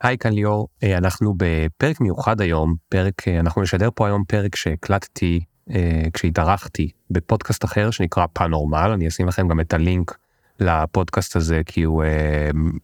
היי, 0.00 0.18
כאן 0.18 0.32
ליאור, 0.32 0.68
אה, 0.82 0.98
אנחנו 0.98 1.34
בפרק 1.36 2.00
מיוחד 2.00 2.40
היום, 2.40 2.74
פרק, 2.88 3.28
אה, 3.28 3.40
אנחנו 3.40 3.62
נשדר 3.62 3.88
פה 3.94 4.06
היום 4.06 4.24
פרק 4.24 4.56
שהקלטתי 4.56 5.40
אה, 5.70 6.02
כשהתארחתי 6.12 6.90
בפודקאסט 7.10 7.64
אחר 7.64 7.90
שנקרא 7.90 8.26
פאנורמל, 8.32 8.90
אני 8.94 9.08
אשים 9.08 9.28
לכם 9.28 9.48
גם 9.48 9.60
את 9.60 9.72
הלינק 9.72 10.18
לפודקאסט 10.60 11.36
הזה 11.36 11.60
כי 11.66 11.82
הוא 11.82 12.04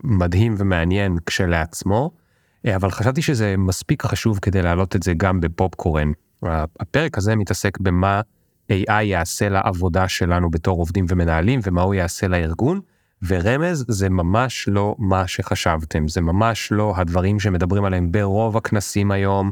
מדהים 0.04 0.54
ומעניין 0.58 1.16
כשלעצמו, 1.26 2.10
אבל 2.76 2.90
חשבתי 2.90 3.22
שזה 3.22 3.54
מספיק 3.58 4.02
חשוב 4.02 4.38
כדי 4.42 4.62
להעלות 4.62 4.96
את 4.96 5.02
זה 5.02 5.12
גם 5.16 5.40
בפופקורן. 5.40 6.12
הפרק 6.80 7.18
הזה 7.18 7.36
מתעסק 7.36 7.78
במה 7.78 8.20
AI 8.72 9.02
יעשה 9.02 9.48
לעבודה 9.48 10.08
שלנו 10.08 10.50
בתור 10.50 10.78
עובדים 10.78 11.06
ומנהלים 11.08 11.60
ומה 11.62 11.82
הוא 11.82 11.94
יעשה 11.94 12.28
לארגון. 12.28 12.80
ורמז 13.22 13.84
זה 13.88 14.08
ממש 14.08 14.68
לא 14.68 14.96
מה 14.98 15.26
שחשבתם, 15.26 16.08
זה 16.08 16.20
ממש 16.20 16.72
לא 16.72 16.94
הדברים 16.96 17.40
שמדברים 17.40 17.84
עליהם 17.84 18.12
ברוב 18.12 18.56
הכנסים 18.56 19.10
היום, 19.10 19.50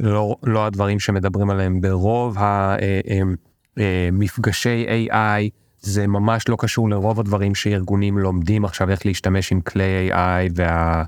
לא, 0.00 0.36
לא 0.42 0.66
הדברים 0.66 1.00
שמדברים 1.00 1.50
עליהם 1.50 1.80
ברוב 1.80 2.36
המפגשי 3.76 4.86
אה, 4.88 4.92
אה, 4.92 5.06
אה, 5.10 5.46
AI, 5.46 5.50
זה 5.80 6.06
ממש 6.06 6.48
לא 6.48 6.56
קשור 6.60 6.90
לרוב 6.90 7.20
הדברים 7.20 7.54
שארגונים 7.54 8.18
לומדים 8.18 8.64
עכשיו 8.64 8.90
איך 8.90 9.06
להשתמש 9.06 9.52
עם 9.52 9.60
כלי 9.60 10.10
AI 10.12 10.52
וה... 10.54 11.04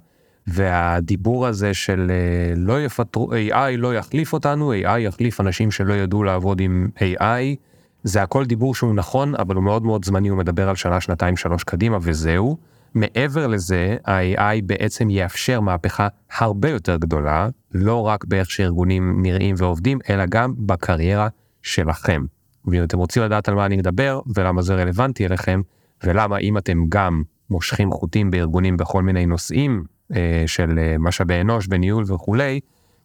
והדיבור 0.46 1.46
הזה 1.46 1.74
של 1.74 2.10
לא 2.56 2.84
יפטרו, 2.84 3.32
AI 3.32 3.76
לא 3.78 3.94
יחליף 3.94 4.32
אותנו, 4.32 4.72
AI 4.72 4.98
יחליף 4.98 5.40
אנשים 5.40 5.70
שלא 5.70 5.94
ידעו 5.94 6.22
לעבוד 6.22 6.60
עם 6.60 6.88
AI, 6.98 7.56
זה 8.04 8.22
הכל 8.22 8.44
דיבור 8.44 8.74
שהוא 8.74 8.94
נכון, 8.94 9.34
אבל 9.34 9.54
הוא 9.54 9.64
מאוד 9.64 9.82
מאוד 9.82 10.04
זמני, 10.04 10.28
הוא 10.28 10.38
מדבר 10.38 10.68
על 10.68 10.76
שנה, 10.76 11.00
שנתיים, 11.00 11.36
שלוש 11.36 11.64
קדימה, 11.64 11.98
וזהו. 12.02 12.56
מעבר 12.94 13.46
לזה, 13.46 13.96
ה-AI 14.06 14.62
בעצם 14.66 15.10
יאפשר 15.10 15.60
מהפכה 15.60 16.08
הרבה 16.38 16.70
יותר 16.70 16.96
גדולה, 16.96 17.48
לא 17.74 18.00
רק 18.00 18.24
באיך 18.24 18.50
שארגונים 18.50 19.22
נראים 19.22 19.54
ועובדים, 19.58 19.98
אלא 20.10 20.26
גם 20.26 20.54
בקריירה 20.58 21.28
שלכם. 21.62 22.24
ואם 22.66 22.82
אתם 22.82 22.98
רוצים 22.98 23.22
לדעת 23.22 23.48
על 23.48 23.54
מה 23.54 23.66
אני 23.66 23.76
מדבר, 23.76 24.20
ולמה 24.34 24.62
זה 24.62 24.74
רלוונטי 24.74 25.26
אליכם, 25.26 25.60
ולמה 26.04 26.38
אם 26.38 26.58
אתם 26.58 26.78
גם 26.88 27.22
מושכים 27.50 27.90
חוטים 27.90 28.30
בארגונים 28.30 28.76
בכל 28.76 29.02
מיני 29.02 29.26
נושאים 29.26 29.84
אה, 30.14 30.42
של 30.46 30.78
אה, 30.78 30.96
משאבי 30.98 31.40
אנוש 31.40 31.66
וניהול 31.70 32.04
וכולי, 32.08 32.60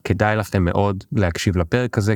כדאי 0.09 0.35
לכם 0.35 0.65
מאוד 0.65 1.03
להקשיב 1.11 1.57
לפרק 1.57 1.97
הזה 1.97 2.13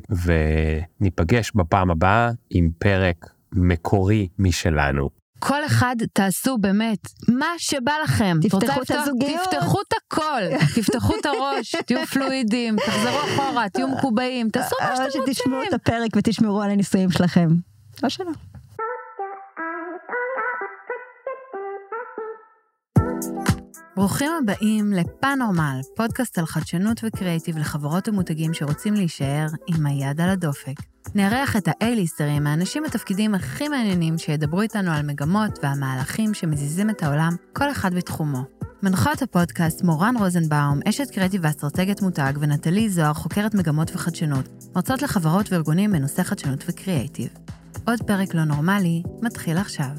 וניפגש 0.99 1.51
בפעם 1.55 1.91
הבאה 1.91 2.31
עם 2.49 2.69
פרק 2.79 3.29
מקורי 3.51 4.27
משלנו. 4.39 5.09
כל 5.39 5.65
אחד 5.65 5.95
תעשו 6.13 6.57
באמת 6.57 6.99
מה 7.27 7.45
שבא 7.57 7.91
לכם. 8.03 8.37
תפתחו 8.41 8.81
את 8.81 8.91
הזוגיות. 8.91 9.41
תפתחו 9.51 9.81
את 9.81 9.93
הכל, 10.05 10.41
תפתחו 10.75 11.13
את 11.19 11.25
הראש, 11.25 11.75
תהיו 11.85 12.05
פלואידים, 12.05 12.75
תחזרו 12.85 13.19
אחורה, 13.19 13.69
תהיו 13.69 13.87
מקובעים, 13.87 14.49
תעשו 14.49 14.75
מה 14.81 14.95
שאתם 14.95 15.03
רוצים. 15.05 15.21
או 15.21 15.27
שתשמעו 15.27 15.63
את 15.63 15.73
הפרק 15.73 16.11
ותשמרו 16.15 16.61
על 16.61 16.71
הנישואים 16.71 17.11
שלכם. 17.11 17.49
או 18.03 18.09
שלא. 18.09 18.31
ברוכים 23.95 24.31
הבאים 24.43 24.93
לפאנורמל, 24.93 25.79
פודקאסט 25.95 26.37
על 26.37 26.45
חדשנות 26.45 27.01
וקריאיטיב 27.03 27.57
לחברות 27.57 28.07
ומותגים 28.07 28.53
שרוצים 28.53 28.93
להישאר 28.93 29.45
עם 29.67 29.85
היד 29.85 30.21
על 30.21 30.29
הדופק. 30.29 30.73
נארח 31.15 31.55
את 31.55 31.67
האייליסטרים, 31.67 32.47
האנשים 32.47 32.83
בתפקידים 32.83 33.35
הכי 33.35 33.67
מעניינים 33.67 34.17
שידברו 34.17 34.61
איתנו 34.61 34.91
על 34.91 35.05
מגמות 35.05 35.59
והמהלכים 35.63 36.33
שמזיזים 36.33 36.89
את 36.89 37.03
העולם, 37.03 37.35
כל 37.53 37.71
אחד 37.71 37.93
בתחומו. 37.93 38.43
מנחות 38.83 39.21
הפודקאסט 39.21 39.83
מורן 39.83 40.15
רוזנבאום, 40.19 40.79
אשת 40.89 41.09
קריאיטיב 41.11 41.41
ואסטרטגיית 41.43 42.01
מותג, 42.01 42.33
ונטלי 42.39 42.89
זוהר, 42.89 43.13
חוקרת 43.13 43.55
מגמות 43.55 43.91
וחדשנות, 43.95 44.73
מרצות 44.75 45.01
לחברות 45.01 45.51
וארגונים 45.51 45.91
בנושא 45.91 46.23
חדשנות 46.23 46.63
וקריאיטיב. 46.67 47.29
עוד 47.87 48.01
פרק 48.07 48.35
לא 48.35 48.43
נורמלי, 48.43 49.03
מתחיל 49.21 49.57
עכשיו. 49.57 49.89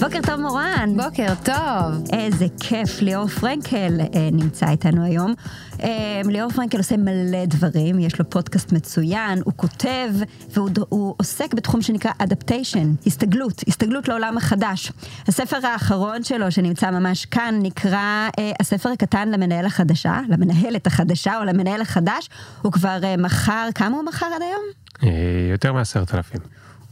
בוקר 0.00 0.18
טוב 0.26 0.40
מורן. 0.40 0.90
בוקר 0.96 1.34
טוב. 1.44 2.04
איזה 2.12 2.46
כיף, 2.60 3.02
ליאור 3.02 3.26
פרנקל 3.28 4.00
אה, 4.00 4.28
נמצא 4.32 4.70
איתנו 4.70 5.04
היום. 5.04 5.34
אה, 5.82 6.20
ליאור 6.24 6.50
פרנקל 6.50 6.78
עושה 6.78 6.96
מלא 6.96 7.44
דברים, 7.46 7.98
יש 7.98 8.18
לו 8.18 8.30
פודקאסט 8.30 8.72
מצוין, 8.72 9.40
הוא 9.44 9.52
כותב, 9.56 10.10
והוא 10.54 11.14
עוסק 11.16 11.54
בתחום 11.54 11.82
שנקרא 11.82 12.10
אדפטיישן, 12.18 12.94
הסתגלות, 13.06 13.62
הסתגלות 13.68 14.08
לעולם 14.08 14.36
החדש. 14.36 14.92
הספר 15.28 15.66
האחרון 15.66 16.22
שלו, 16.22 16.50
שנמצא 16.50 16.90
ממש 16.90 17.24
כאן, 17.24 17.58
נקרא 17.62 18.28
אה, 18.38 18.52
הספר 18.60 18.88
הקטן 18.88 19.28
למנהל 19.28 19.66
החדשה, 19.66 20.20
למנהלת 20.28 20.86
החדשה 20.86 21.38
או 21.38 21.44
למנהל 21.44 21.80
החדש. 21.80 22.28
הוא 22.62 22.72
כבר 22.72 22.98
אה, 23.04 23.16
מכר, 23.16 23.68
כמה 23.74 23.96
הוא 23.96 24.04
מכר 24.04 24.26
עד 24.26 24.42
היום? 24.42 24.62
אה, 25.02 25.50
יותר 25.50 25.72
מעשרת 25.72 26.14
אלפים. 26.14 26.40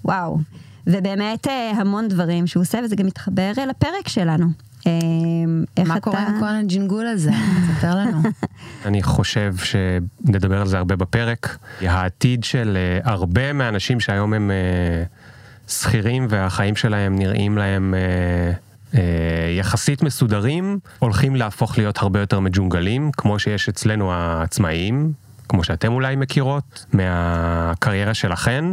וואו. 0.05 0.38
ובאמת 0.86 1.48
אה, 1.48 1.70
המון 1.70 2.08
דברים 2.08 2.47
שהוא 2.47 2.60
עושה, 2.60 2.78
וזה 2.84 2.97
גם 2.97 3.06
מתחבר 3.06 3.52
אה, 3.58 3.66
לפרק 3.66 4.08
שלנו. 4.08 4.47
אה, 4.86 4.92
מה 5.84 6.00
קורה 6.00 6.26
עם 6.26 6.41
כל 6.41 6.47
הג'ינגול 6.48 7.06
הזה? 7.06 7.30
תספר 7.74 7.94
לנו. 7.94 8.19
אני 8.86 9.02
חושב 9.02 9.54
שנדבר 9.56 10.60
על 10.60 10.66
זה 10.66 10.78
הרבה 10.78 10.96
בפרק. 10.96 11.58
העתיד 11.80 12.44
של 12.44 12.78
הרבה 13.04 13.52
מהאנשים 13.52 14.00
שהיום 14.00 14.32
הם 14.32 14.50
שכירים 15.69 16.26
והחיים 16.30 16.76
שלהם 16.76 17.19
נראים 17.19 17.58
להם 17.58 17.94
יחסית 19.58 20.02
מסודרים, 20.02 20.78
הולכים 20.98 21.36
להפוך 21.36 21.78
להיות 21.78 21.98
הרבה 21.98 22.20
יותר 22.20 22.41
מג'ונגלים, 22.41 23.10
כמו 23.12 23.38
שיש 23.38 23.69
אצלנו 23.69 24.12
העצמאים, 24.12 25.12
כמו 25.48 25.64
שאתם 25.64 25.92
אולי 25.92 26.16
מכירות 26.16 26.86
מהקריירה 26.92 28.14
שלכן, 28.14 28.64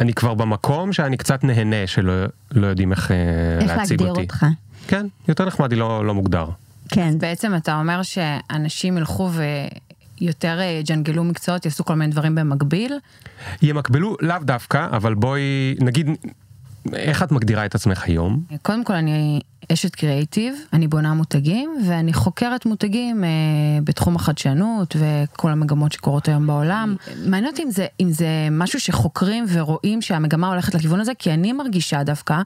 אני 0.00 0.14
כבר 0.14 0.34
במקום 0.34 0.92
שאני 0.92 1.16
קצת 1.16 1.44
נהנה 1.44 1.86
שלא 1.86 2.12
לא 2.52 2.66
יודעים 2.66 2.92
איך, 2.92 3.10
אה, 3.10 3.16
איך 3.60 3.76
להציג 3.76 4.00
אותי. 4.00 4.04
איך 4.04 4.16
להגדיר 4.16 4.22
אותך. 4.22 4.46
כן, 4.88 5.06
יותר 5.28 5.44
נחמד, 5.44 5.72
היא 5.72 5.80
לא, 5.80 6.06
לא 6.06 6.14
מוגדר. 6.14 6.46
כן. 6.88 7.08
אז 7.08 7.16
בעצם 7.16 7.54
אתה 7.56 7.78
אומר 7.80 8.02
שאנשים 8.02 8.98
ילכו 8.98 9.30
ויותר 10.20 10.60
יג'נגלו 10.80 11.22
אה, 11.22 11.28
מקצועות, 11.28 11.64
יעשו 11.64 11.84
כל 11.84 11.94
מיני 11.94 12.12
דברים 12.12 12.34
במקביל? 12.34 12.92
ימקבלו 13.62 14.16
לאו 14.20 14.36
דווקא, 14.42 14.86
אבל 14.92 15.14
בואי 15.14 15.74
נגיד, 15.80 16.06
איך 16.94 17.22
את 17.22 17.32
מגדירה 17.32 17.66
את 17.66 17.74
עצמך 17.74 18.04
היום? 18.04 18.42
קודם 18.62 18.84
כל 18.84 18.92
אני 18.92 19.40
אשת 19.72 19.94
קריאיטיב, 19.94 20.54
אני 20.72 20.88
בונה 20.88 21.14
מותגים 21.14 21.76
ואני 21.86 22.12
חוקרת 22.12 22.66
מותגים 22.66 23.24
אה, 23.24 23.28
בתחום 23.84 24.16
החדשנות 24.16 24.96
וכל 24.98 25.50
המגמות 25.50 25.92
שקורות 25.92 26.28
היום 26.28 26.46
בעולם. 26.46 26.96
מעניין 27.24 27.46
אותי 27.52 27.62
אם 27.62 27.70
אם 28.00 28.10
זה 28.10 28.28
משהו 28.50 28.80
שחוקרים 28.80 29.44
ורואים 29.48 30.02
שהמגמה 30.02 30.48
הולכת 30.48 30.74
לכיוון 30.74 31.00
הזה, 31.00 31.12
כי 31.18 31.32
אני 31.32 31.52
מרגישה 31.52 32.02
דווקא 32.02 32.40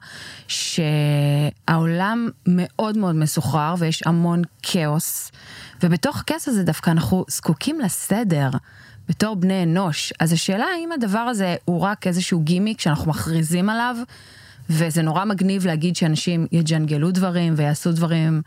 שהעולם 0.47 2.29
מאוד 2.47 2.97
מאוד 2.97 3.15
מסוחרר 3.15 3.75
ויש 3.77 4.03
המון 4.05 4.41
כאוס, 4.63 5.31
ובתוך 5.83 6.19
הכאוס 6.19 6.47
הזה 6.47 6.63
דווקא 6.63 6.89
אנחנו 6.89 7.25
זקוקים 7.29 7.79
לסדר. 7.79 8.49
בתור 9.11 9.35
בני 9.35 9.63
אנוש. 9.63 10.13
אז 10.19 10.33
השאלה 10.33 10.65
האם 10.65 10.91
הדבר 10.91 11.19
הזה 11.19 11.55
הוא 11.65 11.81
רק 11.81 12.07
איזשהו 12.07 12.39
גימיק 12.39 12.81
שאנחנו 12.81 13.09
מכריזים 13.11 13.69
עליו, 13.69 13.95
וזה 14.69 15.01
נורא 15.01 15.25
מגניב 15.25 15.65
להגיד 15.65 15.95
שאנשים 15.95 16.47
יג'נגלו 16.51 17.11
דברים 17.11 17.53
ויעשו 17.57 17.91
דברים, 17.91 18.41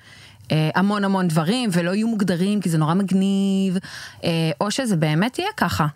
אה, 0.52 0.70
המון 0.74 1.04
המון 1.04 1.28
דברים, 1.28 1.70
ולא 1.72 1.94
יהיו 1.94 2.08
מוגדרים 2.08 2.60
כי 2.60 2.68
זה 2.68 2.78
נורא 2.78 2.94
מגניב, 2.94 3.78
אה, 4.24 4.50
או 4.60 4.70
שזה 4.70 4.96
באמת 4.96 5.38
יהיה 5.38 5.50
ככה. 5.56 5.86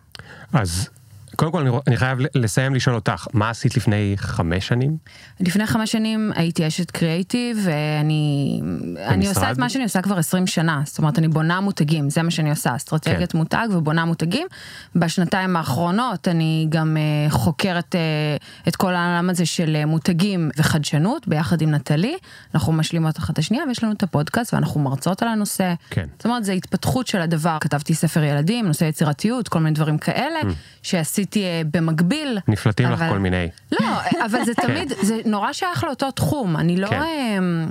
אז 0.53 0.89
קודם 1.38 1.53
כל 1.53 1.60
אני, 1.60 1.71
אני 1.87 1.97
חייב 1.97 2.19
לסיים 2.34 2.75
לשאול 2.75 2.97
אותך, 2.97 3.26
מה 3.32 3.50
עשית 3.50 3.76
לפני 3.76 4.15
חמש 4.16 4.69
שנים? 4.69 4.97
לפני 5.41 5.66
חמש 5.66 5.93
שנים 5.93 6.32
הייתי 6.34 6.66
אשת 6.66 6.91
קריאיטיב, 6.91 7.59
ואני 7.65 8.60
אני 9.06 9.29
עושה 9.29 9.50
את 9.50 9.58
מה 9.58 9.69
שאני 9.69 9.85
עושה 9.85 10.02
כבר 10.02 10.19
20 10.19 10.46
שנה, 10.46 10.82
זאת 10.85 10.99
אומרת 10.99 11.19
אני 11.19 11.29
בונה 11.29 11.61
מותגים, 11.61 12.11
זה 12.11 12.23
מה 12.23 12.31
שאני 12.31 12.50
עושה, 12.50 12.76
אסטרטגיית 12.76 13.32
כן. 13.32 13.38
מותג 13.38 13.69
ובונה 13.70 14.05
מותגים. 14.05 14.46
בשנתיים 14.94 15.56
האחרונות 15.56 16.29
אני 16.29 16.67
גם 16.69 16.96
uh, 16.96 17.32
חוקרת 17.32 17.94
uh, 17.94 18.69
את 18.69 18.76
כל 18.76 18.94
העולם 18.94 19.31
הזה 19.31 19.46
של 19.46 19.76
uh, 19.82 19.87
מותגים 19.87 20.50
וחדשנות 20.56 21.29
ביחד 21.29 21.62
עם 21.62 21.70
נטלי, 21.70 22.17
אנחנו 22.55 22.73
משלימות 22.73 23.19
אחת 23.19 23.31
את 23.31 23.38
השנייה 23.38 23.64
ויש 23.69 23.84
לנו 23.84 23.93
את 23.93 24.02
הפודקאסט 24.02 24.55
ואנחנו 24.55 24.81
מרצות 24.81 25.23
על 25.23 25.29
הנושא. 25.29 25.75
כן. 25.91 26.06
זאת 26.17 26.25
אומרת 26.25 26.44
זה 26.44 26.52
התפתחות 26.52 27.06
של 27.06 27.20
הדבר, 27.20 27.56
כתבתי 27.61 27.94
ספר 27.94 28.23
ילדים, 28.23 28.67
נושא 28.67 28.84
יצירתיות, 28.84 29.49
כל 29.49 29.58
מיני 29.58 29.75
דברים 29.75 29.99
כאלה, 29.99 30.41
mm. 30.43 30.78
שעשיתי. 30.90 31.19
עשיתי 31.19 31.44
אה, 31.44 31.62
במקביל. 31.73 32.38
נפלטים 32.49 32.87
אבל... 32.87 33.06
לך 33.06 33.12
כל 33.12 33.19
מיני. 33.19 33.49
לא, 33.73 33.87
אבל 34.25 34.44
זה 34.44 34.55
כן. 34.62 34.67
תמיד, 34.67 34.93
זה 35.02 35.20
נורא 35.25 35.52
שייך 35.52 35.85
לאותו 35.85 36.11
תחום, 36.11 36.56
אני 36.56 36.76
לא 36.76 36.88
כן. 36.88 37.02
אמ, 37.02 37.69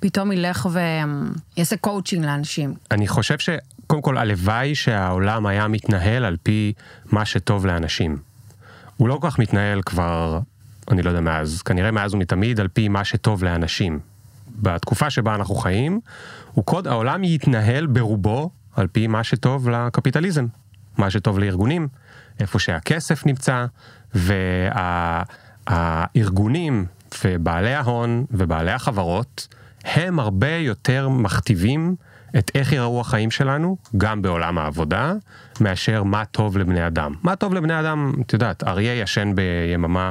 פתאום 0.00 0.32
ילך 0.32 0.68
ויעשה 1.56 1.76
קואוצ'ינג 1.76 2.24
לאנשים. 2.24 2.74
אני 2.90 3.08
חושב 3.08 3.38
שקודם 3.38 4.02
כל 4.02 4.18
הלוואי 4.18 4.74
שהעולם 4.74 5.46
היה 5.46 5.68
מתנהל 5.68 6.24
על 6.24 6.36
פי 6.42 6.72
מה 7.06 7.24
שטוב 7.24 7.66
לאנשים. 7.66 8.16
הוא 8.96 9.08
לא 9.08 9.18
כל 9.20 9.30
כך 9.30 9.38
מתנהל 9.38 9.82
כבר, 9.82 10.40
אני 10.90 11.02
לא 11.02 11.10
יודע 11.10 11.20
מאז, 11.20 11.62
כנראה 11.62 11.90
מאז 11.90 12.14
ומתמיד 12.14 12.60
על 12.60 12.68
פי 12.68 12.88
מה 12.88 13.04
שטוב 13.04 13.44
לאנשים. 13.44 14.00
בתקופה 14.48 15.10
שבה 15.10 15.34
אנחנו 15.34 15.54
חיים, 15.54 16.00
הוא 16.52 16.64
קוד, 16.64 16.86
העולם 16.86 17.24
יתנהל 17.24 17.86
ברובו 17.86 18.50
על 18.76 18.86
פי 18.86 19.06
מה 19.06 19.24
שטוב 19.24 19.68
לקפיטליזם, 19.68 20.46
מה 20.98 21.10
שטוב 21.10 21.38
לארגונים, 21.38 21.88
איפה 22.40 22.58
שהכסף 22.58 23.26
נמצא, 23.26 23.66
והארגונים 25.66 26.86
ובעלי 27.24 27.74
ההון 27.74 28.24
ובעלי 28.30 28.72
החברות, 28.72 29.48
הם 29.84 30.20
הרבה 30.20 30.56
יותר 30.56 31.08
מכתיבים 31.08 31.96
את 32.38 32.50
איך 32.54 32.72
יראו 32.72 33.00
החיים 33.00 33.30
שלנו, 33.30 33.76
גם 33.96 34.22
בעולם 34.22 34.58
העבודה, 34.58 35.12
מאשר 35.60 36.02
מה 36.02 36.24
טוב 36.24 36.58
לבני 36.58 36.86
אדם. 36.86 37.14
מה 37.22 37.36
טוב 37.36 37.54
לבני 37.54 37.80
אדם, 37.80 38.12
את 38.20 38.32
יודעת, 38.32 38.64
אריה 38.64 38.94
ישן 39.00 39.32
ביממה 39.34 40.10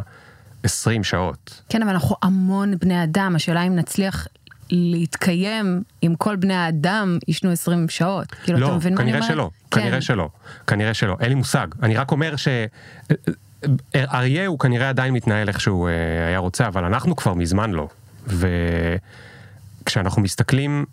20 0.64 1.04
שעות. 1.04 1.62
כן, 1.70 1.82
אבל 1.82 1.92
אנחנו 1.92 2.16
המון 2.22 2.78
בני 2.78 3.04
אדם, 3.04 3.36
השאלה 3.36 3.62
אם 3.62 3.76
נצליח 3.76 4.28
להתקיים 4.70 5.84
אם 6.04 6.14
כל 6.18 6.36
בני 6.36 6.54
האדם 6.54 7.18
ישנו 7.28 7.52
20 7.52 7.90
שעות. 7.90 8.32
כאילו, 8.32 8.60
לא, 8.60 8.68
אתה 8.68 8.76
מבין 8.76 8.94
מה 8.94 9.02
אני 9.02 9.12
כנראה 9.12 9.20
אומרת? 9.20 9.36
שלא, 9.36 9.50
כן. 9.72 9.82
כנראה 9.82 10.02
שלא, 10.02 10.30
כנראה 10.68 10.94
שלא, 10.94 11.18
אין 11.20 11.30
לי 11.30 11.36
מושג. 11.36 11.68
אני 11.84 11.96
רק 11.96 12.12
אומר 12.12 12.36
ש... 12.36 12.48
אריה 13.96 14.48
הוא 14.48 14.60
כנראה 14.60 14.90
עדיין 14.90 15.14
מתנהל 15.14 15.48
איך 15.48 15.62
שהוא 15.62 15.90
אה, 15.90 16.28
היה 16.28 16.38
רוצה, 16.38 16.68
אבל 16.68 16.86
אנחנו 16.86 17.16
כבר 17.16 17.34
מזמן 17.34 17.72
לא. 17.72 17.88
וכשאנחנו 19.84 20.22
מסתכלים 20.22 20.86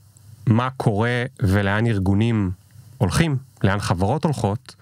מה 0.46 0.68
קורה 0.76 1.24
ולאן 1.40 1.86
ארגונים 1.86 2.50
הולכים, 2.98 3.36
לאן 3.64 3.80
חברות 3.80 4.24
הולכות, 4.24 4.74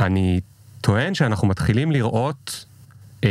אני 0.00 0.40
טוען 0.80 1.14
שאנחנו 1.14 1.48
מתחילים 1.48 1.92
לראות 1.92 2.64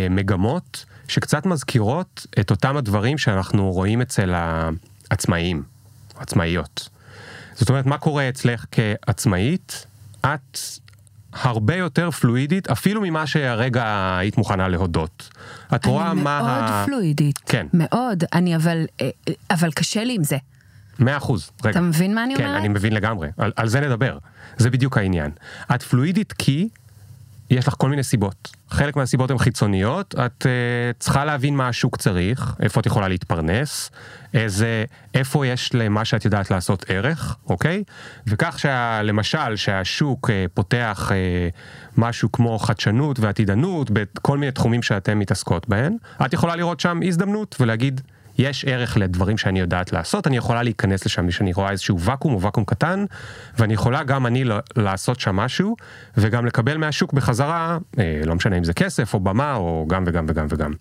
מגמות 0.10 0.86
שקצת 1.08 1.46
מזכירות 1.46 2.28
את 2.40 2.52
אותם 2.52 2.78
הדברים 2.78 3.18
שאנחנו 3.18 3.72
רואים 3.72 4.02
אצל 4.02 4.34
העצמאים, 4.36 5.64
עצמאיות. 6.18 6.90
זאת 7.56 7.70
אומרת, 7.70 7.86
מה 7.86 7.98
קורה 7.98 8.30
אצלך 8.30 8.66
כעצמאית? 8.72 9.86
את 10.22 10.58
הרבה 11.34 11.76
יותר 11.76 12.12
פלואידית, 12.12 12.68
אפילו 12.70 13.02
ממה 13.02 13.28
שהרגע 13.28 14.16
היית 14.20 14.38
מוכנה 14.38 14.68
להודות. 14.68 15.30
את 15.76 15.86
רואה 15.86 16.12
אני 16.12 16.22
מה... 16.22 16.40
מאוד 16.40 16.50
ה- 16.50 16.84
פלואידית. 16.86 17.40
כן. 17.46 17.68
מאוד, 17.74 18.24
אני 18.34 18.56
אבל, 18.56 18.86
אה, 19.02 19.10
אה, 19.28 19.34
אבל 19.52 19.72
קשה 19.72 20.04
לי 20.04 20.16
עם 20.16 20.24
זה. 20.24 20.38
מאה 21.00 21.18
אחוז. 21.18 21.52
רגע. 21.64 21.72
אתה 21.72 21.82
מבין 21.82 22.16
מה 22.16 22.24
אני 22.24 22.36
כן, 22.36 22.44
אומרת? 22.46 22.60
אני 22.60 22.68
מבין 22.68 22.94
לגמרי. 22.94 23.28
על, 23.38 23.52
על 23.56 23.68
זה 23.68 23.80
נדבר. 23.82 24.18
זה 24.58 24.70
בדיוק 24.70 24.98
העניין. 24.98 25.32
את 25.76 25.84
פלואידית 25.84 26.34
כי 26.34 26.70
יש 27.50 27.68
לך 27.68 27.74
כל 27.78 27.90
מיני 27.90 28.04
סיבות. 28.04 28.52
חלק 28.70 28.96
מהסיבות 28.96 29.32
הן 29.32 29.38
חיצוניות, 29.38 30.16
את 30.26 30.44
uh, 30.44 31.00
צריכה 31.00 31.26
להבין 31.26 31.56
מה 31.56 31.68
השוק 31.68 31.98
צריך, 31.98 32.56
איפה 32.60 32.80
את 32.80 32.86
יכולה 32.86 33.08
להתפרנס, 33.08 33.92
איזה, 34.34 34.86
איפה 35.14 35.48
יש 35.48 35.72
למה 35.74 36.06
שאת 36.06 36.26
יודעת 36.26 36.52
לעשות 36.52 36.86
ערך, 36.88 37.38
אוקיי? 37.50 37.84
וכך 38.28 38.60
שלמשל 38.60 39.56
שהשוק 39.56 40.30
uh, 40.30 40.34
פותח 40.54 41.12
uh, 41.12 41.98
משהו 41.98 42.32
כמו 42.32 42.60
חדשנות 42.60 43.20
ועתידנות 43.20 43.92
בכל 43.92 44.38
מיני 44.38 44.52
תחומים 44.52 44.84
שאתן 44.84 45.18
מתעסקות 45.18 45.70
בהן, 45.70 45.98
את 46.26 46.34
יכולה 46.34 46.56
לראות 46.56 46.80
שם 46.80 47.00
הזדמנות 47.08 47.56
ולהגיד, 47.60 48.02
יש 48.38 48.66
ערך 48.66 48.98
לדברים 48.98 49.38
שאני 49.38 49.60
יודעת 49.60 49.94
לעשות, 49.94 50.28
אני 50.28 50.38
יכולה 50.38 50.64
להיכנס 50.64 51.06
לשם 51.06 51.28
כשאני 51.28 51.54
רואה 51.54 51.72
איזשהו 51.72 52.00
ואקום 52.00 52.34
או 52.34 52.42
ואקום 52.42 52.66
קטן, 52.66 53.06
ואני 53.60 53.74
יכולה 53.74 54.04
גם 54.04 54.26
אני 54.26 54.44
לעשות 54.76 55.20
שם 55.20 55.36
משהו, 55.36 55.76
וגם 56.18 56.46
לקבל 56.46 56.78
מהשוק 56.78 57.14
בחזרה, 57.14 57.78
אה, 58.00 58.22
לא 58.26 58.36
משנה 58.36 58.58
אם 58.58 58.64
זה 58.64 58.74
כסף 58.74 59.14
או 59.14 59.20
במה 59.20 59.56
או 59.56 59.86
גם 59.90 60.04
וגם 60.08 60.26
וגם 60.30 60.46
וגם. 60.50 60.74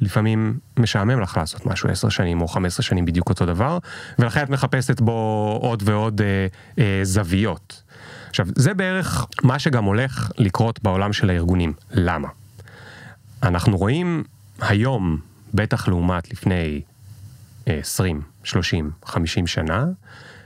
לפעמים 0.00 0.58
משעמם 0.76 1.20
לך 1.20 1.36
לעשות 1.36 1.66
משהו 1.66 1.90
10 1.90 2.08
שנים 2.08 2.40
או 2.40 2.48
15 2.48 2.82
שנים 2.82 3.04
בדיוק 3.04 3.28
אותו 3.28 3.46
דבר, 3.46 3.78
ולכן 4.18 4.42
את 4.42 4.50
מחפשת 4.50 5.00
בו 5.00 5.58
עוד 5.62 5.82
ועוד 5.86 6.20
אה, 6.20 6.46
אה, 6.78 7.00
זוויות. 7.02 7.82
עכשיו, 8.28 8.46
זה 8.56 8.74
בערך 8.74 9.26
מה 9.42 9.58
שגם 9.58 9.84
הולך 9.84 10.30
לקרות 10.38 10.82
בעולם 10.82 11.12
של 11.12 11.30
הארגונים. 11.30 11.72
למה? 11.90 12.28
אנחנו 13.42 13.76
רואים 13.76 14.24
היום, 14.60 15.18
בטח 15.54 15.88
לעומת 15.88 16.30
לפני 16.30 16.80
20, 17.78 18.22
30, 18.44 18.90
50 19.04 19.46
שנה, 19.46 19.86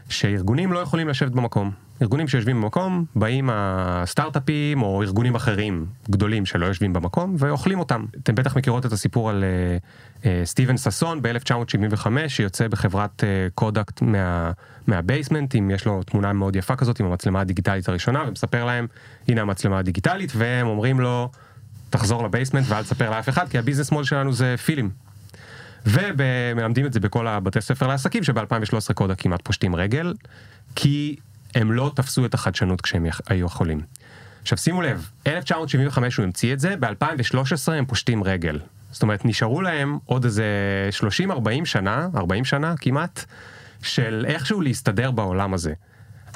שארגונים 0.09 0.73
לא 0.73 0.79
יכולים 0.79 1.09
לשבת 1.09 1.33
במקום. 1.33 1.71
ארגונים 2.03 2.29
שיושבים 2.29 2.61
במקום, 2.61 3.05
באים 3.17 3.51
הסטארט-אפים 3.53 4.83
או 4.83 5.03
ארגונים 5.03 5.35
אחרים 5.35 5.87
גדולים 6.11 6.47
שלא 6.47 6.67
יושבים 6.67 6.93
במקום 6.93 7.37
ואוכלים 7.39 7.79
אותם. 7.79 8.05
אתם 8.23 8.35
בטח 8.35 8.57
מכירות 8.57 8.87
את 8.87 8.93
הסיפור 8.93 9.31
על 9.31 9.45
אה, 9.45 9.77
אה, 10.31 10.43
סטיבן 10.45 10.77
ששון 10.77 11.23
ב-1975 11.23 12.07
שיוצא 12.29 12.69
בחברת 12.69 13.25
אה, 13.25 13.47
קודאק 13.55 14.03
מה, 14.03 14.51
מה 14.87 14.99
basement, 14.99 15.55
אם 15.55 15.71
יש 15.71 15.87
לו 15.87 16.03
תמונה 16.03 16.33
מאוד 16.33 16.57
יפה 16.57 16.77
כזאת 16.77 17.01
עם 17.01 17.07
המצלמה 17.07 17.41
הדיגיטלית 17.41 17.89
הראשונה 17.89 18.25
ומספר 18.29 18.65
להם 18.65 18.87
הנה 19.29 19.41
המצלמה 19.41 19.79
הדיגיטלית 19.79 20.33
והם 20.37 20.67
אומרים 20.67 21.01
לו 21.01 21.31
תחזור 21.91 22.25
ל 22.25 22.29
basement 22.29 22.65
ואל 22.69 22.83
תספר 22.83 23.11
לאף 23.11 23.29
אחד 23.29 23.49
כי 23.49 23.59
ה 23.59 23.62
business 23.62 23.93
model 23.93 24.05
שלנו 24.05 24.33
זה 24.33 24.55
פילים. 24.65 24.91
ומלמדים 25.87 26.87
את 26.87 26.93
זה 26.93 27.01
בכל 27.01 27.27
הבתי 27.27 27.61
ספר 27.61 27.87
לעסקים 27.87 28.25
שב-2013 28.25 28.93
קודה 28.95 29.15
כמעט 29.15 29.41
פושטים 29.43 29.77
רגל, 29.77 30.15
כי 30.75 31.17
הם 31.55 31.73
לא 31.73 31.93
תפסו 31.95 32.27
את 32.27 32.35
החדשנות 32.35 32.81
כשהם 32.81 33.07
היו 33.27 33.47
יכולים. 33.47 33.81
עכשיו 34.43 34.59
שימו 34.59 34.83
לב, 34.83 35.11
1975 35.27 36.17
הוא 36.17 36.25
המציא 36.25 36.53
את 36.53 36.61
זה, 36.61 36.75
ב-2013 36.81 37.73
הם 37.73 37.87
פושטים 37.87 38.25
רגל. 38.25 38.61
זאת 38.91 39.03
אומרת, 39.03 39.25
נשארו 39.25 39.63
להם 39.63 39.99
עוד 40.05 40.25
איזה 40.25 40.45
30-40 41.31 41.65
שנה, 41.65 42.09
40 42.17 42.45
שנה 42.45 42.75
כמעט, 42.81 43.25
של 43.83 44.25
איכשהו 44.29 44.61
להסתדר 44.61 45.11
בעולם 45.11 45.55
הזה. 45.55 45.73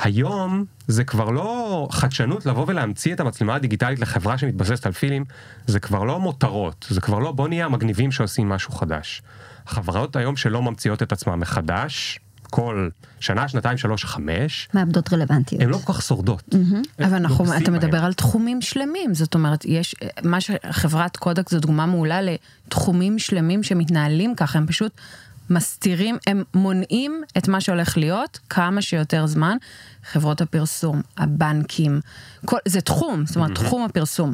היום 0.01 0.65
זה 0.89 1.05
כבר 1.05 1.31
לא 1.31 1.89
חדשנות 1.91 2.47
לבוא 2.47 2.65
ולהמציא 2.69 3.15
את 3.15 3.21
המצלמה 3.21 3.55
הדיגיטלית 3.55 3.99
לחברה 3.99 4.39
שמתבססת 4.39 4.87
על 4.87 4.93
פילים, 4.93 5.25
זה 5.67 5.81
כבר 5.81 6.05
לא 6.05 6.21
מותרות, 6.21 6.87
זה 6.91 7.01
כבר 7.01 7.19
לא 7.19 7.33
בוא 7.33 7.49
נהיה 7.49 7.67
המגניבים 7.67 8.13
שעושים 8.13 8.49
משהו 8.49 8.73
חדש. 8.73 9.23
החברות 9.67 10.17
היום 10.17 10.37
שלא 10.37 10.63
ממציאות 10.63 11.03
את 11.03 11.13
עצמן 11.13 11.35
מחדש, 11.35 12.21
כל 12.51 12.89
שנה, 13.21 13.49
שנתיים, 13.49 13.79
שלוש, 13.79 14.05
חמש, 14.05 14.69
מאבדות 14.75 15.13
רלוונטיות. 15.13 15.63
הן 15.63 15.69
לא 15.69 15.79
כל 15.85 15.93
כך 15.93 16.03
שורדות. 16.03 16.55
אבל 16.99 17.15
אנחנו, 17.15 17.45
אתה 17.45 17.71
בהם. 17.71 17.75
מדבר 17.75 18.05
על 18.05 18.13
תחומים 18.13 18.63
שלמים, 18.63 19.15
זאת 19.15 19.35
אומרת, 19.35 19.65
יש, 19.65 19.95
מה 20.25 20.41
שחברת 20.41 21.17
קודק 21.17 21.51
זו 21.51 21.61
דוגמה 21.61 21.87
מעולה 21.87 22.21
לתחומים 22.23 23.19
שלמים 23.19 23.63
שמתנהלים 23.63 24.35
ככה, 24.35 24.59
הם 24.59 24.67
פשוט 24.67 24.93
מסתירים, 25.51 26.17
הם 26.27 26.43
מונעים 26.55 27.23
את 27.39 27.49
מה 27.49 27.61
שהולך 27.61 27.97
להיות 27.97 28.39
כמה 28.49 28.83
שיותר 28.83 29.27
זמן. 29.27 29.57
חברות 30.13 30.41
הפרסום, 30.41 31.03
הבנקים, 31.17 32.01
כל, 32.45 32.57
זה 32.69 32.81
תחום, 32.81 33.27
זאת 33.27 33.37
אומרת, 33.37 33.55
תחום 33.55 33.85
הפרסום. 33.85 34.33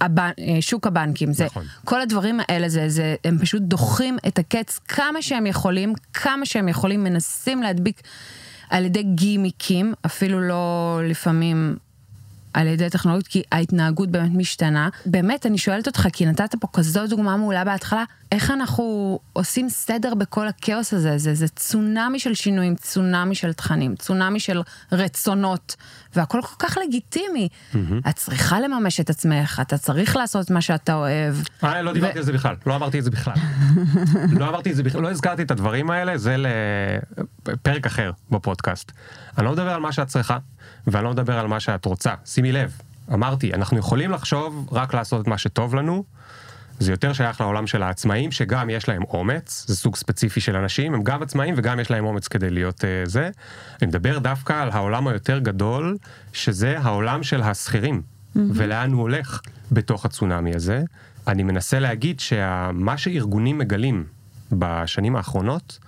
הבנ, 0.00 0.30
אה, 0.38 0.56
שוק 0.60 0.86
הבנקים, 0.86 1.32
זה, 1.32 1.44
נכון. 1.44 1.64
כל 1.84 2.00
הדברים 2.00 2.40
האלה, 2.48 2.68
זה, 2.68 2.88
זה, 2.88 3.14
הם 3.24 3.38
פשוט 3.38 3.62
דוחים 3.62 4.18
את 4.26 4.38
הקץ 4.38 4.78
כמה 4.88 5.22
שהם 5.22 5.46
יכולים, 5.46 5.92
כמה 6.14 6.46
שהם 6.46 6.68
יכולים, 6.68 7.04
מנסים 7.04 7.62
להדביק 7.62 8.02
על 8.70 8.84
ידי 8.84 9.02
גימיקים, 9.02 9.94
אפילו 10.06 10.40
לא 10.40 11.00
לפעמים 11.04 11.76
על 12.54 12.66
ידי 12.66 12.90
טכנולוגיות, 12.90 13.26
כי 13.26 13.42
ההתנהגות 13.52 14.08
באמת 14.08 14.30
משתנה. 14.34 14.88
באמת, 15.06 15.46
אני 15.46 15.58
שואלת 15.58 15.86
אותך, 15.86 16.08
כי 16.12 16.26
נתת 16.26 16.54
פה 16.60 16.68
כזאת 16.72 17.10
דוגמה 17.10 17.36
מעולה 17.36 17.64
בהתחלה, 17.64 18.04
איך 18.32 18.50
אנחנו 18.50 19.18
עושים 19.32 19.68
סדר 19.68 20.14
בכל 20.14 20.48
הכאוס 20.48 20.94
הזה? 20.94 21.18
זה, 21.18 21.34
זה 21.34 21.48
צונאמי 21.48 22.18
של 22.18 22.34
שינויים, 22.34 22.74
צונאמי 22.76 23.34
של 23.34 23.52
תכנים, 23.52 23.96
צונאמי 23.96 24.40
של 24.40 24.62
רצונות, 24.92 25.76
והכל 26.16 26.42
כל 26.42 26.66
כך 26.66 26.78
לגיטימי. 26.84 27.48
את 28.08 28.14
צריכה 28.14 28.60
לממש 28.60 29.00
את 29.00 29.10
עצמך, 29.10 29.60
אתה 29.62 29.78
צריך 29.78 30.16
לעשות 30.16 30.44
את 30.44 30.50
מה 30.50 30.60
שאתה 30.60 30.94
אוהב. 30.94 31.34
אה, 31.64 31.82
לא 31.82 31.92
דיברתי 31.92 32.18
על 32.18 32.24
זה 32.24 32.32
בכלל, 32.32 32.54
לא 32.66 32.76
אמרתי 32.76 32.98
את 32.98 33.04
זה 33.04 33.10
בכלל. 33.10 33.34
לא 34.40 34.48
אמרתי 34.48 34.70
את 34.70 34.76
זה 34.76 34.82
בכלל, 34.82 35.02
לא 35.02 35.10
הזכרתי 35.10 35.42
את 35.42 35.50
הדברים 35.50 35.90
האלה, 35.90 36.18
זה 36.18 36.36
לפרק 37.46 37.86
אחר 37.86 38.10
בפודקאסט. 38.30 38.92
אני 39.38 39.46
לא 39.46 39.52
מדבר 39.52 39.70
על 39.70 39.80
מה 39.80 39.92
שאת 39.92 40.06
צריכה, 40.06 40.38
ואני 40.86 41.04
לא 41.04 41.10
מדבר 41.10 41.38
על 41.38 41.46
מה 41.46 41.60
שאת 41.60 41.84
רוצה. 41.84 42.14
שימי 42.24 42.52
לב, 42.52 42.72
אמרתי, 43.12 43.54
אנחנו 43.54 43.78
יכולים 43.78 44.10
לחשוב 44.10 44.68
רק 44.72 44.94
לעשות 44.94 45.22
את 45.22 45.26
מה 45.26 45.38
שטוב 45.38 45.74
לנו. 45.74 46.04
זה 46.78 46.92
יותר 46.92 47.12
שייך 47.12 47.40
לעולם 47.40 47.66
של 47.66 47.82
העצמאים, 47.82 48.30
שגם 48.30 48.70
יש 48.70 48.88
להם 48.88 49.02
אומץ, 49.02 49.64
זה 49.68 49.76
סוג 49.76 49.96
ספציפי 49.96 50.40
של 50.40 50.56
אנשים, 50.56 50.94
הם 50.94 51.02
גם 51.02 51.22
עצמאים 51.22 51.54
וגם 51.56 51.80
יש 51.80 51.90
להם 51.90 52.04
אומץ 52.04 52.28
כדי 52.28 52.50
להיות 52.50 52.80
uh, 52.80 53.08
זה. 53.08 53.30
אני 53.82 53.88
מדבר 53.88 54.18
דווקא 54.18 54.52
על 54.52 54.70
העולם 54.72 55.08
היותר 55.08 55.38
גדול, 55.38 55.96
שזה 56.32 56.78
העולם 56.78 57.22
של 57.22 57.42
השכירים, 57.42 58.02
mm-hmm. 58.02 58.38
ולאן 58.54 58.92
הוא 58.92 59.02
הולך 59.02 59.40
בתוך 59.72 60.04
הצונאמי 60.04 60.54
הזה. 60.54 60.82
אני 61.26 61.42
מנסה 61.42 61.78
להגיד 61.78 62.20
שמה 62.20 62.96
שארגונים 62.96 63.58
מגלים 63.58 64.04
בשנים 64.52 65.16
האחרונות, 65.16 65.78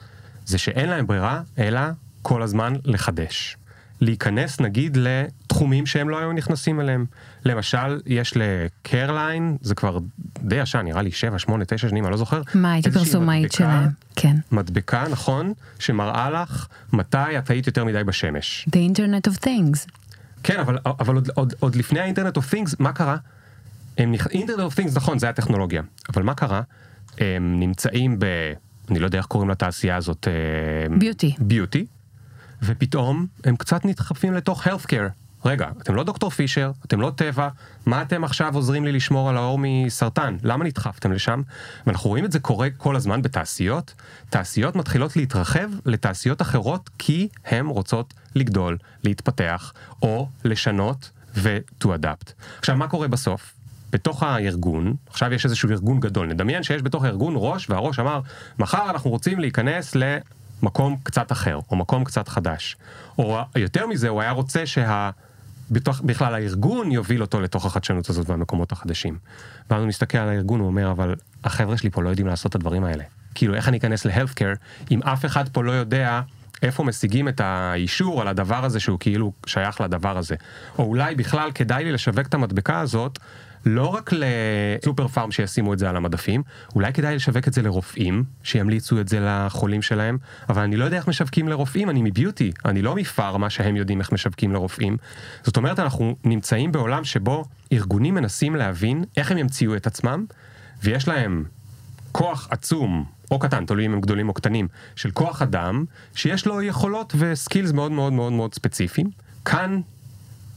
זה 0.47 0.59
שאין 0.59 0.89
להם 0.89 1.07
ברירה, 1.07 1.43
אלא 1.59 1.81
כל 2.23 2.43
הזמן 2.43 2.75
לחדש. 2.85 3.57
להיכנס 4.01 4.61
נגיד 4.61 4.99
תחומים 5.47 5.87
שהם 5.87 6.09
לא 6.09 6.19
היו 6.19 6.33
נכנסים 6.33 6.81
אליהם. 6.81 7.07
למשל, 7.45 8.01
יש 8.07 8.33
לקרליין, 8.37 9.57
זה 9.61 9.75
כבר 9.75 9.99
די 10.39 10.57
ישן, 10.57 10.79
נראה 10.79 11.03
לי 11.03 11.11
7, 11.11 11.39
8, 11.39 11.65
9 11.65 11.89
שנים, 11.89 12.05
אני 12.05 12.11
לא 12.11 12.17
זוכר. 12.17 12.43
מה, 12.55 12.73
הייתי 12.73 12.91
פרסומאית 12.91 13.53
שלהם. 13.53 13.89
כן. 14.17 14.37
מדבקה, 14.53 15.05
נכון, 15.11 15.53
שמראה 15.79 16.31
לך 16.31 16.69
מתי 16.93 17.39
את 17.39 17.51
היית 17.51 17.67
יותר 17.67 17.85
מדי 17.85 18.05
בשמש. 18.05 18.69
The 18.69 18.93
Internet 18.93 19.33
of 19.33 19.45
Things. 19.45 19.91
כן, 20.43 20.61
אבל, 20.61 20.79
אבל 20.87 21.15
עוד, 21.15 21.31
עוד, 21.35 21.55
עוד 21.59 21.77
לפני 21.77 22.01
ה 22.01 22.05
Internet 22.05 22.37
of 22.37 22.55
things, 22.55 22.75
מה 22.79 22.93
קרה? 22.93 23.17
הם. 23.99 24.15
Internet 24.31 24.61
of 24.61 24.79
things, 24.79 24.97
נכון, 24.97 25.19
זה 25.19 25.29
הטכנולוגיה, 25.29 25.83
אבל 26.15 26.23
מה 26.23 26.35
קרה? 26.35 26.63
הם 27.19 27.61
נמצאים 27.61 28.19
ב... 28.19 28.25
אני 28.91 28.99
לא 28.99 29.07
יודע 29.07 29.19
איך 29.19 29.27
קוראים 29.27 29.51
לתעשייה 29.51 29.97
הזאת. 29.97 30.29
אה, 30.29 30.97
beauty. 30.99 31.35
beauty, 31.39 31.87
ופתאום 32.63 33.27
הם 33.45 33.57
קצת 33.57 33.85
נדחפים 33.85 34.35
לתוך 34.35 34.67
healthcare. 34.67 35.11
רגע, 35.45 35.69
אתם 35.83 35.95
לא 35.95 36.05
דוקטור 36.05 36.31
פישר, 36.31 36.71
אתם 36.87 37.01
לא 37.01 37.13
טבע, 37.17 37.49
מה 37.87 38.03
אתם 38.03 38.25
עכשיו 38.25 38.55
עוזרים 38.55 38.85
לי 38.85 38.93
לשמור 38.93 39.29
על 39.29 39.37
העור 39.37 39.59
מסרטן? 39.63 40.37
למה 40.43 40.65
נדחפתם 40.65 41.13
לשם? 41.13 41.43
ואנחנו 41.87 42.11
רואים 42.11 42.25
את 42.25 42.33
זה 42.33 42.41
קורה 42.41 42.69
כל 42.77 42.97
הזמן 42.97 43.23
בתעשיות. 43.23 43.95
תעשיות 44.31 44.77
מתחילות 44.77 45.17
להתרחב 45.17 45.69
לתעשיות 45.87 46.43
אחרות 46.43 46.91
כי 46.99 47.29
הן 47.45 47.67
רוצות 47.67 48.15
לגדול, 48.35 48.79
להתפתח, 49.05 49.73
או 50.03 50.29
לשנות 50.45 51.11
ו-to 51.35 51.85
adapt. 51.85 52.33
עכשיו, 52.59 52.77
מה 52.77 52.89
קורה 52.89 53.09
בסוף? 53.09 53.55
בתוך 53.93 54.23
הארגון, 54.23 54.95
עכשיו 55.07 55.33
יש 55.33 55.45
איזשהו 55.45 55.71
ארגון 55.71 56.01
גדול, 56.01 56.27
נדמיין 56.27 56.63
שיש 56.63 56.83
בתוך 56.83 57.05
הארגון 57.05 57.35
ראש, 57.37 57.71
והראש 57.71 57.99
אמר, 57.99 58.21
מחר 58.59 58.91
אנחנו 58.91 59.11
רוצים 59.11 59.41
להיכנס 59.41 59.95
למקום 60.63 60.97
קצת 61.03 61.33
אחר, 61.33 61.59
או 61.71 61.77
מקום 61.77 62.05
קצת 62.05 62.29
חדש. 62.29 62.77
או 63.19 63.39
יותר 63.57 63.87
מזה, 63.87 64.09
הוא 64.09 64.21
היה 64.21 64.31
רוצה 64.31 64.67
שה... 64.67 65.11
בתוך, 65.71 66.01
בכלל 66.01 66.35
הארגון 66.35 66.93
יוביל 66.93 67.21
אותו 67.23 67.41
לתוך 67.41 67.67
החדשנות 67.67 68.09
הזאת 68.09 68.31
והמקומות 68.31 68.73
החדשים. 68.73 69.19
ואז 69.71 69.81
הוא 69.81 69.89
מסתכל 69.89 70.19
על 70.19 70.29
הארגון, 70.29 70.61
הוא 70.61 70.67
אומר, 70.67 70.91
אבל 70.91 71.15
החבר'ה 71.45 71.77
שלי 71.77 71.91
פה 71.91 72.03
לא 72.03 72.09
יודעים 72.09 72.27
לעשות 72.27 72.51
את 72.51 72.55
הדברים 72.55 72.85
האלה. 72.85 73.05
כאילו, 73.35 73.55
איך 73.55 73.69
אני 73.69 73.79
אכנס 73.79 74.05
ל-healthcare, 74.05 74.57
אם 74.91 75.03
אף 75.03 75.25
אחד 75.25 75.49
פה 75.49 75.65
לא 75.65 75.73
יודע 75.73 76.21
איפה 76.63 76.85
משיגים 76.85 77.29
את 77.29 77.41
האישור 77.41 78.21
על 78.21 78.29
הדבר 78.29 78.65
הזה 78.65 78.81
שהוא 78.81 78.99
כאילו 78.99 79.33
שייך 79.47 79.81
לדבר 79.81 80.19
הזה. 80.19 80.35
או 80.79 80.85
אולי 80.85 81.15
בכלל 81.15 81.51
כדאי 81.55 81.85
לי 81.85 81.93
לשווק 81.93 82.27
את 82.27 82.35
המדבקה 82.35 82.81
הזאת, 82.81 83.19
לא 83.67 83.87
רק 83.87 84.11
לסופר 84.13 85.09
פארם 85.09 85.31
שישימו 85.31 85.73
את 85.73 85.79
זה 85.79 85.91
על 85.91 85.97
המדפים, 85.97 86.43
אולי 86.75 86.93
כדאי 86.93 87.17
לשווק 87.17 87.49
את 87.49 87.53
זה 87.53 87.63
לרופאים, 87.63 88.25
שימליצו 88.43 89.01
את 89.01 89.09
זה 89.09 89.21
לחולים 89.21 89.83
שלהם, 89.83 90.19
אבל 90.49 90.63
אני 90.63 90.77
לא 90.77 90.85
יודע 90.85 90.97
איך 90.97 91.09
משווקים 91.09 91.49
לרופאים, 91.49 91.91
אני 91.91 92.03
מביוטי, 92.03 92.53
אני 92.65 92.83
לא 92.83 92.95
מפארמה 92.95 93.51
שהם 93.51 93.77
יודעים 93.77 94.01
איך 94.01 94.13
משווקים 94.13 94.53
לרופאים. 94.53 94.97
זאת 95.43 95.57
אומרת, 95.57 95.79
אנחנו 95.79 96.17
נמצאים 96.25 96.73
בעולם 96.73 97.05
שבו 97.05 97.45
ארגונים 97.73 98.15
מנסים 98.15 98.57
להבין 98.57 99.05
איך 99.17 99.31
הם 99.31 99.39
ימציאו 99.39 99.77
את 99.77 99.87
עצמם, 99.87 100.25
ויש 100.83 101.09
להם 101.09 101.45
כוח 102.13 102.49
עצום, 102.51 103.05
או 103.31 103.39
קטן, 103.39 103.67
תלוי 103.67 103.87
אם 103.87 103.93
הם 103.93 104.01
גדולים 104.01 104.29
או 104.29 104.35
קטנים, 104.35 104.69
של 104.97 105.11
כוח 105.11 105.43
אדם, 105.43 105.85
שיש 106.15 106.47
לו 106.47 106.63
יכולות 106.63 107.15
וסקילס 107.19 107.73
מאוד 107.73 107.93
מאוד 107.93 108.13
מאוד 108.13 108.33
מאוד 108.33 108.55
ספציפיים. 108.55 109.11
כאן 109.45 109.81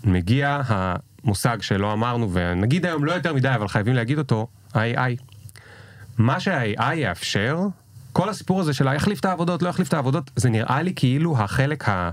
מגיע 0.04 0.62
המושג 1.24 1.62
שלא 1.62 1.94
אמרנו, 1.94 2.34
ונגיד 2.34 2.86
היום 2.86 3.06
לא 3.06 3.12
יותר 3.12 3.34
מדי, 3.34 3.50
אבל 3.56 3.68
חייבים 3.68 3.94
להגיד 3.94 4.18
אותו, 4.18 4.48
ה-AI. 4.74 5.22
מה 6.18 6.40
שה-AI 6.40 6.94
יאפשר, 6.94 7.60
כל 8.12 8.30
הסיפור 8.30 8.60
הזה 8.62 8.74
של 8.74 8.88
יחליף 8.96 9.20
את 9.20 9.26
העבודות, 9.26 9.62
לא 9.62 9.70
יחליף 9.70 9.88
את 9.88 9.94
העבודות, 9.94 10.32
זה 10.36 10.50
נראה 10.50 10.82
לי 10.82 10.94
כאילו 10.96 11.38
החלק 11.38 11.90
ה... 11.90 12.10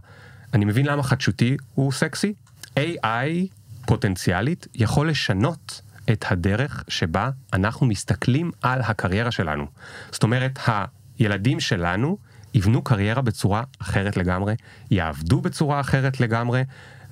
אני 0.54 0.64
מבין 0.64 0.86
למה 0.86 1.02
חדשותי 1.02 1.56
הוא 1.74 1.92
סקסי. 1.92 2.34
AI 2.76 3.48
פוטנציאלית 3.86 4.66
יכול 4.74 5.10
לשנות 5.10 5.80
את 6.12 6.24
הדרך 6.30 6.84
שבה 6.88 7.30
אנחנו 7.52 7.86
מסתכלים 7.86 8.50
על 8.62 8.80
הקריירה 8.80 9.30
שלנו. 9.30 9.66
זאת 10.10 10.22
אומרת, 10.22 10.58
הילדים 11.18 11.60
שלנו 11.60 12.18
יבנו 12.54 12.82
קריירה 12.82 13.22
בצורה 13.22 13.62
אחרת 13.78 14.16
לגמרי, 14.16 14.54
יעבדו 14.90 15.40
בצורה 15.40 15.80
אחרת 15.80 16.20
לגמרי, 16.20 16.62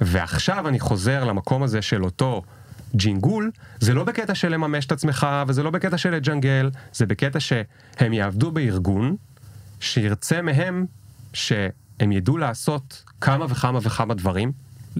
ועכשיו 0.00 0.68
אני 0.68 0.80
חוזר 0.80 1.24
למקום 1.24 1.62
הזה 1.62 1.82
של 1.82 2.04
אותו 2.04 2.42
ג'ינגול, 2.94 3.50
זה 3.80 3.94
לא 3.94 4.04
בקטע 4.04 4.34
של 4.34 4.48
לממש 4.48 4.86
את 4.86 4.92
עצמך, 4.92 5.26
וזה 5.48 5.62
לא 5.62 5.70
בקטע 5.70 5.98
של 5.98 6.10
לג'נגל, 6.10 6.70
זה 6.92 7.06
בקטע 7.06 7.40
שהם 7.40 8.12
יעבדו 8.12 8.50
בארגון, 8.50 9.16
שירצה 9.80 10.42
מהם 10.42 10.86
שהם 11.32 12.12
ידעו 12.12 12.36
לעשות 12.36 13.04
כמה 13.20 13.46
וכמה 13.48 13.78
וכמה 13.82 14.14
דברים, 14.14 14.52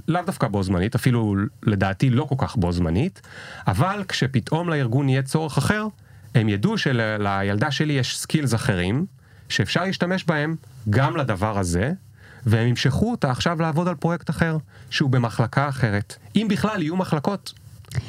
לאו 0.09 0.23
דווקא 0.27 0.49
בו 0.49 0.63
זמנית, 0.63 0.95
אפילו 0.95 1.35
לדעתי 1.63 2.11
לא 2.11 2.25
כל 2.25 2.35
כך 2.39 2.57
בו 2.57 2.73
זמנית, 2.73 3.21
אבל 3.67 4.05
כשפתאום 4.09 4.69
לארגון 4.69 5.09
יהיה 5.09 5.23
צורך 5.23 5.59
אחר, 5.59 5.87
הם 6.35 6.49
ידעו 6.49 6.79
שלילדה 6.79 7.71
שלי 7.71 7.93
יש 7.93 8.19
skills 8.19 8.55
אחרים, 8.55 9.07
שאפשר 9.49 9.85
להשתמש 9.85 10.25
בהם 10.25 10.57
גם 10.91 11.17
לדבר 11.17 11.59
הזה, 11.59 11.93
והם 12.47 12.69
ימשכו 12.69 13.11
אותה 13.11 13.31
עכשיו 13.31 13.61
לעבוד 13.61 13.89
על 13.89 13.95
פרויקט 13.95 14.31
אחר, 14.31 14.57
שהוא 14.91 15.11
במחלקה 15.11 15.69
אחרת. 15.69 16.17
אם 16.37 16.47
בכלל 16.51 16.83
יהיו 16.83 16.97
מחלקות, 16.97 17.53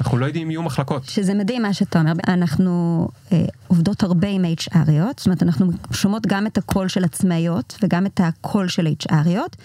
אנחנו 0.00 0.18
לא 0.18 0.26
יודעים 0.26 0.46
אם 0.46 0.50
יהיו 0.50 0.62
מחלקות. 0.62 1.04
שזה 1.04 1.34
מדהים 1.34 1.62
מה 1.62 1.72
שאתה 1.72 2.00
אומר, 2.00 2.12
אנחנו 2.28 3.08
אה, 3.32 3.44
עובדות 3.66 4.02
הרבה 4.02 4.28
עם 4.28 4.44
HR 4.44 4.68
יות, 4.68 5.16
זאת 5.16 5.26
אומרת 5.26 5.42
אנחנו 5.42 5.70
שומעות 5.92 6.26
גם 6.26 6.46
את 6.46 6.58
הקול 6.58 6.88
של 6.88 7.04
עצמאיות 7.04 7.78
וגם 7.82 8.06
את 8.06 8.20
הקול 8.24 8.68
של 8.68 8.86
HR 9.02 9.20
יות, 9.20 9.56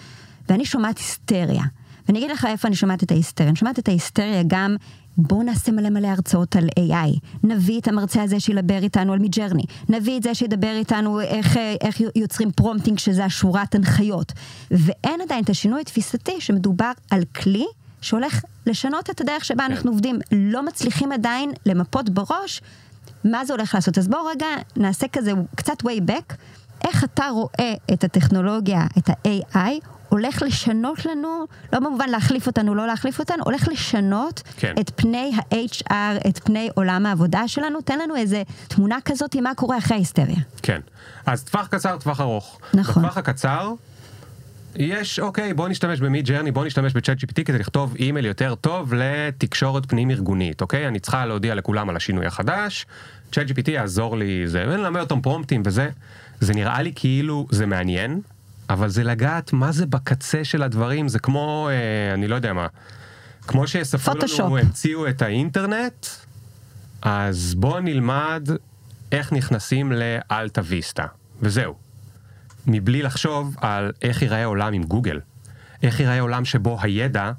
ואני 0.48 0.64
שומעת 0.64 0.98
היסטריה. 0.98 1.62
ואני 2.08 2.18
אגיד 2.18 2.30
לך 2.30 2.46
איפה 2.50 2.68
אני 2.68 2.76
שומעת 2.76 3.02
את 3.02 3.10
ההיסטריה, 3.10 3.50
אני 3.50 3.56
שומעת 3.56 3.78
את 3.78 3.88
ההיסטריה 3.88 4.42
גם 4.46 4.76
בואו 5.18 5.42
נעשה 5.42 5.72
מלא 5.72 5.90
מלא 5.90 6.06
הרצאות 6.06 6.56
על 6.56 6.68
AI, 6.78 7.18
נביא 7.44 7.80
את 7.80 7.88
המרצה 7.88 8.22
הזה 8.22 8.40
שידבר 8.40 8.82
איתנו 8.82 9.12
על 9.12 9.18
Midjourney, 9.18 9.62
נביא 9.88 10.18
את 10.18 10.22
זה 10.22 10.34
שידבר 10.34 10.72
איתנו 10.76 11.20
איך, 11.20 11.56
איך 11.80 12.00
יוצרים 12.16 12.50
prompting 12.52 12.98
שזה 12.98 13.24
השורת 13.24 13.74
הנחיות, 13.74 14.32
ואין 14.70 15.20
עדיין 15.20 15.44
את 15.44 15.50
השינוי 15.50 15.80
התפיסתי 15.80 16.40
שמדובר 16.40 16.90
על 17.10 17.24
כלי 17.24 17.66
שהולך 18.00 18.42
לשנות 18.66 19.10
את 19.10 19.20
הדרך 19.20 19.44
שבה 19.44 19.66
אנחנו 19.66 19.90
עובדים, 19.90 20.18
לא 20.32 20.62
מצליחים 20.62 21.12
עדיין 21.12 21.52
למפות 21.66 22.10
בראש 22.10 22.62
מה 23.24 23.44
זה 23.44 23.52
הולך 23.52 23.74
לעשות. 23.74 23.98
אז 23.98 24.08
בואו 24.08 24.24
רגע 24.24 24.46
נעשה 24.76 25.08
כזה 25.08 25.32
קצת 25.54 25.82
way 25.82 26.10
back, 26.10 26.34
איך 26.84 27.04
אתה 27.04 27.28
רואה 27.28 27.74
את 27.92 28.04
הטכנולוגיה, 28.04 28.86
את 28.98 29.10
ה-AI, 29.10 29.86
הולך 30.08 30.42
לשנות 30.42 31.06
לנו, 31.06 31.46
לא 31.72 31.78
במובן 31.78 32.08
להחליף 32.08 32.46
אותנו, 32.46 32.74
לא 32.74 32.86
להחליף 32.86 33.18
אותנו, 33.18 33.42
הולך 33.44 33.68
לשנות 33.68 34.42
כן. 34.56 34.74
את 34.80 34.90
פני 34.96 35.32
ה-HR, 35.36 36.28
את 36.28 36.38
פני 36.44 36.68
עולם 36.74 37.06
העבודה 37.06 37.48
שלנו, 37.48 37.80
תן 37.80 37.98
לנו 37.98 38.16
איזה 38.16 38.42
תמונה 38.68 38.98
כזאת 39.04 39.34
עם 39.34 39.44
מה 39.44 39.54
קורה 39.54 39.78
אחרי 39.78 39.96
ההיסטריה. 39.96 40.38
כן. 40.62 40.80
אז 41.26 41.44
טווח 41.44 41.66
קצר, 41.66 41.96
טווח 41.96 42.20
ארוך. 42.20 42.58
נכון. 42.74 43.02
בטווח 43.02 43.18
הקצר, 43.18 43.72
יש, 44.78 45.18
אוקיי, 45.18 45.54
בוא 45.54 45.68
נשתמש 45.68 46.00
במי 46.00 46.22
ג'רני, 46.22 46.52
בוא 46.52 46.64
נשתמש 46.64 46.92
בצ'אט 46.92 47.18
GPT 47.18 47.44
כדי 47.44 47.58
לכתוב 47.58 47.94
אימייל 47.98 48.26
יותר 48.26 48.54
טוב 48.54 48.94
לתקשורת 48.94 49.86
פנים 49.86 50.10
ארגונית, 50.10 50.60
אוקיי? 50.60 50.88
אני 50.88 50.98
צריכה 50.98 51.26
להודיע 51.26 51.54
לכולם 51.54 51.88
על 51.88 51.96
השינוי 51.96 52.26
החדש, 52.26 52.86
צ'אט 53.32 53.46
GPT 53.50 53.70
יעזור 53.70 54.16
לי, 54.16 54.48
זה, 54.48 54.64
ונלמד 54.68 55.00
אותם 55.00 55.20
פרומפטים 55.20 55.62
וזה. 55.64 55.88
זה 56.40 56.54
נראה 56.54 56.82
לי 56.82 56.92
כאילו 56.94 57.46
זה 57.50 57.66
מעניין, 57.66 58.20
אבל 58.70 58.88
זה 58.88 59.04
לגעת 59.04 59.52
מה 59.52 59.72
זה 59.72 59.86
בקצה 59.86 60.44
של 60.44 60.62
הדברים, 60.62 61.08
זה 61.08 61.18
כמו, 61.18 61.68
אה, 61.70 62.14
אני 62.14 62.28
לא 62.28 62.34
יודע 62.34 62.52
מה, 62.52 62.66
כמו 63.42 63.64
פוטושופ. 64.04 64.40
לנו, 64.40 64.58
המציאו 64.58 65.08
את 65.08 65.22
האינטרנט, 65.22 66.06
אז 67.02 67.54
בוא 67.54 67.80
נלמד 67.80 68.48
איך 69.12 69.32
נכנסים 69.32 69.92
לאלטה 69.92 70.60
ויסטה, 70.64 71.06
וזהו. 71.40 71.74
מבלי 72.66 73.02
לחשוב 73.02 73.56
על 73.60 73.92
איך 74.02 74.22
ייראה 74.22 74.44
עולם 74.44 74.72
עם 74.72 74.82
גוגל. 74.84 75.20
איך 75.82 76.00
ייראה 76.00 76.20
עולם 76.20 76.44
שבו 76.44 76.78
הידע 76.80 77.32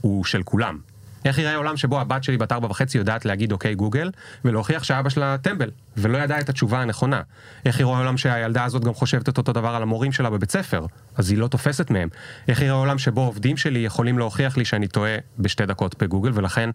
הוא 0.00 0.24
של 0.24 0.42
כולם. 0.42 0.78
איך 1.24 1.38
ייראה 1.38 1.56
עולם 1.56 1.76
שבו 1.76 2.00
הבת 2.00 2.24
שלי 2.24 2.36
בת 2.36 2.52
ארבע 2.52 2.66
וחצי 2.70 2.98
יודעת 2.98 3.24
להגיד 3.24 3.52
אוקיי 3.52 3.74
גוגל, 3.74 4.10
ולהוכיח 4.44 4.82
שאבא 4.82 5.08
שלה 5.08 5.36
טמבל, 5.42 5.70
ולא 5.96 6.18
ידע 6.18 6.40
את 6.40 6.48
התשובה 6.48 6.82
הנכונה. 6.82 7.20
איך 7.66 7.80
ייראה 7.80 7.98
עולם 7.98 8.16
שהילדה 8.16 8.64
הזאת 8.64 8.84
גם 8.84 8.94
חושבת 8.94 9.28
את 9.28 9.38
אותו 9.38 9.52
דבר 9.52 9.68
על 9.68 9.82
המורים 9.82 10.12
שלה 10.12 10.30
בבית 10.30 10.50
ספר, 10.50 10.86
אז 11.16 11.30
היא 11.30 11.38
לא 11.38 11.48
תופסת 11.48 11.90
מהם. 11.90 12.08
איך 12.48 12.62
ייראה 12.62 12.76
עולם 12.76 12.98
שבו 12.98 13.20
עובדים 13.20 13.56
שלי 13.56 13.78
יכולים 13.78 14.18
להוכיח 14.18 14.56
לי 14.56 14.64
שאני 14.64 14.88
טועה 14.88 15.16
בשתי 15.38 15.66
דקות 15.66 16.02
בגוגל, 16.02 16.30
ולכן 16.34 16.70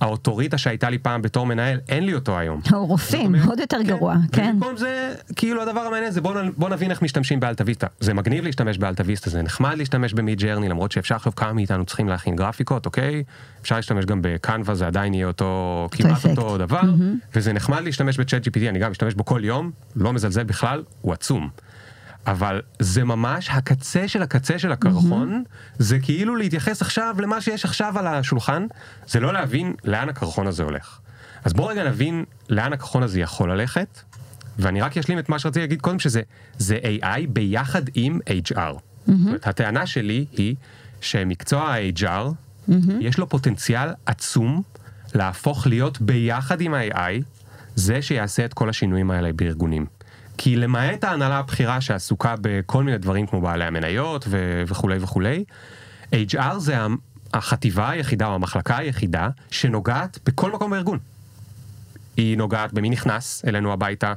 האוטוריטה 0.00 0.58
שהייתה 0.58 0.90
לי 0.90 0.98
פעם 0.98 1.22
בתור 1.22 1.46
מנהל, 1.46 1.78
אין 1.88 2.06
לי 2.06 2.14
אותו 2.14 2.38
היום. 2.38 2.60
או 2.72 2.86
רופאים, 2.86 3.20
זאת 3.22 3.34
אומרת, 3.34 3.48
עוד 3.48 3.60
יותר 3.60 3.82
גרוע, 3.82 4.16
כן. 4.32 4.52
ובמקום 4.56 4.76
זה, 4.76 5.14
כאילו 5.36 5.62
הדבר 5.62 5.80
המעניין 5.80 6.10
זה 6.10 6.20
בוא, 6.20 6.34
בוא 6.56 6.68
נבין 6.68 6.90
איך 6.90 7.02
משתמשים 7.02 7.40
באלטה-ויסטה. 7.40 7.86
זה 8.00 8.14
מגניב 8.14 8.44
להשתמש 8.44 8.78
באלטה-ויסטה, 8.78 9.30
זה 9.30 9.42
נחמד 9.42 9.78
להשתמש 9.78 10.14
במיד 10.14 10.38
ג'רני, 10.40 10.68
למרות 10.68 10.92
שאפשר 10.92 11.14
עכשיו 11.14 11.34
כמה 11.34 11.52
מאיתנו 11.52 11.84
צריכים 11.84 12.08
להכין 12.08 12.36
גרפיקות, 12.36 12.86
אוקיי? 12.86 13.24
אפשר 13.62 13.76
להשתמש 13.76 14.04
גם 14.04 14.18
בקנווה, 14.22 14.74
זה 14.74 14.86
עדיין 14.86 15.14
יהיה 15.14 15.26
אותו, 15.26 15.88
כמעט. 15.90 16.26
אותו 16.26 16.58
דבר, 16.58 16.82
וזה 17.34 17.52
נחמד 17.52 17.80
להשתמש 17.84 18.18
בצ'אט 18.18 18.46
GPT, 18.46 18.68
אני 18.68 18.78
גם 18.78 18.90
משתמש 18.90 19.14
בו 19.14 19.24
כל 19.24 19.40
יום, 19.44 19.70
לא 19.96 20.12
מזלזל 20.12 20.44
בכלל, 20.44 20.82
הוא 21.00 21.12
עצום. 21.12 21.48
אבל 22.26 22.60
זה 22.78 23.04
ממש 23.04 23.48
הקצה 23.50 24.08
של 24.08 24.22
הקצה 24.22 24.58
של 24.58 24.72
הקרחון, 24.72 25.44
זה 25.78 25.98
כאילו 25.98 26.36
להתייחס 26.36 26.82
עכשיו 26.82 27.16
למה 27.18 27.40
שיש 27.40 27.64
עכשיו 27.64 27.98
על 27.98 28.06
השולחן, 28.06 28.66
זה 29.08 29.20
לא 29.20 29.32
להבין 29.32 29.74
לאן 29.84 30.08
הקרחון 30.08 30.46
הזה 30.46 30.62
הולך. 30.62 30.98
אז 31.44 31.52
בואו 31.52 31.68
רגע 31.68 31.84
נבין 31.84 32.24
לאן 32.48 32.72
הקרחון 32.72 33.02
הזה 33.02 33.20
יכול 33.20 33.52
ללכת, 33.52 34.00
ואני 34.58 34.80
רק 34.80 34.98
אשלים 34.98 35.18
את 35.18 35.28
מה 35.28 35.38
שרציתי 35.38 35.60
להגיד 35.60 35.80
קודם, 35.80 35.98
שזה 35.98 36.22
זה 36.58 36.78
AI 36.82 37.26
ביחד 37.28 37.82
עם 37.94 38.18
HR. 38.28 38.74
זאת 39.06 39.26
אומרת, 39.26 39.46
הטענה 39.46 39.86
שלי 39.86 40.26
היא 40.32 40.56
שמקצוע 41.00 41.74
ה-HR, 41.74 42.32
יש 43.00 43.18
לו 43.18 43.28
פוטנציאל 43.28 43.88
עצום 44.06 44.62
להפוך 45.14 45.66
להיות 45.66 46.00
ביחד 46.00 46.60
עם 46.60 46.74
ה-AI, 46.74 47.22
זה 47.74 48.02
שיעשה 48.02 48.44
את 48.44 48.54
כל 48.54 48.68
השינויים 48.68 49.10
האלה 49.10 49.32
בארגונים. 49.32 49.86
כי 50.42 50.56
למעט 50.56 51.04
ההנהלה 51.04 51.38
הבכירה 51.38 51.80
שעסוקה 51.80 52.34
בכל 52.40 52.84
מיני 52.84 52.98
דברים 52.98 53.26
כמו 53.26 53.40
בעלי 53.40 53.64
המניות 53.64 54.24
ו- 54.28 54.62
וכולי 54.66 54.98
וכולי, 55.00 55.44
HR 56.12 56.58
זה 56.58 56.76
החטיבה 57.34 57.90
היחידה 57.90 58.26
או 58.26 58.34
המחלקה 58.34 58.76
היחידה 58.76 59.28
שנוגעת 59.50 60.18
בכל 60.26 60.52
מקום 60.52 60.70
בארגון. 60.70 60.98
היא 62.16 62.36
נוגעת 62.36 62.72
במי 62.72 62.90
נכנס 62.90 63.44
אלינו 63.46 63.72
הביתה, 63.72 64.12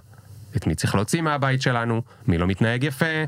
את 0.55 0.67
מי 0.67 0.75
צריך 0.75 0.95
להוציא 0.95 1.21
מהבית 1.21 1.61
שלנו, 1.61 2.01
מי 2.27 2.37
לא 2.37 2.47
מתנהג 2.47 2.83
יפה, 2.83 3.23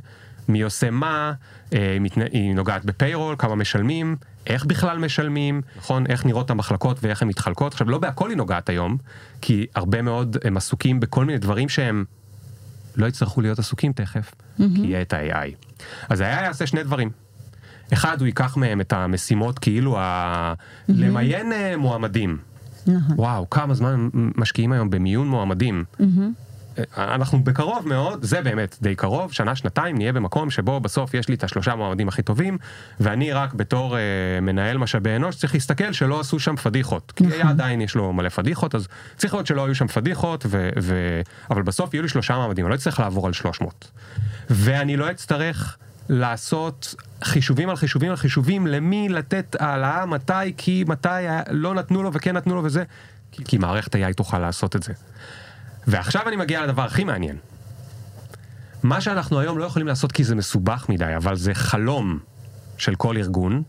מי 0.50 0.62
עושה 0.62 0.90
מה, 0.90 1.34
אה. 1.74 1.98
היא 2.32 2.56
נוגעת 2.56 2.86
בפיירול, 2.86 3.36
כמה 3.38 3.56
משלמים, 3.56 4.16
איך 4.48 4.66
בכלל 4.66 4.98
משלמים, 4.98 5.62
נכון, 5.78 6.08
איך 6.08 6.25
נראות 6.25 6.50
המחלקות 6.50 6.98
ואיך 7.02 7.22
הן 7.22 7.28
מתחלקות. 7.28 7.74
עכשיו, 7.74 7.90
לא 7.90 7.98
בהכל 7.98 8.30
היא 8.30 8.38
נוגעת 8.38 8.70
היום, 8.70 8.98
כי 9.42 9.66
הרבה 9.75 10.02
מאוד 10.02 10.38
הם 10.44 10.58
עסוקים 10.58 11.00
בכל 11.00 11.25
מיני 11.25 11.38
דברים 11.38 11.70
שהם 11.70 12.06
לא 12.98 13.06
יצטרכו 13.06 13.42
להיות 13.42 13.60
עסוקים 13.60 13.94
תכף, 13.94 14.32
mm-hmm. 14.34 14.64
כי 14.75 14.82
יהיה 14.82 15.02
את 15.02 15.14
ה-AI. 15.14 15.68
אז 16.10 16.22
ה-AI 16.22 16.44
יעשה 16.44 16.68
שני 16.68 16.84
דברים. 16.84 17.10
אחד, 17.94 18.20
הוא 18.20 18.25
ייקח 18.25 18.58
מהם 18.58 18.82
את 18.82 18.94
המשימות 18.94 19.60
כאילו 19.60 20.00
ה... 20.00 20.54
mm-hmm. 20.54 20.94
למיין 20.96 21.52
אה, 21.52 21.78
מועמדים. 21.78 22.38
נכון. 22.88 23.16
וואו, 23.16 23.50
כמה 23.50 23.74
זמן 23.74 24.10
משקיעים 24.14 24.72
היום 24.72 24.90
במיון 24.90 25.28
מועמדים. 25.28 25.84
אנחנו 26.98 27.44
בקרוב 27.44 27.88
מאוד, 27.88 28.24
זה 28.24 28.41
באמת 28.41 28.77
די 28.82 28.96
קרוב, 28.96 29.32
שנה 29.32 29.55
שנתיים 29.55 29.98
נהיה 29.98 30.13
במקום 30.13 30.50
שבו 30.50 30.79
בסוף 30.79 31.13
יש 31.13 31.27
לי 31.27 31.36
את 31.36 31.44
השלושה 31.44 31.75
מועמדים 31.75 32.08
הכי 32.08 32.22
טובים, 32.22 32.58
ואני 33.00 33.34
רק 33.34 33.53
בתור 33.53 33.98
אה, 33.98 34.01
מנהל 34.41 34.77
משאבי 34.77 35.15
אנוש 35.15 35.36
צריך 35.36 35.53
להסתכל 35.53 35.91
שלא 35.91 36.20
עשו 36.20 36.39
שם 36.39 36.55
פדיחות. 36.55 37.13
כי 37.15 37.25
היה 37.25 37.50
עדיין 37.50 37.82
יש 37.82 37.96
לו 37.96 38.13
מלא 38.13 38.29
פדיחות, 38.29 38.75
אז 38.75 38.88
צריך 39.17 39.34
להיות 39.34 39.48
שלא 39.48 39.65
היו 39.65 39.75
שם 39.75 39.88
פדיחות, 39.88 40.46
ו, 40.50 40.70
ו... 40.82 41.22
אבל 41.51 41.62
בסוף 41.62 41.94
יהיו 41.94 42.03
לי 42.03 42.10
שלושה 42.10 42.36
מועמדים, 42.36 42.65
אני 42.65 42.70
לא 42.70 42.75
אצטרך 42.75 43.00
לעבור 43.00 43.27
על 43.27 43.34
300. 43.34 43.91
ואני 44.50 44.98
לא 44.98 45.12
אצטרך 45.12 45.77
לעשות 46.10 46.96
חישובים 47.24 47.70
על 47.70 47.75
חישובים 47.75 48.10
על 48.10 48.15
חישובים 48.15 48.67
למי 48.67 49.10
לתת 49.10 49.55
העלאה, 49.60 50.05
מתי, 50.05 50.53
כי 50.58 50.84
מתי 50.88 51.10
לא 51.50 51.74
נתנו 51.74 52.03
לו 52.03 52.13
וכן 52.13 52.38
נתנו 52.38 52.55
לו 52.55 52.63
וזה, 52.63 52.84
כי, 53.32 53.44
כי 53.44 53.58
מערכת 53.58 53.96
ה-AI 53.96 54.13
תוכל 54.13 54.39
לעשות 54.39 54.75
את 54.75 54.84
זה. 54.84 54.94
ועכשיו 55.88 56.27
אני 56.27 56.36
מגיע 56.36 56.65
לדבר 56.65 56.82
הכי 56.82 57.04
מעניין. 57.04 57.38
מה 58.84 59.01
שאנחנו 59.01 59.39
היום 59.39 59.58
לא 59.58 59.63
יכולים 59.63 59.88
לעשות 59.88 60.12
כי 60.12 60.24
זה 60.24 60.36
מסובך 60.36 60.86
מדי, 60.89 61.15
אבל 61.18 61.36
זה 61.36 61.54
חלום 61.54 62.20
של 62.77 62.96
כל 62.96 63.18
ארגון. 63.18 63.63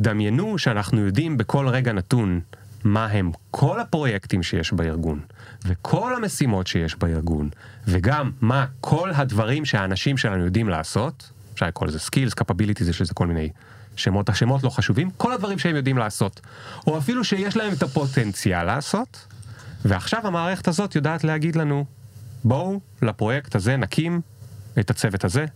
דמיינו 0.00 0.58
שאנחנו 0.58 1.00
יודעים 1.00 1.36
בכל 1.36 1.68
רגע 1.68 1.92
נתון 1.92 2.40
מה 2.84 3.06
הם 3.06 3.30
כל 3.50 3.80
הפרויקטים 3.80 4.42
שיש 4.42 4.72
בארגון, 4.72 5.20
וכל 5.64 6.14
המשימות 6.14 6.66
שיש 6.66 6.96
בארגון, 6.96 7.48
וגם 7.86 8.30
מה 8.40 8.66
כל 8.80 9.10
הדברים 9.14 9.64
שהאנשים 9.64 10.16
שלנו 10.16 10.44
יודעים 10.44 10.68
לעשות, 10.68 11.30
אפשר 11.54 11.66
לקרוא 11.66 11.88
לזה 11.88 11.98
skills, 11.98 12.42
capabilities, 12.42 12.90
יש 12.90 13.00
לזה 13.00 13.14
כל 13.14 13.26
מיני 13.26 13.48
שמות, 13.96 14.28
השמות 14.28 14.62
לא 14.62 14.70
חשובים, 14.70 15.10
כל 15.16 15.32
הדברים 15.32 15.58
שהם 15.58 15.76
יודעים 15.76 15.98
לעשות, 15.98 16.40
או 16.86 16.98
אפילו 16.98 17.24
שיש 17.24 17.56
להם 17.56 17.72
את 17.72 17.82
הפוטנציאל 17.82 18.64
לעשות, 18.64 19.26
ועכשיו 19.88 20.26
המערכת 20.26 20.68
הזאת 20.68 20.94
יודעת 20.94 21.24
להגיד 21.24 21.56
לנו, 21.56 21.84
בואו 22.44 22.80
לפרויקט 23.02 23.54
הזה 23.54 23.76
נקים 23.76 24.20
את 24.78 24.90
הצוות 24.90 25.24
הזה, 25.24 25.46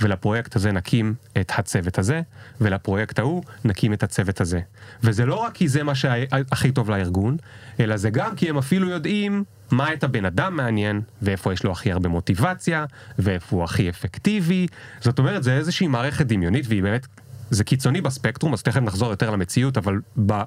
ולפרויקט 0.00 0.56
הזה 0.56 0.72
נקים 0.72 1.14
את 1.40 1.52
הצוות 1.58 1.98
הזה, 1.98 2.20
ולפרויקט 2.60 3.18
ההוא 3.18 3.42
נקים 3.64 3.92
את 3.92 4.02
הצוות 4.02 4.40
הזה. 4.40 4.60
וזה 5.02 5.26
לא 5.26 5.34
רק 5.34 5.54
כי 5.54 5.68
זה 5.68 5.82
מה 5.82 5.94
שהכי 5.94 6.72
טוב 6.72 6.90
לארגון, 6.90 7.36
אלא 7.80 7.96
זה 7.96 8.10
גם 8.10 8.36
כי 8.36 8.50
הם 8.50 8.58
אפילו 8.58 8.88
יודעים 8.88 9.44
מה 9.70 9.92
את 9.92 10.04
הבן 10.04 10.24
אדם 10.24 10.56
מעניין, 10.56 11.00
ואיפה 11.22 11.52
יש 11.52 11.64
לו 11.64 11.72
הכי 11.72 11.92
הרבה 11.92 12.08
מוטיבציה, 12.08 12.84
ואיפה 13.18 13.56
הוא 13.56 13.64
הכי 13.64 13.88
אפקטיבי. 13.88 14.66
זאת 15.00 15.18
אומרת, 15.18 15.42
זה 15.42 15.56
איזושהי 15.56 15.86
מערכת 15.86 16.26
דמיונית, 16.26 16.66
והיא 16.68 16.82
באמת 16.82 17.06
זה 17.50 17.64
קיצוני 17.64 18.00
בספקטרום, 18.00 18.52
אז 18.52 18.62
תכף 18.62 18.80
נחזור 18.80 19.10
יותר 19.10 19.30
למציאות, 19.30 19.76
אבל 19.76 20.00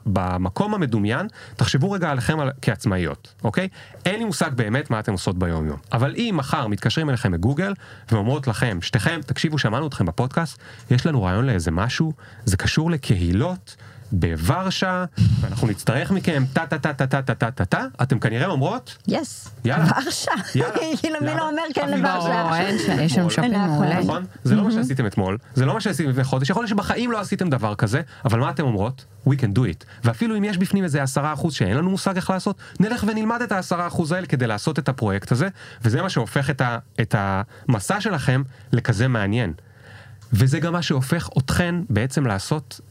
במקום 0.05 0.73
המדומיין, 0.73 1.27
תחשבו 1.55 1.91
רגע 1.91 2.11
עליכם 2.11 2.39
על, 2.39 2.51
כעצמאיות, 2.61 3.33
אוקיי? 3.43 3.67
אין 4.05 4.19
לי 4.19 4.25
מושג 4.25 4.51
באמת 4.55 4.89
מה 4.89 4.99
אתן 4.99 5.11
עושות 5.11 5.39
ביום 5.39 5.67
יום. 5.67 5.77
אבל 5.91 6.13
אם 6.17 6.33
מחר 6.37 6.67
מתקשרים 6.67 7.09
אליכם 7.09 7.31
מגוגל, 7.31 7.73
ואומרות 8.11 8.47
לכם, 8.47 8.77
שתיכם, 8.81 9.19
תקשיבו, 9.25 9.57
שמענו 9.57 9.87
אתכם 9.87 10.05
בפודקאסט, 10.05 10.59
יש 10.91 11.05
לנו 11.05 11.23
רעיון 11.23 11.45
לאיזה 11.45 11.71
משהו, 11.71 12.13
זה 12.45 12.57
קשור 12.57 12.91
לקהילות. 12.91 13.75
בוורשה, 14.11 15.05
ואנחנו 15.41 15.67
נצטרך 15.67 16.11
מכם 16.11 16.43
טה 16.53 16.65
טה 16.65 16.77
טה 16.77 16.93
טה 16.93 17.07
טה 17.07 17.21
טה 17.21 17.35
טה 17.35 17.51
טה 17.51 17.65
טה, 17.65 17.85
אתם 18.01 18.19
כנראה 18.19 18.47
אומרות, 18.47 18.97
יס. 19.07 19.49
יאללה. 19.65 19.85
ורשה. 19.85 20.31
כאילו 21.01 21.19
מי? 21.21 21.35
לא 21.35 21.49
אומר 21.49 21.61
כן 21.73 21.89
לוורשה. 21.89 22.69
יש 23.01 23.13
שם. 23.13 23.29
שופינג 23.29 23.55
נכון. 23.55 23.69
מעולה. 23.69 23.99
נכון? 23.99 24.25
זה 24.43 24.55
לא 24.55 24.63
מה 24.63 24.71
שעשיתם 24.71 25.05
אתמול, 25.05 25.37
זה 25.55 25.65
לא 25.65 25.73
מה 25.73 25.81
שעשיתם 25.81 26.09
לפני 26.09 26.23
חודש, 26.23 26.49
יכול 26.49 26.61
להיות 26.61 26.69
שבחיים 26.69 27.11
לא 27.11 27.19
עשיתם 27.19 27.49
דבר 27.49 27.75
כזה, 27.75 28.01
אבל 28.25 28.39
מה 28.39 28.49
אתם 28.49 28.63
אומרות? 28.63 29.05
We 29.27 29.31
can 29.31 29.57
do 29.57 29.59
it. 29.59 29.85
ואפילו 30.03 30.37
אם 30.37 30.43
יש 30.43 30.57
בפנים 30.57 30.83
איזה 30.83 31.03
עשרה 31.03 31.33
אחוז 31.33 31.53
שאין 31.53 31.77
לנו 31.77 31.89
מושג 31.89 32.15
איך 32.15 32.29
לעשות, 32.29 32.57
נלך 32.79 33.03
ונלמד 33.07 33.41
את 33.41 33.51
העשרה 33.51 33.87
אחוז 33.87 34.11
האלה 34.11 34.27
כדי 34.27 34.47
לעשות 34.47 34.79
את 34.79 34.89
הפרויקט 34.89 35.31
הזה, 35.31 35.47
וזה 35.81 36.01
מה 36.01 36.09
שהופך 36.09 36.49
את 37.01 37.15
המסע 37.17 38.01
שלכם 38.01 38.43
לכזה 38.73 39.07
מעניין. 39.07 39.53
וזה 40.33 40.59
גם 40.59 40.73
מה 40.73 40.81
שהופך 40.81 41.29
אתכן 41.37 41.75
בעצם 41.89 42.25
לעשות 42.25 42.81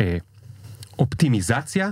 אה, 0.00 0.16
אופטימיזציה 1.00 1.90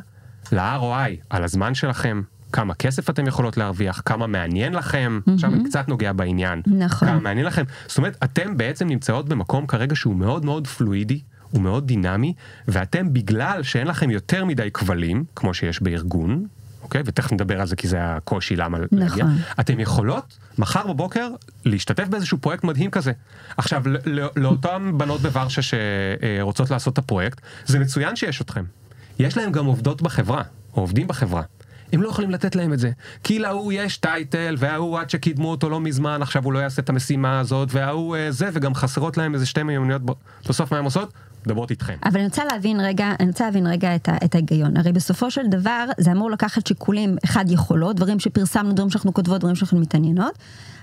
ל-ROI, 0.53 1.11
על 1.31 1.45
הזמן 1.45 1.75
שלכם, 1.75 2.23
כמה 2.53 2.75
כסף 2.75 3.11
אתם 3.11 3.27
יכולות 3.27 3.57
להרוויח, 3.57 4.03
כמה 4.05 4.27
מעניין 4.27 4.75
לכם, 4.75 5.21
עכשיו 5.35 5.55
אני 5.55 5.65
קצת 5.65 5.89
נוגע 5.89 6.13
בעניין, 6.13 6.63
נכון. 6.67 7.09
כמה 7.09 7.21
מעניין 7.21 7.47
לכם, 7.47 7.63
זאת 7.87 7.99
אומרת, 7.99 8.17
אתם 8.25 8.57
בעצם 8.57 8.89
נמצאות 8.89 9.29
במקום 9.29 9.67
כרגע 9.67 9.97
שהוא 9.97 10.17
מאוד 10.17 10.45
מאוד 10.45 10.67
פלואידי, 10.67 11.21
הוא 11.51 11.63
מאוד 11.63 11.87
דינמי, 11.87 12.35
ואתם 12.69 13.13
בגלל 13.13 13.63
שאין 13.63 13.87
לכם 13.87 14.11
יותר 14.11 14.45
מדי 14.45 14.71
כבלים, 14.75 15.25
כמו 15.37 15.55
שיש 15.55 15.83
בארגון, 15.83 16.47
אוקיי? 16.83 17.03
ותכף 17.05 17.33
נדבר 17.33 17.61
על 17.61 17.67
זה 17.67 17.77
כי 17.77 17.89
זה 17.89 17.99
הקושי 18.01 18.57
למה 18.57 18.79
להגיע. 18.93 19.25
נכון. 19.25 19.37
אתם 19.61 19.81
יכולות 19.81 20.39
מחר 20.59 20.87
בבוקר 20.87 21.29
להשתתף 21.65 22.09
באיזשהו 22.09 22.39
פרויקט 22.39 22.65
מדהים 22.65 22.91
כזה. 22.91 23.13
עכשיו, 23.57 23.83
לאותן 24.37 24.93
בנות 24.97 25.21
בוורשה 25.21 25.63
שרוצות 25.63 26.71
לעשות 26.71 26.93
את 26.93 26.99
הפרויקט, 26.99 27.41
זה 27.67 27.79
מצוין 27.79 28.17
שיש 28.17 28.41
אתכם. 28.41 28.65
יש 29.19 29.37
להם 29.37 29.53
גם 29.53 29.67
עובדות 29.67 30.03
בחברה, 30.03 30.43
או 30.75 30.81
עובדים 30.81 31.07
בחברה. 31.07 31.43
הם 31.93 32.03
לא 32.03 32.09
יכולים 32.09 32.31
לתת 32.31 32.57
להם 32.57 32.73
את 32.73 32.79
זה. 32.79 32.91
כי 33.25 33.39
להוא 33.39 33.73
יש 33.73 33.97
טייטל, 33.97 34.57
וההוא 34.59 34.99
עד 34.99 35.11
שקידמו 35.11 35.51
אותו 35.51 35.71
לא 35.71 35.81
מזמן, 35.81 36.23
עכשיו 36.23 36.45
הוא 36.45 36.53
לא 36.53 36.59
יעשה 36.59 36.83
את 36.83 36.89
המשימה 36.89 37.41
הזאת, 37.41 37.69
וההוא 37.73 38.17
אה, 38.17 38.31
זה, 38.31 38.49
וגם 38.53 38.75
חסרות 38.75 39.17
להם 39.17 39.35
איזה 39.35 39.47
שתי 39.47 39.63
מיומנויות 39.63 40.03
ב- 40.05 40.13
בסוף 40.49 40.73
מה 40.73 40.79
הם 40.79 40.85
עושות? 40.85 41.13
מדברות 41.47 41.71
איתכם. 41.71 41.95
אבל 42.05 42.17
אני 42.17 42.25
רוצה 42.25 42.43
להבין 42.53 42.81
רגע, 42.81 43.13
אני 43.21 43.29
רוצה 43.29 43.45
להבין 43.45 43.67
רגע 43.67 43.95
את, 43.95 44.09
את 44.25 44.35
ההיגיון. 44.35 44.77
הרי 44.77 44.93
בסופו 44.93 45.31
של 45.31 45.47
דבר 45.47 45.85
זה 45.99 46.13
אמור 46.13 46.31
לקחת 46.31 46.67
שיקולים, 46.67 47.17
אחד 47.25 47.45
יכולות, 47.49 47.97
דברים 47.97 48.21
שפרסמנו, 48.21 48.73
דברים 48.73 48.91
שאנחנו 48.91 49.15
כותבות, 49.15 49.41
דברים 49.41 49.57
שאנחנו 49.57 49.81
מתעניינות, 49.81 50.39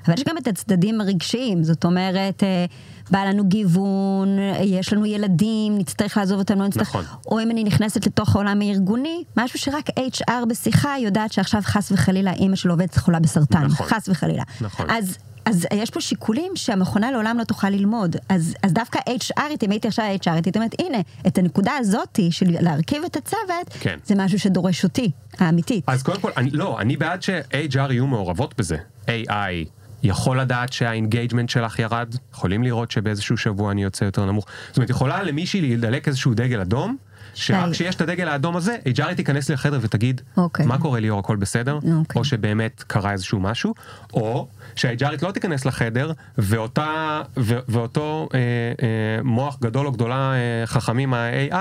אבל 0.08 0.14
יש 0.14 0.24
גם 0.24 0.38
את 0.38 0.48
הצדדים 0.48 1.02
הרגשיים, 1.02 1.64
זאת 1.64 1.86
אומרת, 1.86 2.44
אה, 2.44 2.66
בא 3.12 3.24
לנו 3.24 3.44
גיוון, 3.44 4.38
יש 4.62 4.94
לנו 4.94 5.06
ילדים, 5.06 5.78
נצטרך 5.78 6.18
לעזוב 6.18 6.40
אותם, 6.40 6.60
לא 6.60 6.68
נצטרך, 6.68 6.88
נכון. 6.90 7.06
או 7.28 7.40
אם 7.40 7.52
אני 7.52 7.64
נכנסת 7.64 8.06
לתוך 8.06 8.36
העולם 8.36 8.62
הארגוני, 8.62 9.24
משהו 9.38 9.60
שרק 9.60 9.90
HR 9.90 10.46
בשיחה 10.50 10.96
יודעת 11.00 11.34
שעכשיו 11.34 11.62
חס 11.64 11.92
וחלילה 11.92 12.34
אימא 12.34 12.56
של 12.56 12.70
עובדת 12.70 12.98
חולה 12.98 13.20
בסרטן, 13.20 13.64
נכון. 13.64 13.88
חס 13.88 14.10
וחלילה. 14.10 14.44
נכון. 14.62 14.90
אז 14.90 15.18
אז 15.46 15.68
יש 15.74 15.90
פה 15.90 16.02
שיקולים 16.02 16.52
שהמכונה 16.56 17.12
לעולם 17.12 17.38
לא 17.38 17.44
תוכל 17.44 17.70
ללמוד. 17.70 18.16
אז, 18.30 18.56
אז 18.64 18.74
דווקא 18.74 19.00
HRית, 19.00 19.64
אם 19.64 19.72
הייתי 19.72 19.88
עכשיו 19.88 20.06
HRית, 20.06 20.32
הייתי 20.34 20.52
אומרת, 20.56 20.76
הנה, 20.80 20.98
את 21.28 21.38
הנקודה 21.38 21.72
הזאתי 21.80 22.32
של 22.32 22.46
להרכיב 22.50 23.04
את 23.06 23.16
הצוות, 23.16 23.74
כן. 23.80 23.98
זה 24.06 24.16
משהו 24.18 24.40
שדורש 24.40 24.84
אותי, 24.84 25.12
האמיתית. 25.40 25.84
אז 25.88 26.04
קודם 26.04 26.22
כל, 26.22 26.32
אני, 26.38 26.50
לא, 26.52 26.80
אני 26.80 26.98
בעד 26.98 27.22
ש-HR 27.22 27.92
יהיו 27.92 28.08
מעורבות 28.08 28.54
בזה. 28.58 28.78
AI 29.06 29.70
יכול 30.06 30.40
לדעת 30.40 30.74
שה 30.74 30.91
engagement 30.91 31.50
שלך 31.50 31.80
ירד, 31.80 32.16
יכולים 32.34 32.64
לראות 32.64 32.92
שבאיזשהו 32.92 33.38
שבוע 33.38 33.72
אני 33.72 33.84
יוצא 33.84 34.06
יותר 34.06 34.26
נמוך. 34.26 34.46
זאת 34.68 34.78
אומרת, 34.78 34.90
יכולה 34.90 35.24
למישהי 35.24 35.62
להידלק 35.62 36.08
איזשהו 36.08 36.34
דגל 36.34 36.62
אדום, 36.62 36.98
שרק 37.36 37.72
כשיש 37.72 37.96
את 37.96 38.02
הדגל 38.02 38.28
האדום 38.28 38.56
הזה, 38.56 38.78
HR 38.86 39.16
תיכנס 39.16 39.50
לי 39.50 39.54
לחדר 39.56 39.80
ותגיד, 39.82 40.22
אוקיי. 40.38 40.66
מה 40.66 40.78
קורה 40.78 41.00
ליאור, 41.00 41.20
הכל 41.20 41.36
בסדר? 41.36 41.76
אוקיי. 41.76 42.20
או 42.20 42.24
שבאמת 42.24 42.84
קרה 42.88 43.12
איזשהו 43.12 43.40
משהו, 43.40 43.74
או 44.14 44.48
שה-HR 44.76 45.10
ית 45.10 45.22
לא 45.22 45.32
תיכנס 45.32 45.66
לחדר, 45.66 46.12
ואותה, 46.38 47.22
ו, 47.38 47.56
ואותו 47.68 48.30
אה, 48.34 48.40
אה, 48.40 49.24
מוח 49.24 49.58
גדול 49.62 49.88
או 49.88 49.92
גדולה 49.92 50.34
אה, 50.34 50.66
חכמים 50.66 51.10
מה-AI 51.10 51.56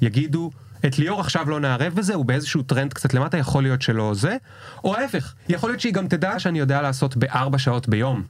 יגידו, 0.00 0.50
את 0.86 0.98
ליאור 0.98 1.20
עכשיו 1.20 1.50
לא 1.50 1.60
נערב 1.60 1.94
בזה, 1.94 2.14
הוא 2.14 2.24
באיזשהו 2.24 2.62
טרנד 2.62 2.92
קצת 2.92 3.14
למטה, 3.14 3.38
יכול 3.38 3.62
להיות 3.62 3.82
שלא 3.82 4.14
זה, 4.14 4.36
או 4.84 4.96
ההפך, 4.96 5.34
יכול 5.48 5.70
להיות 5.70 5.80
שהיא 5.80 5.92
גם 5.92 6.08
תדע 6.08 6.38
שאני 6.38 6.58
יודע 6.58 6.82
לעשות 6.82 7.16
בארבע 7.16 7.58
שעות 7.58 7.88
ביום 7.88 8.22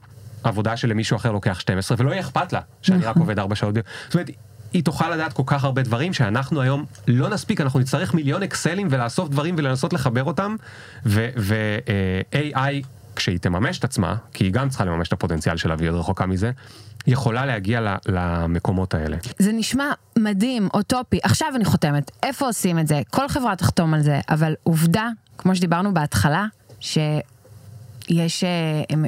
עבודה 0.43 0.77
שלמישהו 0.77 1.17
אחר 1.17 1.31
לוקח 1.31 1.59
12, 1.59 1.97
ולא 1.99 2.11
יהיה 2.11 2.21
אכפת 2.21 2.53
לה 2.53 2.59
שאני 2.81 3.05
רק 3.05 3.17
עובד 3.17 3.39
ארבע 3.39 3.55
שעות 3.55 3.73
ביום. 3.73 3.85
זאת 4.05 4.13
אומרת, 4.13 4.29
היא 4.73 4.83
תוכל 4.83 5.09
לדעת 5.09 5.33
כל 5.33 5.43
כך 5.45 5.63
הרבה 5.63 5.81
דברים 5.81 6.13
שאנחנו 6.13 6.61
היום 6.61 6.85
לא 7.07 7.29
נספיק, 7.29 7.61
אנחנו 7.61 7.79
נצטרך 7.79 8.13
מיליון 8.13 8.43
אקסלים 8.43 8.87
ולאסוף 8.91 9.29
דברים 9.29 9.55
ולנסות 9.57 9.93
לחבר 9.93 10.23
אותם, 10.23 10.55
ו-AI, 11.05 12.85
כשהיא 13.15 13.39
תממש 13.39 13.79
את 13.79 13.83
עצמה, 13.83 14.15
כי 14.33 14.43
היא 14.43 14.51
גם 14.51 14.69
צריכה 14.69 14.85
לממש 14.85 15.07
את 15.07 15.13
הפוטנציאל 15.13 15.57
שלה 15.57 15.75
והיא 15.77 15.89
עוד 15.89 15.99
רחוקה 15.99 16.25
מזה, 16.25 16.51
יכולה 17.07 17.45
להגיע 17.45 17.95
למקומות 18.07 18.93
האלה. 18.93 19.17
זה 19.39 19.51
נשמע 19.51 19.91
מדהים, 20.17 20.69
אוטופי. 20.73 21.19
עכשיו 21.23 21.51
אני 21.55 21.65
חותמת. 21.65 22.11
איפה 22.23 22.45
עושים 22.45 22.79
את 22.79 22.87
זה? 22.87 23.01
כל 23.09 23.27
חברה 23.27 23.55
תחתום 23.55 23.93
על 23.93 24.01
זה, 24.01 24.19
אבל 24.29 24.53
עובדה, 24.63 25.09
כמו 25.37 25.55
שדיברנו 25.55 25.93
בהתחלה, 25.93 26.45
שיש 26.79 28.43
אה, 28.43 28.49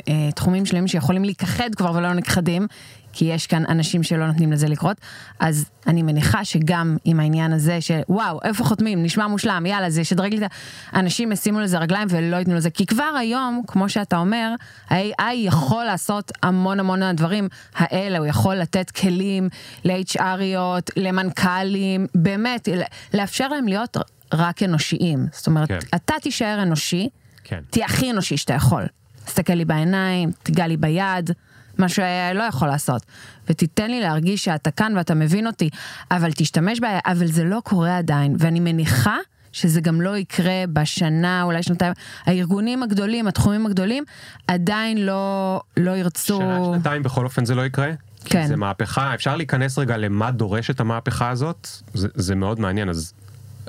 אה, 0.07 0.31
תחומים 0.31 0.65
שלמים 0.65 0.87
שיכולים 0.87 1.23
להיכחד 1.23 1.75
כבר 1.75 1.91
ולא 1.91 2.13
נכחדים, 2.13 2.67
כי 3.13 3.25
יש 3.25 3.47
כאן 3.47 3.63
אנשים 3.69 4.03
שלא 4.03 4.27
נותנים 4.27 4.51
לזה 4.51 4.67
לקרות, 4.67 4.97
אז 5.39 5.65
אני 5.87 6.03
מניחה 6.03 6.45
שגם 6.45 6.97
עם 7.05 7.19
העניין 7.19 7.53
הזה 7.53 7.81
של 7.81 7.99
וואו, 8.09 8.39
איפה 8.43 8.63
חותמים, 8.63 9.03
נשמע 9.03 9.27
מושלם, 9.27 9.65
יאללה, 9.65 9.89
זה 9.89 10.01
ישדרג 10.01 10.33
לי 10.33 10.45
את 10.45 10.51
ה... 10.51 10.99
אנשים 10.99 11.31
ישימו 11.31 11.59
לזה 11.59 11.77
רגליים 11.77 12.07
ולא 12.11 12.35
ייתנו 12.35 12.55
לזה, 12.55 12.69
כי 12.69 12.85
כבר 12.85 13.15
היום, 13.19 13.61
כמו 13.67 13.89
שאתה 13.89 14.17
אומר, 14.17 14.53
ה-AI 14.89 15.33
יכול 15.33 15.83
לעשות 15.83 16.31
המון 16.43 16.79
המון 16.79 16.99
מהדברים 16.99 17.47
האלה, 17.75 18.17
הוא 18.17 18.25
יכול 18.25 18.55
לתת 18.55 18.91
כלים 18.91 19.49
ל-HRיות, 19.83 20.87
למנכ"לים, 20.97 22.07
באמת, 22.15 22.69
לאפשר 23.13 23.47
להם 23.47 23.67
להיות 23.67 23.97
רק 24.33 24.63
אנושיים. 24.63 25.27
זאת 25.31 25.47
אומרת, 25.47 25.67
כן. 25.67 25.79
אתה 25.95 26.13
תישאר 26.21 26.59
אנושי, 26.63 27.09
כן. 27.43 27.59
תהיה 27.69 27.85
הכי 27.85 28.11
אנושי 28.11 28.37
שאתה 28.37 28.53
יכול. 28.53 28.83
תסתכל 29.25 29.53
לי 29.53 29.65
בעיניים, 29.65 30.31
תיגע 30.43 30.67
לי 30.67 30.77
ביד, 30.77 31.29
מה 31.77 31.89
שהוא 31.89 32.05
לא 32.35 32.43
יכול 32.43 32.67
לעשות. 32.67 33.01
ותיתן 33.49 33.91
לי 33.91 34.01
להרגיש 34.01 34.45
שאתה 34.45 34.71
כאן 34.71 34.93
ואתה 34.97 35.15
מבין 35.15 35.47
אותי, 35.47 35.69
אבל 36.11 36.31
תשתמש 36.31 36.79
בה, 36.79 36.99
אבל 37.05 37.27
זה 37.27 37.43
לא 37.43 37.59
קורה 37.63 37.97
עדיין, 37.97 38.35
ואני 38.39 38.59
מניחה 38.59 39.17
שזה 39.51 39.81
גם 39.81 40.01
לא 40.01 40.17
יקרה 40.17 40.63
בשנה, 40.73 41.43
אולי 41.43 41.63
שנתיים. 41.63 41.93
הארגונים 42.25 42.83
הגדולים, 42.83 43.27
התחומים 43.27 43.65
הגדולים, 43.65 44.03
עדיין 44.47 45.05
לא, 45.05 45.61
לא 45.77 45.91
ירצו... 45.91 46.37
שנה, 46.37 46.59
שנתיים 46.73 47.03
בכל 47.03 47.25
אופן 47.25 47.45
זה 47.45 47.55
לא 47.55 47.65
יקרה. 47.65 47.91
כן. 48.25 48.47
זה 48.47 48.55
מהפכה, 48.55 49.13
אפשר 49.13 49.35
להיכנס 49.35 49.77
רגע 49.77 49.97
למה 49.97 50.31
דורש 50.31 50.69
את 50.69 50.79
המהפכה 50.79 51.29
הזאת, 51.29 51.67
זה, 51.93 52.07
זה 52.15 52.35
מאוד 52.35 52.59
מעניין, 52.59 52.89
אז 52.89 53.13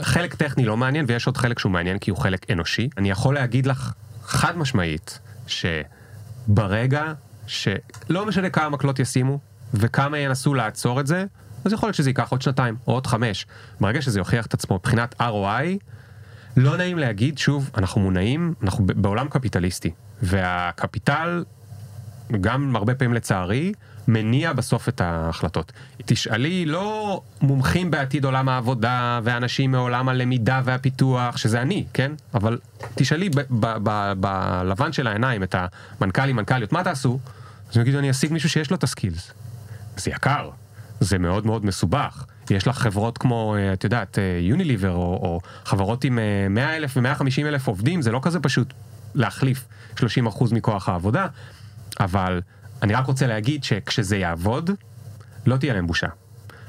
חלק 0.00 0.34
טכני 0.34 0.64
לא 0.64 0.76
מעניין 0.76 1.04
ויש 1.08 1.26
עוד 1.26 1.36
חלק 1.36 1.58
שהוא 1.58 1.72
מעניין 1.72 1.98
כי 1.98 2.10
הוא 2.10 2.18
חלק 2.18 2.50
אנושי. 2.50 2.88
אני 2.98 3.10
יכול 3.10 3.34
להגיד 3.34 3.66
לך 3.66 3.92
חד 4.24 4.58
משמעית 4.58 5.18
שברגע 5.46 7.12
שלא 7.46 8.26
משנה 8.26 8.50
כמה 8.50 8.68
מקלות 8.68 8.98
ישימו 8.98 9.38
וכמה 9.74 10.18
ינסו 10.18 10.54
לעצור 10.54 11.00
את 11.00 11.06
זה, 11.06 11.24
אז 11.64 11.72
יכול 11.72 11.86
להיות 11.86 11.96
שזה 11.96 12.10
ייקח 12.10 12.30
עוד 12.30 12.42
שנתיים 12.42 12.76
או 12.86 12.92
עוד 12.92 13.06
חמש. 13.06 13.46
ברגע 13.80 14.02
שזה 14.02 14.20
יוכיח 14.20 14.46
את 14.46 14.54
עצמו 14.54 14.76
מבחינת 14.76 15.14
ROI, 15.20 15.78
לא 16.56 16.76
נעים 16.76 16.98
להגיד, 16.98 17.38
שוב, 17.38 17.70
אנחנו 17.76 18.00
מונעים, 18.00 18.54
אנחנו 18.62 18.86
בעולם 18.86 19.28
קפיטליסטי, 19.28 19.90
והקפיטל, 20.22 21.44
גם 22.40 22.76
הרבה 22.76 22.94
פעמים 22.94 23.14
לצערי, 23.14 23.72
מניע 24.08 24.52
בסוף 24.52 24.88
את 24.88 25.00
ההחלטות. 25.00 25.72
תשאלי 26.06 26.66
לא 26.66 27.20
מומחים 27.40 27.90
בעתיד 27.90 28.24
עולם 28.24 28.48
העבודה 28.48 29.20
ואנשים 29.24 29.72
מעולם 29.72 30.08
הלמידה 30.08 30.60
והפיתוח, 30.64 31.36
שזה 31.36 31.62
אני, 31.62 31.84
כן? 31.92 32.12
אבל 32.34 32.58
תשאלי 32.94 33.30
בלבן 34.16 34.92
של 34.92 35.06
העיניים 35.06 35.42
את 35.42 35.54
המנכ"לים, 36.00 36.36
מנכ"ליות, 36.36 36.72
מה 36.72 36.84
תעשו? 36.84 37.18
אז 37.70 37.76
הם 37.76 37.82
יגידו, 37.82 37.98
אני 37.98 38.10
אשיג 38.10 38.32
מישהו 38.32 38.48
שיש 38.48 38.70
לו 38.70 38.76
את 38.76 38.82
הסקילס. 38.82 39.32
זה 39.96 40.10
יקר, 40.10 40.50
זה 41.00 41.18
מאוד 41.18 41.46
מאוד 41.46 41.66
מסובך. 41.66 42.24
יש 42.50 42.66
לך 42.66 42.78
חברות 42.78 43.18
כמו, 43.18 43.54
אה, 43.58 43.72
את 43.72 43.84
יודעת, 43.84 44.18
יוניליבר, 44.40 44.92
או, 44.92 45.02
או 45.02 45.40
חברות 45.64 46.04
עם 46.04 46.18
אה, 46.18 46.46
100 46.50 46.76
אלף 46.76 46.96
ו-150 46.96 47.46
אלף 47.46 47.66
עובדים, 47.66 48.02
זה 48.02 48.12
לא 48.12 48.20
כזה 48.22 48.40
פשוט 48.40 48.72
להחליף 49.14 49.64
30% 49.96 50.00
מכוח 50.52 50.88
העבודה, 50.88 51.26
אבל 52.00 52.40
אני 52.82 52.94
רק 52.94 53.06
רוצה 53.06 53.26
להגיד 53.26 53.64
שכשזה 53.64 54.16
יעבוד, 54.16 54.70
לא 55.46 55.56
תהיה 55.56 55.74
להם 55.74 55.86
בושה. 55.86 56.08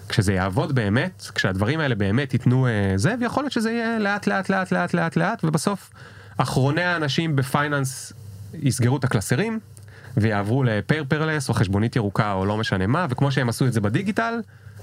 כשזה 0.10 0.34
יעבוד 0.34 0.76
באמת, 0.76 1.28
כשהדברים 1.36 1.80
האלה 1.80 1.96
באמת 1.96 2.34
ייתנו 2.34 2.68
אה, 2.68 2.94
זה, 2.96 3.16
ויכול 3.20 3.44
להיות 3.44 3.54
שזה 3.54 3.72
יהיה 3.72 4.00
לאט 4.00 4.28
לאט 4.28 4.50
לאט 4.50 4.72
לאט 4.72 4.94
לאט 4.94 5.16
לאט, 5.16 5.44
ובסוף 5.44 5.92
אחרוני 6.38 6.82
האנשים 6.84 7.36
בפייננס 7.36 8.14
יסגרו 8.54 8.98
את 8.98 9.04
הקלסרים, 9.04 9.60
ויעברו 10.18 10.64
לפייפרלס 10.64 11.50
או 11.50 11.54
חשבונית 11.54 11.96
ירוקה 11.96 12.34
או 12.34 12.46
לא 12.46 12.58
משנה 12.58 12.88
מה, 12.88 13.08
וכמו 13.10 13.32
שהם 13.32 13.50
עשו 13.50 13.66
את 13.66 13.74
זה 13.74 13.82
בדיגיטל, 13.82 14.40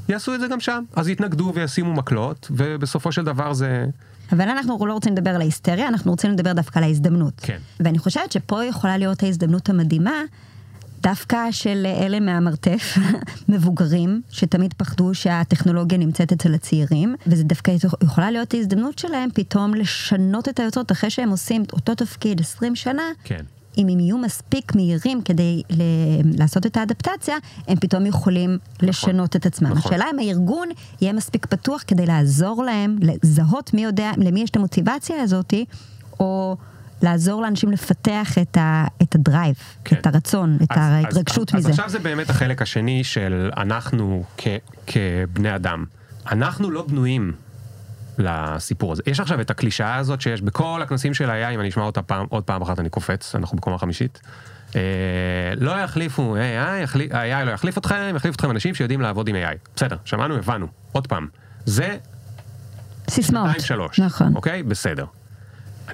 יעשו 0.09 0.35
את 0.35 0.41
זה 0.41 0.47
גם 0.49 0.61
שם. 0.61 0.85
אז 0.97 1.09
יתנגדו 1.09 1.53
וישימו 1.55 1.93
מקלות, 1.93 2.49
ובסופו 2.51 3.13
של 3.13 3.25
דבר 3.25 3.53
זה... 3.53 3.87
אבל 4.33 4.49
אנחנו 4.49 4.87
לא 4.87 4.93
רוצים 4.93 5.13
לדבר 5.13 5.31
על 5.31 5.41
ההיסטריה, 5.41 5.89
אנחנו 5.89 6.11
רוצים 6.11 6.31
לדבר 6.31 6.53
דווקא 6.53 6.79
על 6.79 6.85
ההזדמנות. 6.85 7.33
כן. 7.37 7.59
ואני 7.81 7.99
חושבת 7.99 8.33
שפה 8.33 8.65
יכולה 8.65 8.99
להיות 8.99 9.23
ההזדמנות 9.23 9.69
המדהימה, 9.69 10.21
דווקא 11.03 11.51
של 11.51 11.87
אלה 11.87 12.21
מהמרתף, 12.21 12.95
מבוגרים, 13.49 14.23
שתמיד 14.31 14.75
פחדו 14.75 15.15
שהטכנולוגיה 15.15 15.99
נמצאת 15.99 16.33
אצל 16.33 16.55
הצעירים, 16.55 17.15
וזה 17.27 17.45
דווקא 17.45 17.73
יכולה 18.03 18.31
להיות 18.31 18.55
ההזדמנות 18.55 18.99
שלהם 18.99 19.31
פתאום 19.35 19.75
לשנות 19.75 20.49
את 20.49 20.61
היוצרות 20.61 20.93
אחרי 20.93 21.11
שהם 21.11 21.31
עושים 21.31 21.63
אותו 21.73 21.95
תפקיד 21.95 22.41
20 22.41 22.77
שנה. 22.77 23.03
כן. 23.25 23.41
אם 23.79 23.89
הם 23.89 24.01
יהיו 24.01 24.19
מספיק 24.19 24.75
מהירים 24.75 25.23
כדי 25.23 25.63
ל- 25.71 25.83
לעשות 26.41 26.67
את 26.67 26.77
האדפטציה, 26.77 27.37
הם 27.69 27.77
פתאום 27.81 28.07
יכולים 28.07 28.59
נכון, 28.75 28.89
לשנות 28.89 29.37
את 29.37 29.47
עצמם. 29.47 29.69
נכון. 29.73 29.93
השאלה 29.93 30.11
אם 30.15 30.19
הארגון 30.19 30.69
יהיה 31.01 31.13
מספיק 31.13 31.47
פתוח 31.47 31.85
כדי 31.87 32.07
לעזור 32.07 32.65
להם, 32.65 32.99
לזהות 33.01 33.75
מי 33.75 33.85
יודע, 33.85 34.11
למי 34.17 34.41
יש 34.43 34.51
את 34.51 34.57
המוטיבציה 34.57 35.23
הזאתי, 35.23 35.65
או 36.21 36.57
לעזור 37.03 37.43
לאנשים 37.43 37.71
לפתח 37.73 38.39
את, 38.43 38.57
ה, 38.57 38.85
את 39.03 39.15
הדרייב, 39.15 39.55
כן. 39.85 39.97
את 39.97 40.07
הרצון, 40.07 40.59
את 40.63 40.67
אז- 40.73 40.79
ההתרגשות 40.79 41.49
אז, 41.49 41.55
מזה. 41.55 41.69
אז 41.69 41.79
עכשיו 41.79 41.91
זה 41.91 41.99
באמת 41.99 42.31
החלק 42.31 42.63
השני 42.63 43.05
של 43.05 43.51
אנחנו 43.57 44.25
כ, 44.39 44.47
כבני 44.87 45.55
אדם. 45.55 45.85
אנחנו 46.33 46.71
לא 46.71 46.83
בנויים 46.83 47.33
לסיפור 48.19 48.93
הזה. 48.93 49.03
יש 49.07 49.21
עכשיו 49.21 49.41
את 49.41 49.51
הקלישאה 49.51 49.97
הזאת 49.97 50.21
שיש 50.21 50.43
בכל 50.43 50.81
הכנסים 50.83 51.15
של 51.15 51.31
ה-AI, 51.31 51.55
אם 51.55 51.61
אני 51.61 51.69
אשמע 51.69 51.83
אותה 51.83 52.03
פעם, 52.03 52.27
עוד 52.29 52.45
פעם 52.45 52.63
אחת 52.63 52.81
אני 52.81 52.89
קופץ, 52.89 53.35
אנחנו 53.35 53.57
בקומה 53.57 53.79
חמישית. 53.79 54.21
אה, 54.77 54.81
לא 55.57 55.71
יחליפו 55.81 56.37
AI, 56.37 56.83
יחליף, 56.83 57.13
ה-AI 57.13 57.45
לא 57.45 57.51
יחליף 57.51 57.79
אתכם, 57.79 58.13
יחליף 58.17 58.35
אתכם 58.35 58.51
אנשים 58.51 58.75
שיודעים 58.75 59.01
לעבוד 59.01 59.29
עם 59.29 59.37
AI. 59.37 59.57
בסדר, 59.77 59.97
שמענו, 60.05 60.37
הבנו. 60.37 60.67
עוד 60.93 61.07
פעם, 61.07 61.27
זה 61.65 61.97
סיסמאות. 63.11 63.47
שנתיים 63.47 63.67
שלוש. 63.67 64.01
נכון. 64.01 64.37
אוקיי? 64.37 64.63
בסדר. 64.63 65.05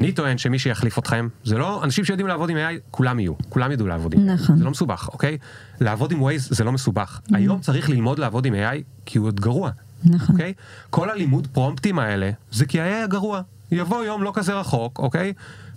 אני 0.00 0.12
טוען 0.12 0.38
שמי 0.38 0.58
שיחליף 0.58 0.98
אתכם, 0.98 1.28
זה 1.44 1.58
לא 1.58 1.84
אנשים 1.84 2.04
שיודעים 2.04 2.26
לעבוד 2.28 2.50
עם 2.50 2.56
AI, 2.56 2.80
כולם 2.90 3.20
יהיו, 3.20 3.32
כולם 3.48 3.72
ידעו 3.72 3.86
לעבוד 3.86 4.14
עם 4.14 4.20
AI. 4.20 4.32
נכון. 4.32 4.56
זה 4.58 4.64
לא 4.64 4.70
מסובך, 4.70 5.08
אוקיי? 5.12 5.38
לעבוד 5.80 6.12
עם 6.12 6.20
Waze 6.22 6.32
זה 6.50 6.64
לא 6.64 6.72
מסובך. 6.72 7.20
היום 7.34 7.60
צריך 7.60 7.90
ללמוד 7.90 8.18
לעבוד 8.18 8.44
עם 8.46 8.54
AI 8.54 8.82
כי 9.06 9.18
הוא 9.18 9.26
עוד 9.26 9.40
גרוע. 9.40 9.70
נכון. 10.04 10.34
אוקיי? 10.34 10.52
כל 10.90 11.10
הלימוד 11.10 11.46
פרומפטים 11.52 11.98
האלה, 11.98 12.30
זה 12.50 12.66
כי 12.66 12.80
ה-AI 12.80 12.86
היה 12.88 13.06
גרוע. 13.06 13.40
יבוא 13.70 14.04
יום 14.04 14.22
לא 14.22 14.32
כזה 14.34 14.54
רחוק, 14.54 14.98
אוקיי? 14.98 15.32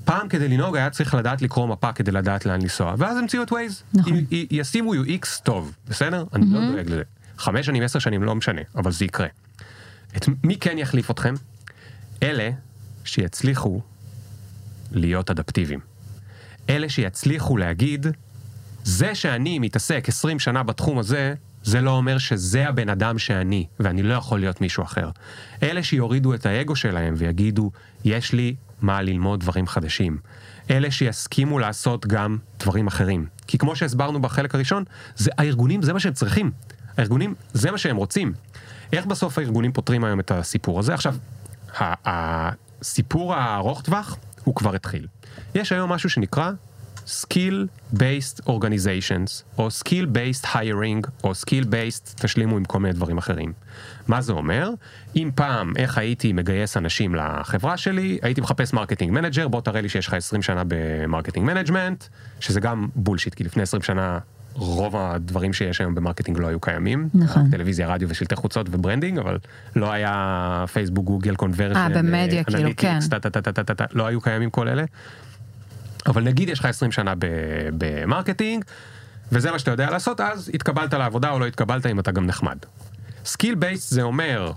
פעם 0.05 0.27
כדי 0.27 0.47
לנהוג 0.47 0.75
היה 0.77 0.89
צריך 0.89 1.13
לדעת 1.13 1.41
לקרוא 1.41 1.67
מפה 1.67 1.91
כדי 1.93 2.11
לדעת 2.11 2.45
לאן 2.45 2.61
לנסוע, 2.61 2.95
ואז 2.97 3.17
המציאו 3.17 3.43
את 3.43 3.51
Waze. 3.51 3.83
נכון. 3.93 4.13
י- 4.15 4.25
י- 4.31 4.47
ישימו 4.51 4.93
UX 4.93 5.41
טוב, 5.43 5.75
בסדר? 5.89 6.23
אני 6.33 6.45
לא 6.49 6.71
דואג 6.71 6.89
לזה. 6.89 7.01
חמש 7.37 7.65
שנים, 7.65 7.83
עשר 7.83 7.99
שנים, 7.99 8.23
לא 8.23 8.35
משנה, 8.35 8.61
אבל 8.75 8.91
זה 8.91 9.05
יקרה. 9.05 9.27
את 10.17 10.25
מי 10.43 10.55
כן 10.57 10.77
יחליף 10.77 11.11
אתכם? 11.11 11.33
אלה 12.23 12.49
שיצליחו 13.03 13.81
להיות 14.91 15.29
אדפטיביים. 15.29 15.79
אלה 16.69 16.89
שיצליחו 16.89 17.57
להגיד, 17.57 18.07
זה 18.83 19.15
שאני 19.15 19.59
מתעסק 19.59 20.05
20 20.07 20.39
שנה 20.39 20.63
בתחום 20.63 20.99
הזה, 20.99 21.33
זה 21.63 21.81
לא 21.81 21.91
אומר 21.91 22.17
שזה 22.17 22.67
הבן 22.67 22.89
אדם 22.89 23.19
שאני, 23.19 23.65
ואני 23.79 24.03
לא 24.03 24.13
יכול 24.13 24.39
להיות 24.39 24.61
מישהו 24.61 24.83
אחר. 24.83 25.09
אלה 25.63 25.83
שיורידו 25.83 26.33
את 26.33 26.45
האגו 26.45 26.75
שלהם 26.75 27.13
ויגידו, 27.17 27.71
יש 28.03 28.33
לי 28.33 28.55
מה 28.81 29.01
ללמוד 29.01 29.39
דברים 29.39 29.67
חדשים. 29.67 30.17
אלה 30.69 30.91
שיסכימו 30.91 31.59
לעשות 31.59 32.07
גם 32.07 32.37
דברים 32.59 32.87
אחרים. 32.87 33.25
כי 33.47 33.57
כמו 33.57 33.75
שהסברנו 33.75 34.21
בחלק 34.21 34.55
הראשון, 34.55 34.83
זה, 35.15 35.31
הארגונים 35.37 35.81
זה 35.81 35.93
מה 35.93 35.99
שהם 35.99 36.13
צריכים. 36.13 36.51
הארגונים, 36.97 37.35
זה 37.53 37.71
מה 37.71 37.77
שהם 37.77 37.95
רוצים. 37.95 38.33
איך 38.93 39.05
בסוף 39.05 39.37
הארגונים 39.37 39.71
פותרים 39.71 40.03
היום 40.03 40.19
את 40.19 40.31
הסיפור 40.31 40.79
הזה? 40.79 40.93
עכשיו, 40.93 41.15
הסיפור 41.79 43.35
הארוך 43.35 43.81
טווח 43.81 44.17
הוא 44.43 44.55
כבר 44.55 44.75
התחיל. 44.75 45.07
יש 45.55 45.71
היום 45.71 45.91
משהו 45.91 46.09
שנקרא 46.09 46.51
Skill 47.07 47.67
Based 47.93 48.47
Organizations, 48.47 49.57
או 49.57 49.67
Skill 49.67 50.05
Based 50.15 50.45
Hiring, 50.45 51.09
או 51.23 51.31
Skill 51.31 51.65
Based, 51.65 52.21
תשלימו 52.21 52.57
עם 52.57 52.65
כל 52.65 52.79
מיני 52.79 52.93
דברים 52.93 53.17
אחרים. 53.17 53.53
מה 54.07 54.21
זה 54.21 54.33
אומר? 54.33 54.69
אם 55.15 55.29
פעם, 55.35 55.73
איך 55.77 55.97
הייתי 55.97 56.33
מגייס 56.33 56.77
אנשים 56.77 57.15
לחברה 57.15 57.77
שלי, 57.77 58.19
הייתי 58.21 58.41
מחפש 58.41 58.73
marketing 58.73 59.11
manager, 59.11 59.47
בוא 59.47 59.61
תראה 59.61 59.81
לי 59.81 59.89
שיש 59.89 60.07
לך 60.07 60.13
20 60.13 60.41
שנה 60.41 60.63
ב 60.67 60.75
marketing 60.75 61.45
management, 61.45 62.03
שזה 62.39 62.59
גם 62.59 62.87
בולשיט, 62.95 63.33
כי 63.33 63.43
לפני 63.43 63.63
20 63.63 63.81
שנה 63.81 64.19
רוב 64.53 64.95
הדברים 64.95 65.53
שיש 65.53 65.81
היום 65.81 65.95
ב 65.95 66.00
marketing 66.00 66.39
לא 66.39 66.47
היו 66.47 66.59
קיימים. 66.59 67.09
נכון. 67.13 67.51
טלוויזיה, 67.51 67.87
רדיו 67.87 68.09
ושלטי 68.09 68.35
חוצות 68.35 68.67
ו 68.71 68.76
branding, 68.76 69.19
אבל 69.19 69.37
לא 69.75 69.91
היה 69.91 70.65
פייסבוק, 70.73 71.05
גוגל, 71.05 71.35
conversion, 71.35 71.75
אה, 71.75 71.89
במדיה, 71.89 72.43
כאילו, 72.43 72.69
כן. 72.77 72.99
לא 73.91 74.07
היו 74.07 74.21
קיימים 74.21 74.49
כל 74.49 74.67
אלה. 74.67 74.83
אבל 76.07 76.23
נגיד 76.23 76.49
יש 76.49 76.59
לך 76.59 76.65
20 76.65 76.91
שנה 76.91 77.13
ב 77.77 77.85
marketing, 77.85 78.65
וזה 79.31 79.51
מה 79.51 79.59
שאתה 79.59 79.71
יודע 79.71 79.89
לעשות, 79.89 80.21
אז 80.21 80.51
התקבלת 80.53 80.93
לעבודה 80.93 81.31
או 81.31 81.39
לא 81.39 81.45
התקבלת 81.45 81.85
אם 81.85 81.99
אתה 81.99 82.11
גם 82.11 82.25
נחמד. 82.25 82.57
skill 83.25 83.55
based 83.55 83.91
זה 83.91 84.01
אומר, 84.01 84.51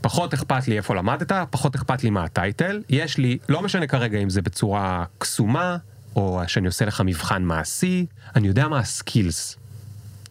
פחות 0.00 0.34
אכפת 0.34 0.68
לי 0.68 0.76
איפה 0.76 0.94
למדת, 0.94 1.32
פחות 1.50 1.74
אכפת 1.74 2.04
לי 2.04 2.10
מה 2.10 2.24
ה 2.24 2.32
title, 2.32 2.82
יש 2.88 3.18
לי, 3.18 3.38
לא 3.48 3.62
משנה 3.62 3.86
כרגע 3.86 4.18
אם 4.18 4.30
זה 4.30 4.42
בצורה 4.42 5.04
קסומה, 5.18 5.76
או 6.16 6.42
שאני 6.46 6.66
עושה 6.66 6.84
לך 6.84 7.02
מבחן 7.04 7.42
מעשי, 7.42 8.06
אני 8.36 8.48
יודע 8.48 8.68
מה 8.68 8.78
ה 8.78 8.88
skills, 8.88 9.56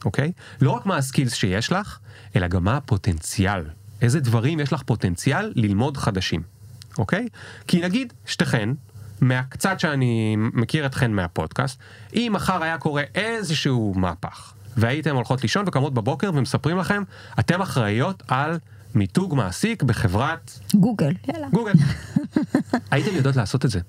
אוקיי? 0.05 0.31
לא 0.61 0.71
רק 0.71 0.85
מה 0.85 0.97
ה 0.97 1.02
skills 1.02 1.33
שיש 1.33 1.71
לך, 1.71 1.99
אלא 2.35 2.47
גם 2.47 2.63
מה 2.63 2.77
הפוטנציאל. 2.77 3.63
איזה 4.01 4.19
דברים 4.19 4.59
יש 4.59 4.73
לך 4.73 4.83
פוטנציאל 4.83 5.53
ללמוד 5.55 5.97
חדשים, 5.97 6.41
אוקיי? 6.97 7.27
כי 7.67 7.81
נגיד, 7.81 8.13
שתיכן, 8.25 8.69
מהקצת 9.21 9.79
שאני 9.79 10.35
מכיר 10.37 10.85
אתכן 10.85 11.11
מהפודקאסט, 11.11 11.79
אם 12.13 12.31
מחר 12.35 12.63
היה 12.63 12.77
קורה 12.77 13.03
איזשהו 13.15 13.93
מהפך, 13.95 14.53
והייתם 14.77 15.15
הולכות 15.15 15.41
לישון 15.41 15.67
וקמות 15.67 15.93
בבוקר 15.93 16.31
ומספרים 16.33 16.77
לכם, 16.77 17.03
אתם 17.39 17.61
אחראיות 17.61 18.23
על 18.27 18.59
מיתוג 18.95 19.35
מעסיק 19.35 19.83
בחברת 19.83 20.51
גוגל, 20.75 21.13
יאללה. 21.27 21.47
גוגל. 21.49 21.73
הייתם 22.91 23.15
יודעות 23.15 23.35
לעשות 23.35 23.65
את 23.65 23.69
זה. 23.69 23.79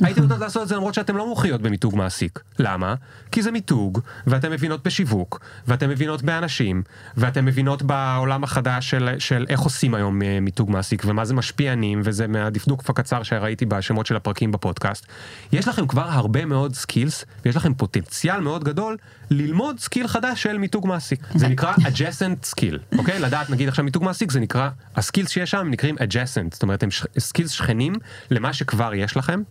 הייתם 0.00 0.22
יודעות 0.22 0.40
לעשות 0.40 0.62
את 0.62 0.68
זה 0.68 0.76
למרות 0.76 0.94
שאתם 0.94 1.16
לא 1.16 1.26
מומחיות 1.26 1.62
במיתוג 1.62 1.96
מעסיק. 1.96 2.40
למה? 2.58 2.94
כי 3.32 3.42
זה 3.42 3.50
מיתוג, 3.50 4.00
ואתם 4.26 4.50
מבינות 4.50 4.86
בשיווק, 4.86 5.40
ואתם 5.68 5.88
מבינות 5.88 6.22
באנשים, 6.22 6.82
ואתם 7.16 7.44
מבינות 7.44 7.82
בעולם 7.82 8.44
החדש 8.44 8.90
של, 8.90 9.08
של 9.18 9.46
איך 9.48 9.60
עושים 9.60 9.94
היום 9.94 10.22
אה, 10.22 10.40
מיתוג 10.40 10.70
מעסיק, 10.70 11.02
ומה 11.06 11.24
זה 11.24 11.34
משפיענים, 11.34 12.00
וזה 12.04 12.26
מהדפדוק 12.26 12.90
הקצר 12.90 13.22
שראיתי 13.22 13.66
בשמות 13.66 14.06
של 14.06 14.16
הפרקים 14.16 14.52
בפודקאסט. 14.52 15.06
יש 15.52 15.68
לכם 15.68 15.86
כבר 15.86 16.06
הרבה 16.08 16.44
מאוד 16.44 16.74
skills, 16.74 17.24
ויש 17.44 17.56
לכם 17.56 17.74
פוטנציאל 17.74 18.40
מאוד 18.40 18.64
גדול 18.64 18.96
ללמוד 19.30 19.80
skill 19.80 20.08
חדש 20.08 20.42
של 20.42 20.58
מיתוג 20.58 20.86
מעסיק. 20.86 21.26
זה 21.34 21.48
נקרא 21.52 21.72
adjacent 21.72 22.54
skill, 22.54 22.98
אוקיי? 22.98 23.18
לדעת 23.18 23.50
נגיד 23.50 23.68
עכשיו 23.68 23.84
מיתוג 23.84 24.04
מעסיק 24.04 24.31
זה 24.32 24.40
נקרא, 24.40 24.68
ה 24.96 25.01
skills 25.01 25.30
שיש 25.30 25.50
שם 25.50 25.66
נקראים 25.70 25.96
adjacent, 25.98 26.52
זאת 26.52 26.62
אומרת 26.62 26.82
הם 26.82 26.90
ש- 26.90 27.06
skills 27.18 27.50
שכנים 27.50 27.94
למה 28.30 28.52
שכבר 28.52 28.94
יש 28.94 29.16
לכם. 29.16 29.42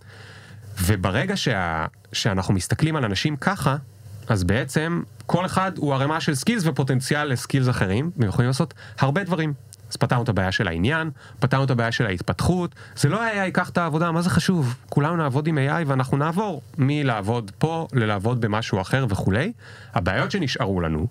וברגע 0.81 1.37
שה, 1.37 1.85
שאנחנו 2.13 2.53
מסתכלים 2.53 2.95
על 2.95 3.05
אנשים 3.05 3.35
ככה, 3.35 3.75
אז 4.27 4.43
בעצם 4.43 5.01
כל 5.25 5.45
אחד 5.45 5.71
הוא 5.77 5.93
ערימה 5.93 6.21
של 6.21 6.35
skills 6.35 6.63
ופוטנציאל 6.65 7.27
ל 7.27 7.33
skills 7.33 7.69
אחרים, 7.69 8.11
והם 8.17 8.29
יכולים 8.29 8.47
לעשות 8.47 8.73
הרבה 8.99 9.23
דברים. 9.23 9.53
אז 9.89 9.95
פתרנו 9.95 10.23
את 10.23 10.29
הבעיה 10.29 10.51
של 10.51 10.67
העניין, 10.67 11.09
פתרנו 11.39 11.63
את 11.63 11.71
הבעיה 11.71 11.91
של 11.91 12.05
ההתפתחות, 12.05 12.75
זה 12.95 13.09
לא 13.09 13.27
AI 13.29 13.35
ייקח 13.35 13.69
את 13.69 13.77
העבודה, 13.77 14.11
מה 14.11 14.21
זה 14.21 14.29
חשוב? 14.29 14.75
כולנו 14.89 15.15
נעבוד 15.15 15.47
עם 15.47 15.57
AI 15.57 15.87
ואנחנו 15.87 16.17
נעבור 16.17 16.61
מלעבוד 16.77 17.51
פה 17.57 17.87
ללעבוד 17.93 18.41
במשהו 18.41 18.81
אחר 18.81 19.05
וכולי. 19.09 19.53
הבעיות 19.93 20.31
שנשארו 20.31 20.81
לנו, 20.81 21.07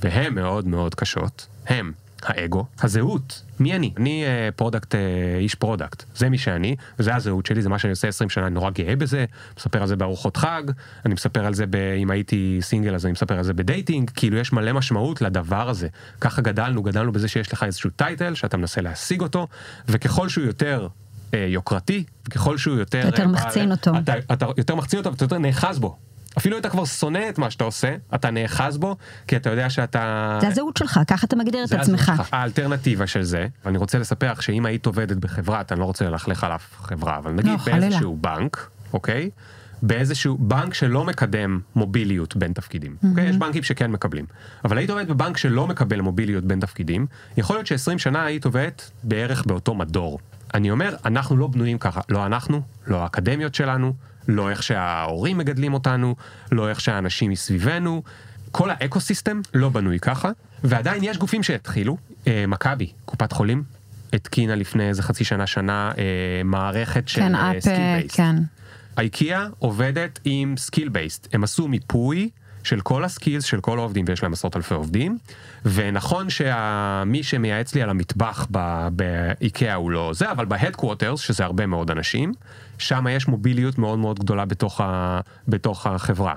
והן 0.00 0.34
מאוד 0.34 0.66
מאוד 0.66 0.94
קשות, 0.94 1.46
הם 1.66 1.92
האגו, 2.24 2.64
הזהות, 2.80 3.42
מי 3.60 3.76
אני? 3.76 3.92
אני 3.96 4.24
אה, 4.24 4.48
product, 4.56 4.94
אה, 4.94 5.00
איש 5.38 5.54
product, 5.54 6.02
זה 6.16 6.28
מי 6.28 6.38
שאני, 6.38 6.76
וזה 6.98 7.14
הזהות 7.14 7.46
שלי, 7.46 7.62
זה 7.62 7.68
מה 7.68 7.78
שאני 7.78 7.90
עושה 7.90 8.08
20 8.08 8.30
שנה, 8.30 8.46
אני 8.46 8.54
נורא 8.54 8.70
גאה 8.70 8.96
בזה, 8.96 9.24
מספר 9.58 9.80
על 9.80 9.86
זה 9.86 9.96
בארוחות 9.96 10.36
חג, 10.36 10.62
אני 11.06 11.14
מספר 11.14 11.46
על 11.46 11.54
זה 11.54 11.64
ב, 11.70 11.76
אם 11.76 12.10
הייתי 12.10 12.58
סינגל 12.60 12.94
אז 12.94 13.06
אני 13.06 13.12
מספר 13.12 13.38
על 13.38 13.44
זה 13.44 13.52
ב 13.52 13.59
dating, 13.59 14.10
כאילו 14.10 14.38
יש 14.38 14.52
מלא 14.52 14.72
משמעות 14.72 15.22
לדבר 15.22 15.68
הזה. 15.68 15.88
ככה 16.20 16.42
גדלנו, 16.42 16.82
גדלנו 16.82 17.12
בזה 17.12 17.28
שיש 17.28 17.52
לך 17.52 17.62
איזשהו 17.62 17.90
טייטל 17.90 18.34
שאתה 18.34 18.56
מנסה 18.56 18.80
להשיג 18.80 19.20
אותו, 19.20 19.48
וככל 19.88 20.28
שהוא 20.28 20.44
יותר 20.44 20.88
אה, 21.34 21.46
יוקרתי, 21.48 22.04
וככל 22.28 22.58
שהוא 22.58 22.78
יותר... 22.78 23.02
יותר 23.06 23.22
אה, 23.22 23.28
מחצין 23.28 23.70
אותו. 23.70 23.90
אתה, 23.98 24.12
אתה 24.32 24.46
יותר 24.56 24.74
מחצין 24.74 24.98
אותו 24.98 25.10
ואתה 25.12 25.24
יותר 25.24 25.38
נאחז 25.38 25.78
בו. 25.78 25.96
אפילו 26.38 26.58
אתה 26.58 26.68
כבר 26.68 26.84
שונא 26.84 27.28
את 27.28 27.38
מה 27.38 27.50
שאתה 27.50 27.64
עושה, 27.64 27.96
אתה 28.14 28.30
נאחז 28.30 28.78
בו, 28.78 28.96
כי 29.26 29.36
אתה 29.36 29.50
יודע 29.50 29.70
שאתה... 29.70 30.38
זה 30.40 30.48
הזהות 30.48 30.76
שלך, 30.76 31.00
ככה 31.08 31.26
אתה 31.26 31.36
מגדיר 31.36 31.64
את 31.64 31.72
עצמך. 31.72 32.12
האלטרנטיבה 32.32 33.06
של 33.06 33.22
זה, 33.22 33.46
ואני 33.64 33.78
רוצה 33.78 33.98
לספר 33.98 34.32
לך 34.32 34.42
שאם 34.42 34.66
היית 34.66 34.86
עובדת 34.86 35.16
בחברה, 35.16 35.60
אתה 35.60 35.74
לא 35.74 35.84
רוצה 35.84 36.04
ללכלך 36.04 36.44
על 36.44 36.54
אף 36.54 36.76
חברה, 36.82 37.18
אבל 37.18 37.32
נגיד 37.32 37.52
לא, 37.52 37.58
חלילה. 37.58 37.80
באיזשהו 37.80 38.16
בנק, 38.16 38.70
אוקיי? 38.92 39.30
באיזשהו 39.82 40.38
בנק 40.38 40.74
שלא 40.74 41.04
מקדם 41.04 41.60
מוביליות 41.76 42.36
בין 42.36 42.52
תפקידים. 42.52 42.96
אוקיי? 43.10 43.28
יש 43.28 43.36
בנקים 43.36 43.62
שכן 43.62 43.90
מקבלים. 43.90 44.26
אבל 44.64 44.78
היית 44.78 44.90
עובדת 44.90 45.08
בבנק 45.08 45.36
שלא 45.36 45.66
מקבל 45.66 46.00
מוביליות 46.00 46.44
בין 46.44 46.60
תפקידים, 46.60 47.06
יכול 47.36 47.56
להיות 47.56 47.66
ש-20 47.66 47.98
שנה 47.98 48.24
היית 48.24 48.44
עובדת 48.44 48.90
בערך 49.02 49.46
באותו 49.46 49.74
מדור. 49.74 50.18
אני 50.54 50.70
אומר, 50.70 50.96
אנחנו 51.04 51.36
לא 51.36 51.46
בנויים 51.46 51.78
ככה, 51.78 52.00
לא 52.08 52.26
אנחנו, 52.26 52.62
לא 52.86 53.02
האקדמיות 53.02 53.54
שלנו, 53.54 53.92
לא 54.28 54.50
איך 54.50 54.62
שההורים 54.62 55.38
מגדלים 55.38 55.74
אותנו, 55.74 56.16
לא 56.52 56.68
איך 56.68 56.80
שהאנשים 56.80 57.30
מסביבנו. 57.30 58.02
כל 58.52 58.70
ה 58.70 59.00
ecosystem 59.00 59.40
לא 59.54 59.68
בנוי 59.68 59.98
ככה, 59.98 60.30
ועדיין 60.64 61.04
יש 61.04 61.18
גופים 61.18 61.42
שהתחילו, 61.42 61.96
אה, 62.26 62.44
מכבי, 62.48 62.92
קופת 63.04 63.32
חולים, 63.32 63.62
התקינה 64.12 64.54
לפני 64.54 64.88
איזה 64.88 65.02
חצי 65.02 65.24
שנה, 65.24 65.46
שנה, 65.46 65.92
אה, 65.98 66.42
מערכת 66.44 67.08
של 67.08 67.20
כן, 67.20 67.34
אה, 67.34 67.58
אפ, 67.58 67.64
skill 67.64 68.10
based. 68.10 68.16
כן. 68.16 68.36
אייקיה 68.98 69.48
עובדת 69.58 70.20
עם 70.24 70.54
skill 70.56 70.88
based, 70.88 71.28
הם 71.32 71.44
עשו 71.44 71.68
מיפוי 71.68 72.30
של 72.64 72.80
כל 72.80 73.04
ה 73.04 73.10
skills 73.10 73.44
של 73.44 73.60
כל 73.60 73.78
העובדים 73.78 74.04
ויש 74.08 74.22
להם 74.22 74.32
עשרות 74.32 74.56
אלפי 74.56 74.74
עובדים 74.74 75.18
ונכון 75.64 76.30
שמי 76.30 77.22
שמייעץ 77.22 77.74
לי 77.74 77.82
על 77.82 77.90
המטבח 77.90 78.46
באיקאה 78.92 79.74
הוא 79.74 79.90
לא 79.90 80.10
זה 80.14 80.30
אבל 80.30 80.44
ב 80.44 80.50
headquarters 80.50 81.20
שזה 81.20 81.44
הרבה 81.44 81.66
מאוד 81.66 81.90
אנשים 81.90 82.32
שם 82.78 83.06
יש 83.10 83.28
מוביליות 83.28 83.78
מאוד 83.78 83.98
מאוד 83.98 84.18
גדולה 84.18 84.44
בתוך, 84.44 84.80
ה, 84.80 85.20
בתוך 85.48 85.86
החברה. 85.86 86.34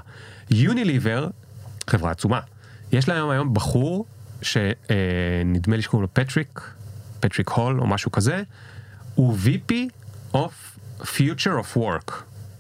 יוניליבר 0.50 1.28
חברה 1.90 2.12
עצומה 2.12 2.40
יש 2.92 3.10
להם 3.10 3.30
היום 3.30 3.54
בחור 3.54 4.06
שנדמה 4.42 5.76
לי 5.76 5.82
שקוראים 5.82 6.02
לו 6.02 6.14
פטריק 6.14 6.62
פטריק 7.20 7.50
הול 7.50 7.82
או 7.82 7.88
משהו 7.88 8.12
כזה 8.12 8.44
הוא 9.16 9.38
VP 9.46 9.74
of 10.34 10.78
Future 11.02 11.62
of 11.62 11.78
Work. 11.78 12.12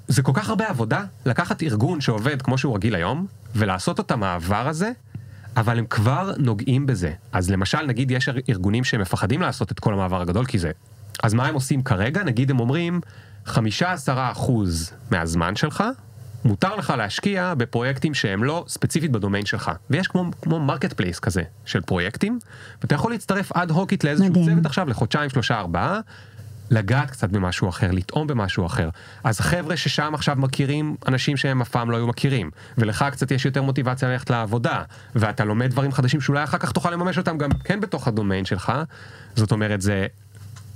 זה 0.08 0.22
כל 0.22 0.32
כך 0.36 0.50
הרבה 0.50 0.70
עבודה 0.70 1.04
לקחת 1.26 1.64
ארגון 1.64 2.02
שעובד 2.02 2.42
כמו 2.42 2.58
שהוא 2.58 2.76
רגיל 2.76 2.96
היום 2.96 3.26
ולעשות 3.56 4.00
את 4.00 4.12
המעבר 4.12 4.68
הזה 4.68 4.92
אבל 5.58 5.80
הם 5.80 5.86
כבר 5.90 6.34
נוגעים 6.38 6.86
בזה. 6.86 7.12
אז 7.32 7.50
למשל 7.50 7.82
נגיד 7.82 8.12
יש 8.12 8.30
ארגונים 8.50 8.84
שמפחדים 8.84 9.42
לעשות 9.42 9.72
את 9.72 9.80
כל 9.80 9.94
המעבר 9.94 10.22
הגדול 10.22 10.46
כי 10.46 10.60
זה 10.60 10.72
אז 11.24 11.34
מה 11.34 11.48
הם 11.48 11.54
עושים 11.54 11.84
כרגע? 11.84 12.24
נגיד 12.24 12.52
הם 12.52 12.60
אומרים 12.60 13.02
15% 13.48 13.52
מהזמן 15.12 15.56
שלך 15.56 15.84
מותר 16.46 16.76
לך 16.76 16.94
להשקיע 16.98 17.54
בפרויקטים 17.58 18.14
שהם 18.14 18.44
לא 18.44 18.66
ספציפית 18.68 19.12
בדומיין 19.12 19.46
שלך. 19.46 19.72
ויש 19.90 20.08
כמו 20.08 20.32
כמו 20.42 20.60
marketplace 20.60 21.20
כזה 21.20 21.42
של 21.66 21.82
פרויקטים 21.82 22.40
ואתה 22.82 22.96
יכול 22.96 23.12
להצטרף 23.12 23.52
אד 23.52 23.72
הוקית 23.72 24.04
לאיזשהו 24.04 24.30
מדהים. 24.30 24.50
צוות 24.50 24.66
עכשיו 24.66 24.90
לחודשיים 24.90 25.30
שלושה 25.30 25.60
ארבעה 25.60 26.00
לגעת 26.72 27.12
קצת 27.12 27.30
במשהו 27.30 27.70
אחר, 27.70 27.92
לטעום 27.92 28.28
במשהו 28.28 28.66
אחר. 28.66 28.90
אז 29.24 29.40
חבר'ה 29.40 29.78
ששם 29.78 30.12
עכשיו 30.14 30.36
מכירים 30.36 30.96
אנשים 31.08 31.38
שהם 31.38 31.62
אף 31.62 31.70
פעם 31.70 31.92
לא 31.92 31.98
היו 31.98 32.08
מכירים, 32.08 32.52
ולך 32.78 33.06
קצת 33.12 33.32
יש 33.32 33.46
יותר 33.46 33.62
מוטיבציה 33.62 34.10
ללכת 34.10 34.30
לעבודה, 34.30 34.84
ואתה 35.16 35.46
לומד 35.46 35.72
דברים 35.72 35.92
חדשים 35.92 36.22
שאולי 36.22 36.44
אחר 36.44 36.58
כך 36.58 36.72
תוכל 36.72 36.92
לממש 36.92 37.18
אותם 37.18 37.38
גם 37.38 37.50
כן 37.64 37.80
בתוך 37.80 38.08
הדומיין 38.08 38.46
שלך. 38.46 38.74
זאת 39.36 39.52
אומרת, 39.52 39.82
זה 39.82 40.08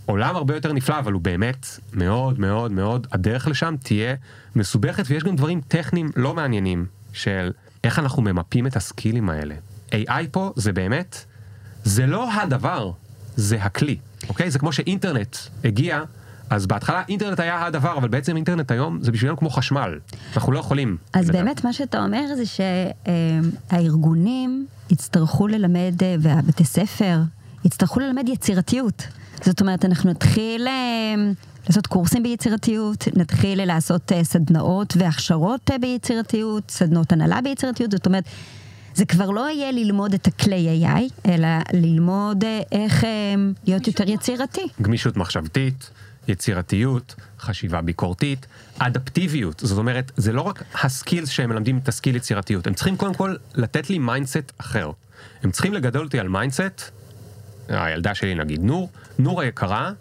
עולם 0.05 0.35
הרבה 0.35 0.55
יותר 0.55 0.73
נפלא, 0.73 0.99
אבל 0.99 1.13
הוא 1.13 1.21
באמת 1.21 1.65
מאוד 1.93 2.39
מאוד 2.39 2.71
מאוד, 2.71 3.07
הדרך 3.11 3.47
לשם 3.47 3.75
תהיה 3.83 4.15
מסובכת, 4.55 5.03
ויש 5.07 5.23
גם 5.23 5.35
דברים 5.35 5.61
טכניים 5.67 6.11
לא 6.15 6.33
מעניינים 6.33 6.85
של 7.13 7.51
איך 7.83 7.99
אנחנו 7.99 8.21
ממפים 8.21 8.67
את 8.67 8.75
הסקילים 8.75 9.29
האלה. 9.29 9.55
AI 9.91 10.27
פה 10.31 10.53
זה 10.55 10.73
באמת, 10.73 11.25
זה 11.83 12.05
לא 12.05 12.33
הדבר, 12.33 12.91
זה 13.35 13.63
הכלי, 13.63 13.97
אוקיי? 14.29 14.51
זה 14.51 14.59
כמו 14.59 14.71
שאינטרנט 14.71 15.35
הגיע, 15.63 16.03
אז 16.49 16.67
בהתחלה 16.67 17.03
אינטרנט 17.09 17.39
היה 17.39 17.65
הדבר, 17.65 17.97
אבל 17.97 18.07
בעצם 18.07 18.35
אינטרנט 18.35 18.71
היום 18.71 18.97
זה 19.01 19.11
בשבילנו 19.11 19.37
כמו 19.37 19.49
חשמל. 19.49 19.99
אנחנו 20.35 20.51
לא 20.51 20.59
יכולים. 20.59 20.97
אז 21.13 21.29
לדעת. 21.29 21.43
באמת 21.43 21.63
מה 21.63 21.73
שאתה 21.73 22.03
אומר 22.03 22.25
זה 22.35 22.43
שהארגונים 23.69 24.65
יצטרכו 24.89 25.47
ללמד, 25.47 25.93
והבתי 26.19 26.65
ספר 26.65 27.19
יצטרכו 27.65 27.99
ללמד 27.99 28.29
יצירתיות. 28.29 29.07
זאת 29.45 29.61
אומרת, 29.61 29.85
אנחנו 29.85 30.09
נתחיל 30.09 30.67
אה, 30.67 31.15
לעשות 31.67 31.87
קורסים 31.87 32.23
ביצירתיות, 32.23 33.07
נתחיל 33.15 33.65
לעשות 33.65 34.11
אה, 34.11 34.23
סדנאות 34.23 34.93
והכשרות 34.97 35.71
אה, 35.71 35.77
ביצירתיות, 35.77 36.71
סדנאות 36.71 37.11
הנהלה 37.11 37.41
ביצירתיות, 37.41 37.91
זאת 37.91 38.05
אומרת, 38.05 38.23
זה 38.93 39.05
כבר 39.05 39.29
לא 39.29 39.49
יהיה 39.49 39.71
ללמוד 39.71 40.13
את 40.13 40.27
הכלי 40.27 40.85
AI, 40.85 41.29
אלא 41.29 41.47
ללמוד 41.73 42.43
אה, 42.43 42.61
איך 42.71 43.03
אה, 43.03 43.09
להיות 43.65 43.87
יותר 43.87 44.09
יצירתי. 44.09 44.61
גמישות 44.81 45.17
מחשבתית, 45.17 45.89
יצירתיות, 46.27 47.15
חשיבה 47.39 47.81
ביקורתית, 47.81 48.45
אדפטיביות. 48.77 49.59
זאת 49.59 49.77
אומרת, 49.77 50.11
זה 50.17 50.33
לא 50.33 50.41
רק 50.41 50.63
ה 50.83 50.90
skills 50.90 51.29
שהם 51.29 51.49
מלמדים 51.49 51.77
את 51.77 51.87
ה 51.87 51.92
skill 51.92 52.15
יצירתיות, 52.15 52.67
הם 52.67 52.73
צריכים 52.73 52.97
קודם 52.97 53.13
כל 53.13 53.35
לתת 53.55 53.89
לי 53.89 53.99
mindset 53.99 54.51
אחר. 54.57 54.91
הם 55.43 55.51
צריכים 55.51 55.73
לגדל 55.73 55.99
אותי 55.99 56.19
על 56.19 56.27
mindset, 56.27 56.91
הילדה 57.67 58.15
שלי 58.15 58.35
נגיד 58.35 58.63
נור, 58.63 58.89
נור 59.19 59.41
היקרה, 59.41 59.91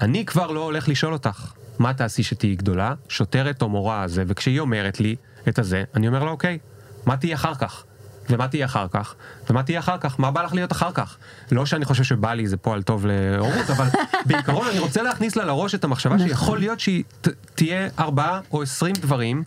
אני 0.00 0.26
כבר 0.26 0.50
לא 0.50 0.64
הולך 0.64 0.88
לשאול 0.88 1.12
אותך, 1.12 1.52
מה 1.78 1.94
תעשי 1.94 2.22
שתהיי 2.22 2.56
גדולה, 2.56 2.94
שוטרת 3.08 3.62
או 3.62 3.68
מורה 3.68 4.02
הזה, 4.02 4.24
וכשהיא 4.26 4.60
אומרת 4.60 5.00
לי 5.00 5.16
את 5.48 5.58
הזה, 5.58 5.84
אני 5.94 6.08
אומר 6.08 6.24
לה 6.24 6.30
אוקיי, 6.30 6.58
מה 7.06 7.16
תהיי 7.16 7.34
אחר 7.34 7.54
כך? 7.54 7.84
ומה 8.30 8.48
תהיה 8.48 8.64
אחר 8.66 8.86
כך? 8.90 9.14
ומה 9.50 9.62
תהיה 9.62 9.78
אחר 9.78 9.98
כך? 9.98 10.20
מה 10.20 10.30
בא 10.30 10.42
לך 10.42 10.54
להיות 10.54 10.72
אחר 10.72 10.92
כך? 10.94 11.16
לא 11.52 11.66
שאני 11.66 11.84
חושב 11.84 12.04
שבא 12.04 12.32
לי 12.34 12.46
זה 12.46 12.56
פועל 12.56 12.82
טוב 12.82 13.06
להורות, 13.08 13.70
אבל 13.70 13.86
בעיקרון 14.26 14.66
אני 14.70 14.78
רוצה 14.78 15.02
להכניס 15.02 15.36
לה 15.36 15.44
לראש 15.44 15.74
את 15.74 15.84
המחשבה 15.84 16.18
שיכול 16.18 16.58
להיות 16.58 16.80
שהיא 16.80 17.04
ת- 17.20 17.28
תהיה 17.54 17.88
ארבעה 17.98 18.40
או 18.52 18.62
עשרים 18.62 18.94
דברים, 19.00 19.42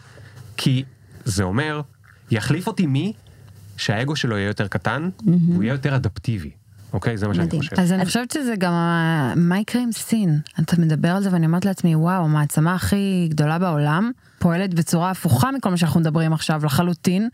כי 0.58 0.84
זה 1.26 1.44
אומר, 1.44 1.82
יחליף 2.32 2.68
אותי 2.68 2.86
מי 2.88 3.14
שהאגו 3.78 4.16
שלו 4.16 4.38
יהיה 4.38 4.48
יותר 4.48 4.68
קטן, 4.68 5.10
והוא 5.26 5.64
יהיה 5.64 5.72
יותר 5.74 5.96
אדפטיבי. 5.96 6.52
אוקיי? 6.94 7.18
זה 7.18 7.28
מה 7.28 7.34
שאני. 7.34 7.50
חושב. 7.60 7.80
אז 7.80 7.92
אני 7.92 8.06
חושבת 8.06 8.32
שזה 8.32 8.54
גם 8.58 8.74
מה 9.36 9.60
יקרה 9.60 9.82
עם 9.82 9.92
סין. 9.92 10.40
אתה 10.60 10.76
מדבר 10.82 11.10
על 11.10 11.24
זה 11.24 11.30
ואני 11.34 11.46
אומרת 11.46 11.66
לעצמי, 11.66 11.96
וואו, 11.96 12.24
המעצמה 12.24 12.74
הכי 12.76 13.28
גדולה 13.30 13.60
בעולם 13.60 14.12
פועלת 14.40 14.74
בצורה 14.74 15.12
הפוכה 15.12 15.52
מכל 15.52 15.70
מה 15.70 15.78
שאנחנו 15.78 16.00
מדברים 16.00 16.34
עכשיו 16.34 16.66
לחלוטין. 16.66 17.30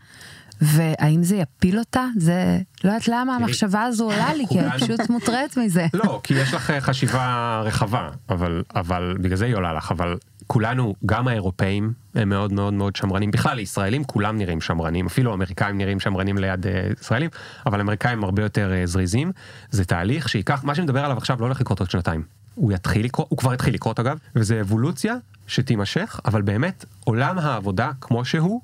והאם 0.60 1.22
זה 1.22 1.36
יפיל 1.36 1.78
אותה? 1.78 2.04
זה, 2.16 2.58
לא 2.84 2.90
יודעת 2.90 3.08
למה 3.08 3.36
המחשבה 3.36 3.82
הזו 3.82 4.04
עולה 4.04 4.34
לי, 4.34 4.44
כי 4.48 4.60
אני 4.60 4.70
פשוט 4.80 5.10
מוטרדת 5.10 5.56
מזה. 5.56 5.86
לא, 6.04 6.20
כי 6.22 6.34
יש 6.34 6.54
לך 6.54 6.70
אה, 6.70 6.80
חשיבה 6.80 7.60
רחבה, 7.64 8.10
אבל, 8.28 8.62
אבל 8.74 9.16
בגלל 9.20 9.36
זה 9.36 9.44
היא 9.44 9.54
עולה 9.54 9.72
לך, 9.72 9.92
אבל 9.92 10.16
כולנו, 10.46 10.94
גם 11.06 11.28
האירופאים, 11.28 11.92
הם 12.14 12.28
מאוד 12.28 12.52
מאוד 12.52 12.74
מאוד 12.74 12.96
שמרנים. 12.96 13.30
בכלל, 13.30 13.58
ישראלים 13.58 14.04
כולם 14.04 14.38
נראים 14.38 14.60
שמרנים, 14.60 15.06
אפילו 15.06 15.30
האמריקאים 15.30 15.78
נראים 15.78 16.00
שמרנים 16.00 16.38
ליד 16.38 16.66
אה, 16.66 16.88
ישראלים, 17.00 17.30
אבל 17.66 17.78
האמריקאים 17.78 18.24
הרבה 18.24 18.42
יותר 18.42 18.72
אה, 18.72 18.86
זריזים. 18.86 19.32
זה 19.70 19.84
תהליך 19.84 20.28
שייקח, 20.28 20.64
מה 20.64 20.74
שאני 20.74 20.84
מדבר 20.84 21.04
עליו 21.04 21.16
עכשיו 21.16 21.36
לא 21.40 21.44
הולך 21.44 21.60
לקרות 21.60 21.80
עוד 21.80 21.90
שנתיים. 21.90 22.22
הוא 22.54 22.72
יתחיל 22.72 23.04
לקרות, 23.04 23.26
הוא 23.28 23.38
כבר 23.38 23.52
התחיל 23.52 23.74
לקרות 23.74 24.00
אגב, 24.00 24.18
וזה 24.36 24.60
אבולוציה 24.60 25.14
שתימשך, 25.46 26.20
אבל 26.24 26.42
באמת, 26.42 26.84
עולם 27.04 27.38
העבודה 27.38 27.90
כמו 28.00 28.24
שהוא, 28.24 28.60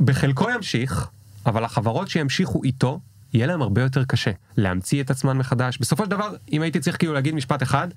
בחלקו 0.00 0.50
ימשיך, 0.50 1.08
אבל 1.46 1.64
החברות 1.64 2.08
שימשיכו 2.08 2.62
איתו, 2.64 3.00
יהיה 3.32 3.46
להם 3.46 3.62
הרבה 3.62 3.82
יותר 3.82 4.04
קשה 4.04 4.30
להמציא 4.56 5.02
את 5.02 5.10
עצמן 5.10 5.38
מחדש. 5.38 5.78
בסופו 5.78 6.04
של 6.04 6.10
דבר, 6.10 6.34
אם 6.52 6.62
הייתי 6.62 6.80
צריך 6.80 6.98
כאילו 6.98 7.14
להגיד 7.14 7.34
משפט 7.34 7.62
אחד, 7.62 7.88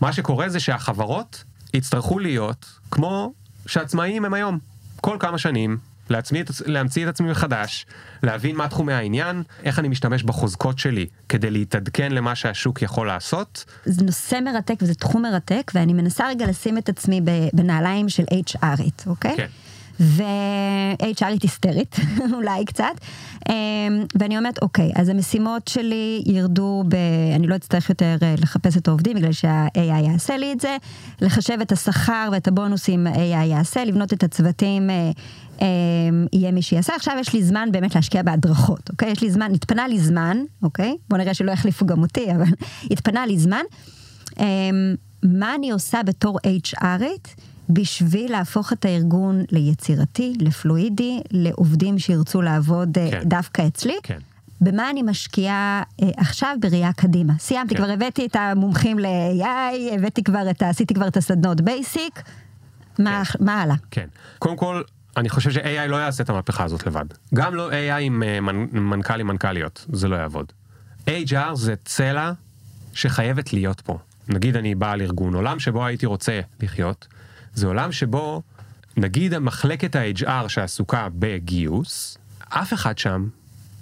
מה 0.00 0.12
שקורה 0.12 0.48
זה 0.48 0.60
שהחברות 0.60 1.44
יצטרכו 1.74 2.18
להיות 2.18 2.66
כמו 2.90 3.32
שעצמאים 3.66 4.24
הם 4.24 4.34
היום. 4.34 4.58
כל 5.00 5.16
כמה 5.20 5.38
שנים, 5.38 5.78
עצ- 6.10 6.62
להמציא 6.66 7.04
את 7.04 7.08
עצמי 7.08 7.30
מחדש, 7.30 7.86
להבין 8.22 8.56
מה 8.56 8.68
תחומי 8.68 8.92
העניין, 8.92 9.42
איך 9.64 9.78
אני 9.78 9.88
משתמש 9.88 10.22
בחוזקות 10.22 10.78
שלי 10.78 11.06
כדי 11.28 11.50
להתעדכן 11.50 12.12
למה 12.12 12.34
שהשוק 12.34 12.82
יכול 12.82 13.06
לעשות. 13.06 13.64
זה 13.84 14.04
נושא 14.04 14.38
מרתק 14.44 14.74
וזה 14.82 14.94
תחום 14.94 15.22
מרתק, 15.22 15.72
ואני 15.74 15.92
מנסה 15.92 16.28
רגע 16.28 16.46
לשים 16.46 16.78
את 16.78 16.88
עצמי 16.88 17.20
בנעליים 17.52 18.08
של 18.08 18.24
HRית, 18.24 19.06
אוקיי? 19.06 19.36
כן. 19.36 19.46
ו-HRית 20.00 21.42
היסטרית, 21.42 21.96
אולי 22.36 22.64
קצת. 22.64 22.84
אמ, 23.48 23.54
ואני 24.18 24.38
אומרת, 24.38 24.62
אוקיי, 24.62 24.90
אז 24.94 25.08
המשימות 25.08 25.68
שלי 25.68 26.22
ירדו 26.26 26.84
ב... 26.88 26.94
אני 27.36 27.46
לא 27.46 27.56
אצטרך 27.56 27.88
יותר 27.88 28.16
אה, 28.22 28.34
לחפש 28.38 28.76
את 28.76 28.88
העובדים, 28.88 29.16
בגלל 29.16 29.32
שה-AI 29.32 29.80
יעשה 29.80 30.36
לי 30.36 30.52
את 30.52 30.60
זה, 30.60 30.76
לחשב 31.20 31.58
את 31.62 31.72
השכר 31.72 32.28
ואת 32.32 32.48
הבונוסים 32.48 33.06
ה-AI 33.06 33.44
יעשה, 33.44 33.84
לבנות 33.84 34.12
את 34.12 34.22
הצוותים. 34.22 34.90
אה, 34.90 35.10
אה, 35.62 35.66
יהיה 36.32 36.52
מי 36.52 36.62
שיעשה. 36.62 36.94
עכשיו 36.96 37.16
יש 37.20 37.32
לי 37.32 37.42
זמן 37.42 37.68
באמת 37.72 37.94
להשקיע 37.94 38.22
בהדרכות, 38.22 38.90
אוקיי? 38.90 39.10
יש 39.10 39.22
לי 39.22 39.30
זמן, 39.30 39.52
התפנה 39.54 39.88
לי 39.88 39.98
זמן, 39.98 40.36
אוקיי? 40.62 40.96
בוא 41.08 41.18
נראה 41.18 41.34
שלא 41.34 41.52
יחליפו 41.52 41.86
גם 41.86 42.02
אותי, 42.02 42.32
אבל 42.32 42.46
התפנה 42.90 43.26
לי 43.26 43.38
זמן. 43.38 43.62
אה, 44.40 44.70
מה 45.22 45.54
אני 45.54 45.70
עושה 45.70 46.02
בתור 46.02 46.38
HRית 46.66 47.42
בשביל 47.72 48.32
להפוך 48.32 48.72
את 48.72 48.84
הארגון 48.84 49.44
ליצירתי, 49.52 50.32
לפלואידי, 50.40 51.20
לעובדים 51.30 51.98
שירצו 51.98 52.42
לעבוד 52.42 52.98
אה, 52.98 53.10
כן. 53.10 53.22
דווקא 53.24 53.66
אצלי? 53.66 53.96
כן. 54.02 54.18
במה 54.60 54.90
אני 54.90 55.02
משקיעה 55.02 55.82
אה, 56.02 56.08
עכשיו 56.16 56.56
בראייה 56.60 56.92
קדימה. 56.92 57.32
סיימתי, 57.38 57.74
כן. 57.74 57.82
כבר 57.82 57.92
הבאתי 57.92 58.26
את 58.26 58.36
המומחים 58.36 58.98
ל-AI, 58.98 59.94
הבאתי 59.94 60.22
כבר 60.22 60.50
את 60.50 60.62
ה... 60.62 60.68
עשיתי 60.68 60.94
כבר 60.94 61.08
את 61.08 61.16
הסדנות 61.16 61.60
בייסיק. 61.60 62.22
מה, 62.98 63.22
מה 63.40 63.62
הלאה? 63.62 63.74
כן. 63.90 64.06
קודם 64.38 64.56
כל, 64.56 64.82
אני 65.16 65.28
חושב 65.28 65.50
ש-AI 65.50 65.86
לא 65.88 65.96
יעשה 65.96 66.22
את 66.24 66.30
המהפכה 66.30 66.64
הזאת 66.64 66.86
לבד. 66.86 67.04
גם 67.34 67.54
לא 67.54 67.70
AI 67.70 67.74
עם 68.00 68.22
אה, 68.22 68.40
מנ- 68.40 68.68
מנכ"לים 68.72 69.26
מנכ"ליות, 69.26 69.86
זה 69.92 70.08
לא 70.08 70.16
יעבוד. 70.16 70.52
HR 71.06 71.54
זה 71.54 71.74
צלע 71.84 72.32
שחייבת 72.92 73.52
להיות 73.52 73.80
פה. 73.80 73.98
נגיד 74.28 74.56
אני 74.56 74.74
בעל 74.74 75.00
ארגון, 75.00 75.34
עולם 75.34 75.58
שבו 75.60 75.84
הייתי 75.86 76.06
רוצה 76.06 76.40
לחיות, 76.60 77.06
זה 77.54 77.66
עולם 77.66 77.92
שבו, 77.92 78.42
נגיד 78.96 79.38
מחלקת 79.38 79.96
ה-HR 79.96 80.48
שעסוקה 80.48 81.08
בגיוס, 81.18 82.18
אף 82.48 82.72
אחד 82.72 82.98
שם 82.98 83.28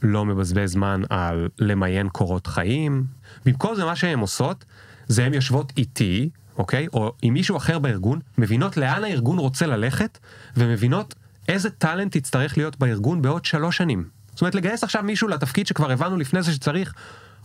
לא 0.02 0.24
מבזבז 0.24 0.72
זמן 0.72 1.02
על 1.11 1.48
למיין 1.59 2.09
קורות 2.09 2.46
חיים. 2.46 3.04
במקום 3.46 3.74
זה 3.74 3.85
מה 3.85 3.96
שהן 3.96 4.18
עושות, 4.18 4.64
זה 5.09 5.24
הן 5.24 5.35
יושבות 5.35 5.72
איתי, 5.76 6.30
אוקיי? 6.59 6.87
או 6.92 7.12
עם 7.22 7.35
מישהו 7.35 7.56
אחר 7.56 7.78
בארגון, 7.78 8.20
מבינות 8.38 8.76
לאן 8.76 9.04
הארגון 9.04 9.38
רוצה 9.38 9.66
ללכת, 9.66 10.18
ומבינות 10.56 11.14
איזה 11.48 11.70
טאלנט 11.70 12.16
יצטרך 12.16 12.59
להיות 12.59 12.78
בארגון 12.78 13.22
בעוד 13.22 13.44
שלוש 13.44 13.76
שנים. 13.76 14.04
זאת 14.33 14.40
אומרת, 14.40 14.54
לגייס 14.54 14.85
עכשיו 14.85 15.02
מישהו 15.02 15.28
לתפקיד 15.28 15.66
שכבר 15.66 15.90
הבנו 15.90 16.16
לפני 16.16 16.42
זה 16.42 16.52
שצריך, 16.52 16.94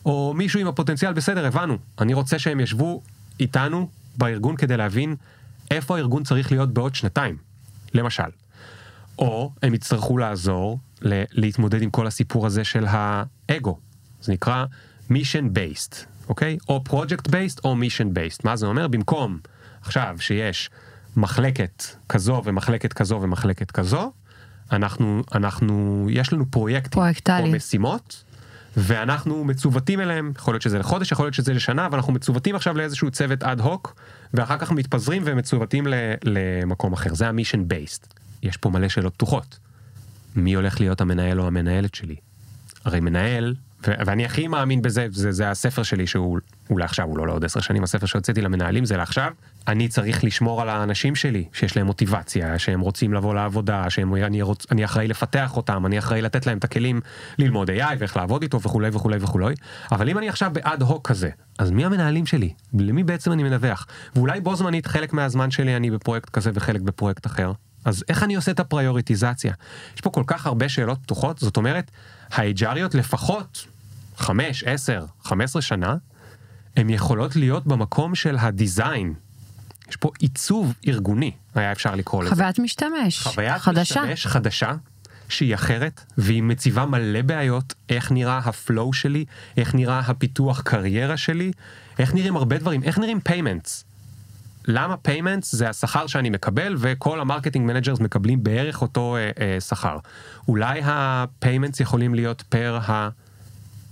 או 0.06 0.34
מישהו 0.38 0.60
עם 0.60 0.68
הפוטנציאל, 0.68 1.14
בסדר, 1.14 1.46
הבנו. 1.46 1.78
אני 2.00 2.14
רוצה 2.14 2.40
שהם 2.40 2.60
ישבו 2.60 3.02
איתנו 3.40 3.90
בארגון 4.18 4.56
כדי 4.56 4.78
להבין 4.78 5.16
איפה 5.72 5.98
הארגון 5.98 6.24
צריך 6.24 6.52
להיות 6.52 6.74
בעוד 6.74 6.96
שנתיים, 6.96 7.38
למשל. 7.94 8.24
או 9.20 9.52
הם 9.64 9.74
יצטרכו 9.74 10.18
לעזור 10.18 10.80
ל- 11.02 11.24
להתמודד 11.32 11.82
עם 11.82 11.90
כל 11.90 12.08
הסיפור 12.08 12.46
הזה 12.46 12.64
של 12.64 12.86
האגו. 12.90 13.78
זה 14.22 14.32
נקרא 14.34 14.66
mission 15.12 15.46
based, 15.58 15.96
אוקיי? 16.30 16.58
או 16.70 16.84
project 16.88 17.28
based 17.28 17.60
או 17.64 17.76
mission 17.76 18.18
based. 18.18 18.42
מה 18.44 18.56
זה 18.56 18.66
אומר? 18.66 18.88
במקום 18.88 19.40
עכשיו 19.82 20.16
שיש 20.20 20.70
מחלקת 21.18 21.84
כזו 22.10 22.42
ומחלקת 22.46 22.94
כזו 22.94 23.20
ומחלקת 23.22 23.72
כזו, 23.72 24.12
אנחנו, 24.72 25.24
אנחנו, 25.36 26.08
יש 26.12 26.34
לנו 26.34 26.46
פרויקטים 26.52 26.92
פרויקטלי. 26.92 27.44
או 27.44 27.52
משימות, 27.52 28.24
ואנחנו 28.78 29.44
מצוותים 29.44 30.02
אליהם, 30.02 30.32
יכול 30.36 30.54
להיות 30.54 30.62
שזה 30.62 30.80
לחודש, 30.80 31.12
יכול 31.12 31.26
להיות 31.26 31.34
שזה 31.34 31.54
לשנה, 31.54 31.88
ואנחנו 31.92 32.14
מצוותים 32.14 32.56
עכשיו 32.56 32.78
לאיזשהו 32.78 33.12
צוות 33.12 33.44
אד 33.44 33.60
הוק, 33.60 33.96
ואחר 34.36 34.58
כך 34.58 34.72
מתפזרים 34.72 35.22
ומצוותים 35.26 35.88
למקום 36.24 36.94
אחר. 36.94 37.14
זה 37.14 37.28
המישן 37.28 37.68
בייסט. 37.68 38.14
יש 38.44 38.58
פה 38.58 38.70
מלא 38.70 38.88
שאלות 38.88 39.14
פתוחות. 39.14 39.60
מי 40.36 40.54
הולך 40.54 40.80
להיות 40.80 41.02
המנהל 41.02 41.42
או 41.42 41.48
המנהלת 41.48 41.96
שלי? 41.96 42.16
הרי 42.86 43.00
מנהל, 43.00 43.56
ואני 44.06 44.26
הכי 44.26 44.48
מאמין 44.48 44.82
בזה, 44.82 45.08
זה, 45.12 45.32
זה 45.32 45.50
הספר 45.52 45.84
שלי 45.84 46.08
שהוא 46.08 46.40
הוא 46.68 46.80
לעכשיו, 46.80 47.06
הוא 47.06 47.18
לא 47.18 47.28
לעוד 47.28 47.46
עשר 47.46 47.60
שנים, 47.60 47.84
הספר 47.84 48.06
שהוצאתי 48.06 48.42
למנהלים 48.42 48.86
זה 48.86 48.98
לעכשיו. 48.98 49.32
אני 49.68 49.88
צריך 49.88 50.24
לשמור 50.24 50.62
על 50.62 50.70
האנשים 50.70 51.16
שלי, 51.16 51.46
שיש 51.54 51.78
להם 51.78 51.86
מוטיבציה, 51.86 52.60
שהם 52.60 52.80
רוצים 52.80 53.14
לבוא 53.14 53.36
לעבודה, 53.36 53.90
שאני 53.90 54.42
רוצ, 54.42 54.66
אני 54.72 54.86
אחראי 54.86 55.08
לפתח 55.08 55.58
אותם, 55.58 55.86
אני 55.86 56.00
אחראי 56.00 56.22
לתת 56.22 56.46
להם 56.46 56.58
את 56.58 56.64
הכלים 56.64 57.02
ללמוד 57.40 57.70
AI 57.70 57.96
ואיך 58.00 58.18
לעבוד 58.18 58.42
איתו 58.42 58.62
וכולי 58.62 58.90
וכולי 58.94 59.18
וכולי. 59.22 59.56
אבל 59.92 60.10
אם 60.10 60.18
אני 60.18 60.30
עכשיו 60.30 60.52
באד 60.54 60.82
הוק 60.82 61.08
כזה, 61.08 61.30
אז 61.60 61.72
מי 61.72 61.86
המנהלים 61.86 62.26
שלי? 62.26 62.54
למי 62.74 63.04
בעצם 63.04 63.32
אני 63.32 63.44
מדווח? 63.44 63.88
ואולי 64.16 64.42
בו 64.42 64.56
זמנית 64.56 64.88
חלק 64.88 65.14
מהזמן 65.14 65.52
שלי 65.52 65.76
אני 65.76 65.92
בפרויקט 65.92 66.30
כזה 66.30 66.52
וחלק 66.54 66.82
בפרויקט 66.82 67.26
אחר. 67.26 67.52
אז 67.86 68.04
איך 68.10 68.24
אני 68.24 68.36
עושה 68.36 68.52
את 68.52 68.60
הפריוריטיזציה? 68.60 69.54
יש 69.96 70.02
פה 70.02 70.10
כל 70.10 70.24
כך 70.28 70.46
הרבה 70.46 70.70
שאלות 70.70 71.00
פתוחות, 71.02 71.40
זאת 71.40 71.58
אומרת, 71.58 71.92
ה-HR 72.32 72.69
יות 72.69 72.98
לפחות 72.98 73.66
5, 74.18 74.64
10, 74.64 75.06
15 75.24 75.62
שנה, 75.62 75.96
הן 76.76 76.90
יכולות 76.90 77.36
להיות 77.36 77.68
במקום 77.68 78.16
של 78.16 78.38
ה 78.40 78.49
design, 78.49 79.14
יש 79.90 79.96
פה 79.96 80.12
עיצוב 80.20 80.74
ארגוני, 80.88 81.32
היה 81.56 81.72
אפשר 81.72 81.96
לקרוא 81.96 82.24
לזה. 82.24 82.36
חוויית 82.36 82.60
משתמש. 82.60 83.22
חוויית 83.22 83.62
חדשה. 83.62 84.02
משתמש 84.02 84.28
חדשה, 84.28 84.72
שהיא 85.30 85.56
אחרת, 85.56 86.02
והיא 86.18 86.44
מציבה 86.44 86.86
מלא 86.86 87.22
בעיות, 87.22 87.74
איך 87.90 88.12
נראה 88.12 88.38
ה 88.38 88.49
flow 88.49 88.94
שלי, 88.94 89.26
איך 89.58 89.76
נראה 89.76 90.00
הפיתוח 90.00 90.62
קריירה 90.62 91.18
שלי, 91.18 91.52
איך 92.00 92.14
נראים 92.14 92.36
הרבה 92.36 92.58
דברים, 92.58 92.84
איך 92.84 93.00
נראים 93.00 93.20
payments. 93.20 93.86
למה 94.68 94.98
payments 94.98 95.56
זה 95.56 95.70
השכר 95.70 96.08
שאני 96.08 96.30
מקבל 96.30 96.76
וכל 96.80 97.20
ה 97.20 97.24
marketing 97.24 97.68
managers 97.68 98.00
מקבלים 98.00 98.44
בערך 98.44 98.82
אותו 98.82 99.16
אה, 99.16 99.32
אה, 99.40 99.62
שכר. 99.62 99.98
אולי 100.48 100.82
ה 100.84 100.94
payments 100.94 101.80
יכולים 101.80 102.16
להיות 102.16 102.42
per 102.42 102.80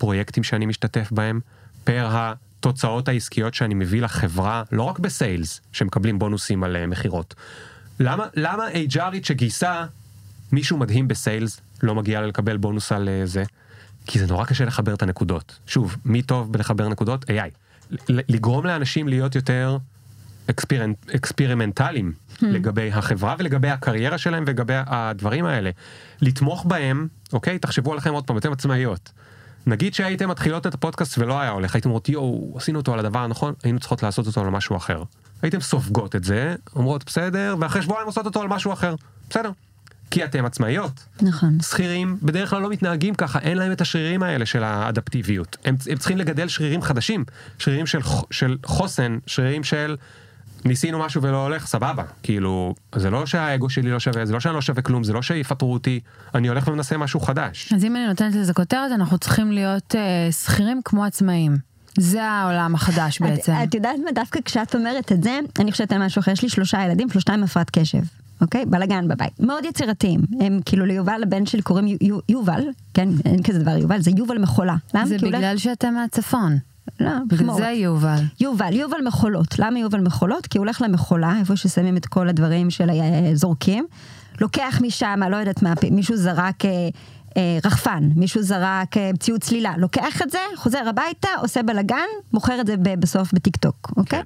הפרויקטים 0.04 0.44
שאני 0.44 0.66
משתתף 0.66 1.12
בהם, 1.12 1.40
per 1.84 2.08
התוצאות 2.12 3.08
העסקיות 3.08 3.54
שאני 3.54 3.74
מביא 3.74 4.02
לחברה, 4.02 4.64
לא 4.72 4.84
רק 4.84 5.00
ב 5.00 5.09
sales, 5.09 5.62
שמקבלים 5.72 6.20
בונוסים 6.20 6.64
על 6.64 6.76
אה, 6.76 6.88
מכירות. 6.88 7.36
למה, 8.00 8.26
למה 8.36 8.68
HR 8.68 8.96
ית 8.96 9.24
שגייסה 9.24 9.86
מישהו 10.52 10.78
מדהים 10.78 11.08
ב 11.08 11.17
sales 11.17 11.62
לא 11.84 11.96
מגיע 11.96 12.22
לה 12.22 12.28
לקבל 12.28 12.58
בונוס 12.58 12.92
על 12.92 13.10
אה, 13.10 13.26
זה? 13.26 13.44
כי 14.06 14.20
זה 14.20 14.28
נורא 14.28 14.46
קשה 14.46 14.66
לחבר 14.66 14.94
את 14.94 15.02
הנקודות. 15.02 15.60
שוב, 15.68 15.96
מי 16.06 16.22
טוב 16.22 16.54
בלחבר 16.54 16.90
נקודות? 16.90 17.26
AI. 17.30 17.50
לגרום 18.10 18.66
לאנשים 18.66 19.08
להיות 19.08 19.36
יותר 19.36 19.78
experimental 21.16 21.94
יים 21.94 22.14
לגבי 22.42 22.92
החברה 22.92 23.36
ולגבי 23.40 23.70
הקריירה 23.70 24.18
שלהם 24.18 24.44
ולגבי 24.48 24.74
הדברים 24.78 25.46
האלה. 25.46 25.70
לתמוך 26.22 26.66
בהם, 26.66 27.08
אוקיי? 27.34 27.60
תחשבו 27.60 27.92
עליכם 27.92 28.14
עוד 28.14 28.24
פעם, 28.28 28.38
אתם 28.38 28.52
עצמאיות. 28.52 29.12
נגיד 29.68 29.94
שהייתם 29.94 30.30
מתחילות 30.30 30.68
את 30.68 30.74
הפודקאסט 30.74 31.18
ולא 31.18 31.40
היה 31.40 31.52
הולך, 31.52 31.76
הייתם 31.76 31.90
אומרות 31.90 32.10
יואו, 32.10 32.54
עשינו 32.58 32.80
אותו 32.80 32.94
על 32.94 33.00
הדבר 33.00 33.20
הנכון, 33.20 33.54
היינו 33.64 33.80
צריכות 33.80 34.04
לעשות 34.04 34.28
אותו 34.28 34.42
על 34.42 34.50
משהו 34.50 34.78
אחר. 34.78 35.04
הייתם 35.42 35.62
סופגות 35.62 36.16
את 36.16 36.24
זה, 36.24 36.56
אומרות 36.76 37.04
בסדר, 37.06 37.56
ואחרי 37.60 37.82
שבועיים 37.82 38.08
עושות 38.08 38.26
אותו 38.26 38.42
על 38.42 38.48
משהו 38.48 38.74
אחר. 38.74 38.96
בסדר. 39.30 39.52
כי 40.12 40.24
אתם 40.24 40.46
עצמאיות. 40.46 41.06
נכון. 41.22 41.60
שכירים 41.60 42.18
בדרך 42.22 42.50
כלל 42.50 42.62
לא 42.62 42.70
מתנהגים 42.70 43.16
ככה, 43.16 43.40
אין 43.40 43.58
להם 43.58 43.72
את 43.72 43.82
השרירים 43.82 44.24
האלה 44.24 44.46
של 44.46 44.64
האדפטיביות. 44.64 45.58
הם, 45.66 45.76
הם 45.90 45.98
צריכים 45.98 46.18
לגדל 46.18 46.48
שרירים 46.48 46.82
חדשים, 46.82 47.26
שרירים 47.60 47.86
של, 47.86 48.00
של 48.32 48.58
חוסן, 48.66 49.18
שרירים 49.28 49.64
של 49.64 49.96
ניסינו 50.66 51.00
משהו 51.00 51.22
ולא 51.22 51.44
הולך, 51.44 51.68
סבבה. 51.68 52.04
כאילו, 52.24 52.76
זה 52.96 53.10
לא 53.10 53.26
שהאגו 53.26 53.70
שלי 53.70 53.92
לא 53.92 54.00
שווה, 54.00 54.26
זה 54.26 54.34
לא 54.34 54.40
שאני 54.40 54.56
לא 54.56 54.62
שווה 54.62 54.82
כלום, 54.82 55.04
זה 55.04 55.14
לא 55.14 55.22
שיפטרו 55.22 55.74
אותי, 55.74 56.00
אני 56.36 56.48
הולך 56.48 56.68
ומנסה 56.68 56.98
משהו 56.98 57.20
חדש. 57.20 57.74
אז 57.76 57.86
אם 57.86 57.96
אני 57.96 58.08
נותנת 58.08 58.36
לזה 58.36 58.54
כותרת, 58.54 58.92
אנחנו 58.92 59.18
צריכים 59.18 59.52
להיות 59.52 59.96
אה, 59.96 60.32
שכירים 60.32 60.82
כמו 60.86 61.06
עצמאים. 61.06 61.58
זה 62.00 62.24
העולם 62.24 62.76
החדש 62.76 63.22
בעצם. 63.22 63.52
את, 63.54 63.70
את 63.70 63.76
יודעת 63.76 63.96
מה, 64.06 64.12
דווקא 64.12 64.40
כשאת 64.46 64.76
אומרת 64.76 65.12
את 65.12 65.24
זה, 65.24 65.40
אני 65.60 65.72
חושבת 65.72 65.92
על 65.92 66.06
משהו 66.06 66.20
אחר. 66.20 66.32
יש 66.32 66.42
לי 66.42 66.50
שלושה 66.50 66.84
ילדים, 66.86 67.10
שלושתם 67.10 67.44
הפרעת 67.44 67.70
קשב. 67.70 68.02
אוקיי? 68.42 68.66
בלאגן 68.66 69.08
בבית. 69.08 69.40
מאוד 69.40 69.66
יצירתיים. 69.66 70.20
הם 70.40 70.60
כאילו 70.66 70.86
ליובל, 70.86 71.20
לבן 71.22 71.46
שלי 71.46 71.62
קוראים 71.62 71.88
יו- 71.88 71.98
יו- 72.02 72.20
יובל, 72.30 72.62
כן? 72.94 73.10
אין 73.26 73.44
כזה 73.44 73.60
דבר 73.60 73.78
יובל, 73.78 74.02
זה 74.02 74.12
יובל 74.18 74.38
מחולה. 74.38 74.76
למה? 74.94 75.06
זה 75.06 75.18
בגלל 75.18 75.58
שאתם 75.58 75.94
מהצפון. 75.94 76.58
לא, 77.00 77.12
בגלל. 77.28 77.54
זה 77.54 77.68
יובל. 77.68 78.24
יובל, 78.40 78.74
יובל 78.74 78.98
מחולות. 79.08 79.60
למה 79.60 79.80
יובל 79.80 80.02
מחולות? 80.02 80.48
כי 80.48 80.58
הוא 80.58 80.66
הולך 80.66 80.82
למחולה, 80.82 81.34
איפה 81.40 81.56
ששמים 81.56 81.98
את 81.98 82.06
כל 82.06 82.30
הדברים 82.30 82.70
של 82.70 82.90
הזורקים, 83.32 83.86
לוקח 84.42 84.80
משם, 84.82 85.20
לא 85.30 85.38
יודעת 85.38 85.62
מה, 85.62 85.74
מישהו 85.92 86.18
זרק 86.18 86.66
אה, 86.66 86.72
אה, 87.38 87.58
רחפן, 87.66 88.10
מישהו 88.16 88.42
זרק 88.42 88.98
אה, 88.98 89.12
ציוד 89.20 89.42
צלילה, 89.42 89.74
לוקח 89.78 90.22
את 90.22 90.30
זה, 90.30 90.38
חוזר 90.56 90.90
הביתה, 90.90 91.28
עושה 91.40 91.64
בלאגן, 91.64 92.08
מוכר 92.34 92.62
את 92.62 92.68
זה 92.68 92.78
ב- 92.78 93.00
בסוף 93.00 93.34
בטיקטוק, 93.34 93.92
אוקיי? 93.98 94.22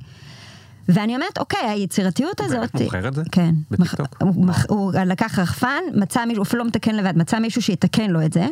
ואני 0.90 1.16
אומרת, 1.16 1.38
אוקיי, 1.38 1.70
היצירתיות 1.70 2.40
הוא 2.40 2.46
הזאת... 2.46 2.60
באמת 2.60 2.82
מוכר 2.82 3.08
את 3.08 3.14
זה? 3.14 3.24
כן. 3.32 3.56
בטיקטוק? 3.72 4.18
הוא, 4.22 4.46
הוא 4.70 4.94
לקח 5.06 5.40
רחפן, 5.40 5.82
מצא 5.94 6.26
מישהו, 6.26 6.44
אפילו 6.44 6.64
לא 6.64 6.68
מתקן 6.68 6.96
לבד, 6.96 7.18
מצא 7.18 7.40
מישהו 7.40 7.62
שיתקן 7.62 8.10
לו 8.10 8.26
את 8.26 8.34
זה, 8.34 8.48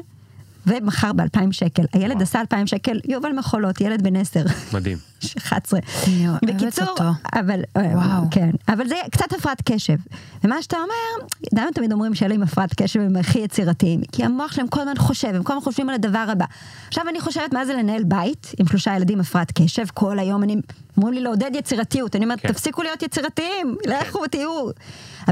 ומכר 0.68 1.14
ב-2,000 1.14 1.52
שקל. 1.52 1.84
הילד 1.94 2.12
וואו. 2.12 2.24
עשה 2.24 2.42
2,000 2.42 2.68
שקל, 2.68 3.00
יובל 3.08 3.32
מחולות, 3.32 3.82
ילד 3.82 4.02
בן 4.02 4.16
10. 4.16 4.44
מדהים. 4.74 4.98
11. 5.38 5.80
אני 6.08 6.28
אוהבת 6.30 6.44
בקיצור. 6.44 6.96
אבל, 7.34 7.60
וואו. 7.78 8.24
כן, 8.32 8.50
אבל 8.68 8.88
זה 8.88 8.96
קצת 9.12 9.34
הפרעת 9.34 9.62
קשב. 9.66 9.96
ומה 10.44 10.62
שאתה 10.62 10.78
אומר, 10.78 11.28
למה 11.54 11.72
תמיד 11.74 11.92
אומרים 11.92 12.16
שאלה 12.16 12.36
עם 12.36 12.44
הפרעת 12.44 12.74
קשב 12.74 13.00
הם 13.00 13.16
הכי 13.16 13.40
יצירתיים? 13.40 14.02
כי 14.12 14.24
המוח 14.24 14.52
שלהם 14.52 14.68
כל 14.68 14.80
הזמן 14.80 14.98
חושב, 14.98 15.28
הם 15.28 15.44
כל 15.44 15.54
הזמן 15.54 15.64
חושבים 15.64 15.90
על 15.90 15.96
הדבר 15.96 16.26
הבא. 16.32 16.46
עכשיו 16.88 17.10
אני 17.10 17.22
חושבת 17.22 17.54
מה 17.54 17.66
זה 17.66 17.74
לנהל 17.74 18.04
בית 18.04 18.52
עם 18.60 18.68
שלושה 18.68 18.96
ילדים 18.96 19.20
הפרעת 19.20 19.52
קשב, 19.52 19.86
כל 19.94 20.20
היום 20.20 20.44
אני, 20.44 20.56
אומרים 20.98 21.14
לי 21.14 21.22
לעודד 21.22 21.52
יצירתיות, 21.54 22.16
אני 22.16 22.26
אומרת, 22.26 22.40
כן. 22.40 22.48
תפסיקו 22.48 22.84
להיות 22.84 23.04
יצירתיים, 23.04 23.76
לכו 23.86 24.28
תהיו. 24.28 24.70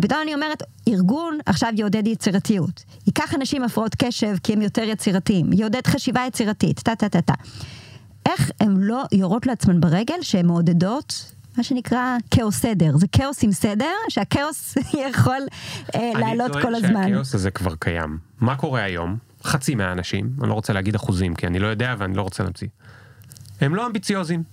פתאום 0.01 0.19
אני 0.23 0.33
אומרת, 0.33 0.63
ארגון 0.87 1.37
עכשיו 1.45 1.69
יעודד 1.75 2.07
יצירתיות. 2.07 2.83
ייקח 3.07 3.35
אנשים 3.35 3.61
עם 3.61 3.69
הפרעות 3.69 3.95
קשב 3.95 4.35
כי 4.43 4.53
הם 4.53 4.61
יותר 4.61 4.81
יצירתיים, 4.81 5.53
יעודד 5.53 5.87
חשיבה 5.87 6.21
יצירתית, 6.27 6.79
טה 6.79 6.95
טה 6.95 7.09
טה 7.09 7.21
טה. 7.21 7.33
איך 8.25 8.51
הן 8.59 8.77
לא 8.77 9.03
יורות 9.11 9.45
לעצמן 9.45 9.81
ברגל 9.81 10.21
שהן 10.21 10.45
מעודדות 10.45 11.33
מה 11.57 11.63
שנקרא 11.63 12.17
כאוס 12.31 12.59
סדר, 12.59 12.97
זה 12.97 13.07
כאוס 13.11 13.43
עם 13.43 13.51
סדר, 13.51 13.91
שהכאוס 14.09 14.77
יכול 15.09 15.41
אה, 15.95 16.11
לעלות 16.19 16.51
כל 16.51 16.57
אני 16.57 16.61
טוען 16.61 16.75
הזמן. 16.75 17.07
שהכאוס 17.07 17.35
הזה 17.35 17.51
כבר 17.51 17.75
קיים. 17.75 18.17
מה 18.39 18.55
קורה 18.55 18.83
היום? 18.83 19.17
חצי 19.43 19.75
מהאנשים, 19.75 20.29
אני 20.41 20.49
לא 20.49 20.53
רוצה 20.53 20.73
להגיד 20.73 20.95
אחוזים 20.95 21.35
כי 21.35 21.47
אני 21.47 21.59
לא 21.59 21.67
יודע 21.67 21.95
ואני 21.97 22.17
לא 22.17 22.21
רוצה 22.21 22.43
להמציא. 22.43 22.67
הם 23.61 23.75
לא 23.75 23.87
אמביציוזים. 23.87 24.43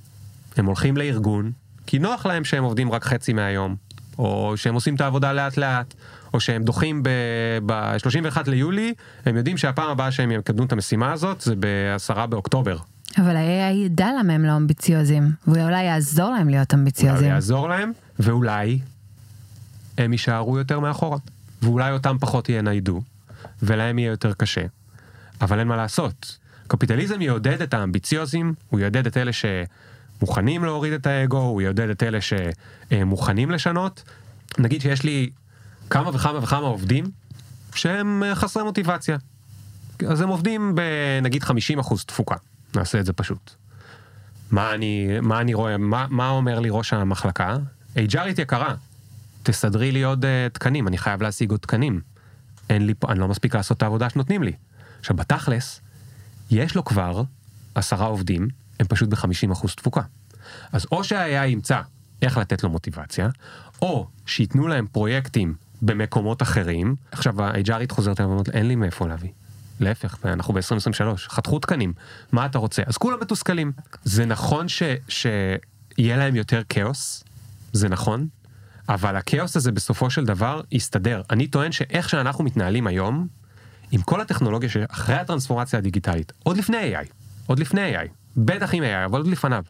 הם 0.57 0.67
הולכים 0.67 0.97
לארגון, 0.97 1.53
כי 1.87 1.99
נוח 1.99 2.27
להם 2.27 2.45
שהם 2.45 2.65
עובדים 2.65 2.93
רק 2.93 3.05
חצי 3.05 3.33
מהיום, 3.33 3.77
או 4.21 4.53
שהם 4.57 4.75
עושים 4.75 4.95
את 4.95 5.01
העבודה 5.01 5.33
לאט 5.33 5.57
לאט, 5.57 5.95
או 6.35 6.41
שהם 6.41 6.63
דוחים 6.63 7.03
ב-31 7.67 8.39
ליולי, 8.47 8.95
הם 9.27 9.37
יודעים 9.37 9.57
שהפעם 9.57 9.91
הבאה 9.91 10.13
שהם 10.13 10.31
יקדמו 10.31 10.65
את 10.65 10.73
המשימה 10.73 11.13
הזאת 11.13 11.41
זה 11.41 11.55
ב-10 11.59 12.27
באוקטובר. 12.27 12.77
אבל 13.19 13.37
ה-AI 13.37 13.75
ידע 13.75 14.09
למה 14.21 14.33
הם 14.33 14.45
לא 14.45 14.57
אמביציוזים, 14.57 15.31
והוא 15.47 15.63
אולי 15.63 15.83
יעזור 15.83 16.31
להם 16.31 16.49
להיות 16.49 16.73
אולי 16.73 16.81
אמביציוזים. 16.81 17.29
יעזור 17.29 17.69
להם, 17.69 17.93
ואולי 18.19 18.79
הם 19.99 20.13
יישארו 20.13 20.59
יותר 20.59 20.81
מאחורה. 20.81 21.19
ואולי 21.63 21.93
אותם 21.93 22.17
פחות 22.21 22.49
ינהידו, 22.49 23.03
ולהם 23.63 23.99
יהיה 23.99 24.11
יותר 24.11 24.33
קשה. 24.33 24.65
אבל 25.41 25.59
אין 25.59 25.69
מה 25.69 25.77
לעשות. 25.77 26.39
קפיטליזם 26.67 27.21
יעודד 27.21 27.63
את 27.63 27.75
האמביציוזים, 27.75 28.55
הוא 28.71 28.81
יעודד 28.81 29.07
את 29.07 29.17
אלה 29.17 29.33
שמוכנים 30.21 30.65
להוריד 30.65 30.93
את 30.93 31.07
האגו, 31.07 31.39
הוא 31.39 31.63
יעודד 31.63 31.89
את 31.89 32.03
אלה 32.03 32.19
שמוכנים 32.21 33.51
לשנות. 33.51 34.03
נגיד 34.59 34.81
שיש 34.81 35.03
לי 35.03 35.31
כמה 35.91 36.11
וכמה 36.15 36.39
וכמה 36.43 36.67
עובדים 36.67 37.11
שהם 37.75 38.23
אה, 38.23 38.35
חסרי 38.35 38.63
מוטיבציה. 38.63 39.17
אז 40.09 40.21
הם 40.21 40.29
עובדים 40.29 40.75
בנגיד 40.75 41.43
50% 41.43 41.47
תפוקה, 42.07 42.37
נעשה 42.77 43.01
את 43.01 43.07
זה 43.07 43.13
פשוט. 43.13 43.51
מה 44.51 44.75
אני, 44.75 45.09
מה 45.23 45.41
אני 45.41 45.55
רואה, 45.55 45.77
מה, 45.77 46.07
מה 46.11 46.29
אומר 46.29 46.61
לי 46.61 46.69
ראש 46.71 46.93
המחלקה? 46.93 47.57
HRית 47.97 48.39
יקרה, 48.39 48.75
תסדרי 49.43 49.93
לי 49.93 50.03
עוד 50.03 50.25
uh, 50.25 50.53
תקנים, 50.53 50.89
אני 50.89 50.99
חייב 50.99 51.23
להשיג 51.23 51.51
עוד 51.51 51.61
תקנים. 51.61 52.01
אין 52.71 52.87
לי, 52.87 52.95
אני 53.09 53.19
לא 53.19 53.29
מספיק 53.29 53.55
לעשות 53.55 53.77
את 53.77 53.83
העבודה 53.83 54.11
שנותנים 54.11 54.43
לי. 54.43 54.53
עכשיו 55.01 55.17
בתכלס, 55.17 55.81
יש 56.51 56.75
לו 56.75 56.85
כבר 56.85 57.23
עשרה 57.75 58.07
עובדים, 58.07 58.49
הם 58.81 58.87
פשוט 58.87 59.09
ב-50% 59.09 59.69
תפוקה. 59.77 60.03
אז 60.73 60.87
או 60.93 61.05
שה-AI 61.05 61.47
ימצא 61.47 61.81
איך 62.23 62.39
לתת 62.39 62.63
לו 62.63 62.71
מוטיבציה, 62.71 63.29
או 63.83 64.07
שייתנו 64.27 64.69
להם 64.69 64.87
פרויקטים 64.87 65.55
במקומות 65.83 66.43
אחרים. 66.43 66.97
עכשיו 67.13 67.43
ה-HRית 67.43 67.93
חוזרת 67.93 68.21
אליהם 68.21 68.31
ואומרת, 68.31 68.49
אין 68.49 68.69
לי 68.69 68.75
מאיפה 68.75 69.09
להביא. 69.09 69.31
להפך, 69.81 70.19
אנחנו 70.25 70.55
ב-2023, 70.55 71.17
חתכו 71.29 71.59
תקנים, 71.59 71.93
מה 72.33 72.47
אתה 72.47 72.59
רוצה? 72.59 72.83
אז 72.87 72.97
כולם 72.97 73.21
מתוסכלים. 73.21 73.73
זה 74.05 74.27
נכון 74.27 74.67
שיהיה 74.69 76.17
להם 76.17 76.37
יותר 76.37 76.63
כאוס, 76.69 77.25
זה 77.73 77.89
נכון, 77.89 78.29
אבל 78.89 79.17
הכאוס 79.17 79.57
הזה 79.57 79.73
בסופו 79.73 80.11
של 80.11 80.25
דבר 80.25 80.61
יסתדר. 80.73 81.23
אני 81.31 81.47
טוען 81.47 81.73
שאיך 81.73 82.09
שאנחנו 82.09 82.45
מתנהלים 82.45 82.87
היום, 82.87 83.27
עם 83.93 84.03
כל 84.03 84.21
הטכנולוגיה 84.21 84.69
שאחרי 84.69 85.15
הטרנספורמציה 85.15 85.79
הדיגיטלית, 85.79 86.33
עוד 86.43 86.57
לפני 86.57 86.97
AI, 86.97 87.07
עוד 87.47 87.59
לפני 87.59 87.97
AI, 87.97 88.09
בטח 88.45 88.75
עם 88.75 88.83
AI, 88.83 89.05
אבל 89.05 89.19
עוד 89.19 89.27
לפניו, 89.27 89.65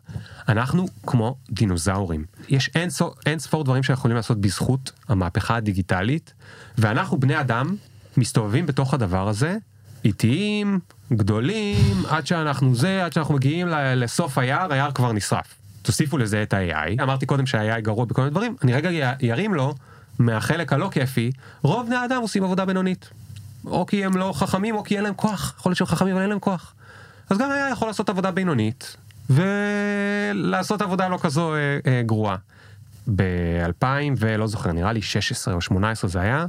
אנחנו 0.49 0.87
כמו 1.07 1.37
דינוזאורים. 1.51 2.25
יש 2.49 2.71
אין, 2.75 2.91
סו, 2.91 3.15
אין 3.27 3.39
ספור 3.39 3.65
דברים 3.65 3.83
שיכולים 3.83 4.17
לעשות 4.17 4.41
בזכות 4.41 4.93
המהפכה 5.09 5.57
הדיגיטלית, 5.57 6.35
ואנחנו 6.79 7.21
בני 7.21 7.41
אדם 7.41 7.77
מסתובבים 8.17 8.67
בתוך 8.67 8.95
הדבר 8.95 9.29
הזה, 9.29 9.57
איטיים, 10.05 10.81
גדולים, 11.13 12.07
עד 12.09 12.27
שאנחנו 12.27 12.75
זה, 12.75 13.05
עד 13.05 13.13
שאנחנו 13.13 13.35
מגיעים 13.35 13.69
לסוף 13.69 14.39
היער, 14.39 14.73
היער 14.73 14.93
כבר 14.93 15.13
נשרף. 15.13 15.55
תוסיפו 15.83 16.19
לזה 16.19 16.43
את 16.43 16.55
ה-AI, 16.55 17.03
אמרתי 17.03 17.27
קודם 17.27 17.47
שה-AI 17.47 17.81
גרוע 17.81 18.05
בכל 18.05 18.23
מיני 18.23 18.31
דברים, 18.31 18.57
אני 18.63 18.73
רגע 18.73 19.13
ירים 19.21 19.55
לו 19.55 19.75
מהחלק 20.19 20.73
הלא 20.73 20.89
כיפי, 20.93 21.31
רוב 21.63 21.87
בני 21.87 21.97
האדם 21.97 22.23
עושים 22.23 22.45
עבודה 22.45 22.65
בינונית. 22.65 23.11
או 23.67 23.87
כי 23.87 24.05
הם 24.05 24.17
לא 24.17 24.33
חכמים 24.37 24.75
או 24.75 24.85
כי 24.85 24.97
אין 24.97 25.05
להם 25.05 25.15
כוח, 25.15 25.55
יכול 25.59 25.71
להיות 25.71 25.77
שהם 25.77 25.87
חכמים 25.87 26.13
אבל 26.13 26.23
אין 26.23 26.31
להם 26.31 26.39
כוח. 26.39 26.75
אז 27.31 27.39
גם 27.39 27.51
היה 27.51 27.69
יכול 27.69 27.89
לעשות 27.89 28.09
עבודה 28.09 28.31
בינונית, 28.31 28.97
ולעשות 29.31 30.83
עבודה 30.83 31.09
לא 31.09 31.19
כזו 31.23 31.55
אה, 31.55 31.79
אה, 31.87 32.03
גרועה. 32.03 32.37
ב-2000 33.15 33.87
ולא 34.19 34.47
זוכר, 34.47 34.73
נראה 34.73 34.93
לי 34.93 35.03
16 35.03 35.55
או 35.55 35.61
18 35.61 36.11
זה 36.11 36.21
היה, 36.21 36.47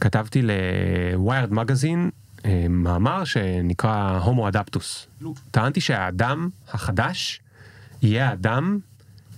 כתבתי 0.00 0.42
ל-Wired 0.42 1.52
Magazine 1.52 2.10
אה, 2.44 2.66
מאמר 2.68 3.24
שנקרא 3.24 4.18
הומו 4.18 4.48
אדפטוס. 4.48 5.06
טענתי 5.50 5.80
שהאדם 5.80 6.48
החדש 6.72 7.40
יהיה 8.02 8.28
האדם 8.28 8.78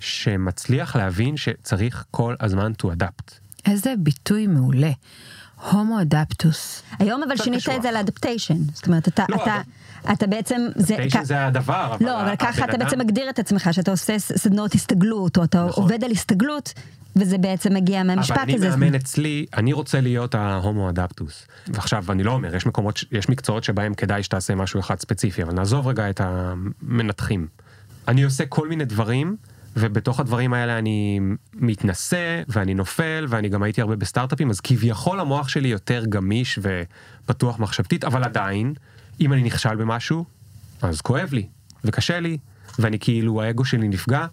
שמצליח 0.00 0.96
להבין 0.96 1.36
שצריך 1.36 2.04
כל 2.10 2.34
הזמן 2.40 2.72
to 2.82 2.86
adapt. 2.86 3.32
איזה 3.66 3.94
ביטוי 3.98 4.46
מעולה. 4.46 4.92
הומו 5.70 6.00
אדפטוס. 6.00 6.82
היום 6.98 7.22
אבל 7.22 7.36
שינית. 7.36 7.68
את 7.76 7.82
זה 7.82 7.92
לאדפטיישן. 7.92 8.56
זאת 8.74 8.86
אומרת, 8.86 9.08
אתה, 9.08 9.24
לא, 9.28 9.36
אתה, 9.42 9.60
אתה 10.12 10.26
בעצם... 10.26 10.66
זה, 10.76 10.96
תשע 11.06 11.20
כ- 11.20 11.24
זה 11.24 11.46
הדבר, 11.46 11.94
אבל 11.94 12.06
לא, 12.06 12.22
אבל 12.22 12.36
ככה 12.36 12.64
אתה 12.64 12.78
בעצם 12.78 12.98
מגדיר 12.98 13.30
את 13.30 13.38
עצמך, 13.38 13.68
שאתה 13.72 13.90
עושה 13.90 14.18
ס- 14.18 14.32
סדנאות 14.36 14.74
הסתגלות, 14.74 15.36
או 15.38 15.44
אתה 15.44 15.66
נכון. 15.66 15.82
עובד 15.84 16.04
על 16.04 16.10
הסתגלות, 16.10 16.72
וזה 17.16 17.38
בעצם 17.38 17.74
מגיע 17.74 18.02
מהמשפט 18.02 18.36
אבל 18.36 18.42
אני 18.42 18.54
הזה. 18.54 18.68
מאמן 18.76 18.94
אצלי, 18.94 19.46
אני 19.56 19.72
רוצה 19.72 20.00
להיות 20.00 20.34
ההומו 20.34 20.88
אדפטוס. 20.90 21.46
ועכשיו, 21.68 22.04
אני 22.12 22.22
לא 22.22 22.32
אומר, 22.32 22.56
יש 22.56 22.66
מקומות, 22.66 23.00
יש 23.12 23.28
מקצועות 23.28 23.64
שבהם 23.64 23.94
כדאי 23.94 24.22
שתעשה 24.22 24.54
משהו 24.54 24.80
אחד 24.80 25.00
ספציפי, 25.00 25.42
אבל 25.42 25.52
נעזוב 25.54 25.86
רגע 25.88 26.10
את 26.10 26.20
המנתחים. 26.24 27.46
אני 28.08 28.22
עושה 28.22 28.46
כל 28.46 28.68
מיני 28.68 28.84
דברים, 28.84 29.36
ובתוך 29.76 30.20
הדברים 30.20 30.52
האלה 30.52 30.78
אני 30.78 31.20
מתנסה, 31.54 32.42
ואני 32.48 32.74
נופל, 32.74 33.26
ואני 33.28 33.48
גם 33.48 33.62
הייתי 33.62 33.80
הרבה 33.80 33.96
בסטארט-אפים, 33.96 34.50
אז 34.50 34.60
כביכול 34.60 35.20
המוח 35.20 35.48
שלי 35.48 35.68
יותר 35.68 36.04
גמיש 36.08 36.58
ופתוח 36.62 37.58
מחשבתית, 37.58 38.04
אבל 38.04 38.24
עדיין, 38.24 38.74
אם 39.20 39.32
אני 39.32 39.42
נכשל 39.42 39.76
במשהו, 39.76 40.24
אז 40.82 41.00
כואב 41.00 41.28
לי, 41.32 41.46
וקשה 41.84 42.20
לי, 42.20 42.38
ואני 42.78 42.98
כאילו, 42.98 43.42
האגו 43.42 43.64
שלי 43.64 43.88
נפגע, 43.88 44.26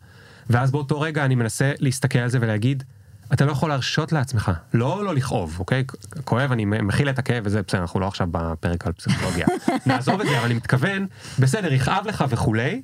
ואז 0.49 0.71
באותו 0.71 1.01
רגע 1.01 1.25
אני 1.25 1.35
מנסה 1.35 1.71
להסתכל 1.79 2.19
על 2.19 2.29
זה 2.29 2.37
ולהגיד, 2.41 2.83
אתה 3.33 3.45
לא 3.45 3.51
יכול 3.51 3.69
להרשות 3.69 4.11
לעצמך, 4.11 4.51
לא 4.73 5.05
לא 5.05 5.15
לכאוב, 5.15 5.55
אוקיי? 5.59 5.83
כואב, 6.23 6.51
אני 6.51 6.65
מכיל 6.65 7.09
את 7.09 7.19
הכאב 7.19 7.43
וזה 7.45 7.61
בסדר, 7.61 7.81
אנחנו 7.81 7.99
לא 7.99 8.07
עכשיו 8.07 8.27
בפרק 8.31 8.87
על 8.87 8.93
פסיכולוגיה. 8.93 9.47
נעזוב 9.85 10.21
את 10.21 10.27
זה, 10.27 10.37
אבל 10.37 10.45
אני 10.45 10.53
מתכוון, 10.53 11.07
בסדר, 11.39 11.73
יכאב 11.73 12.07
לך 12.07 12.25
וכולי, 12.29 12.81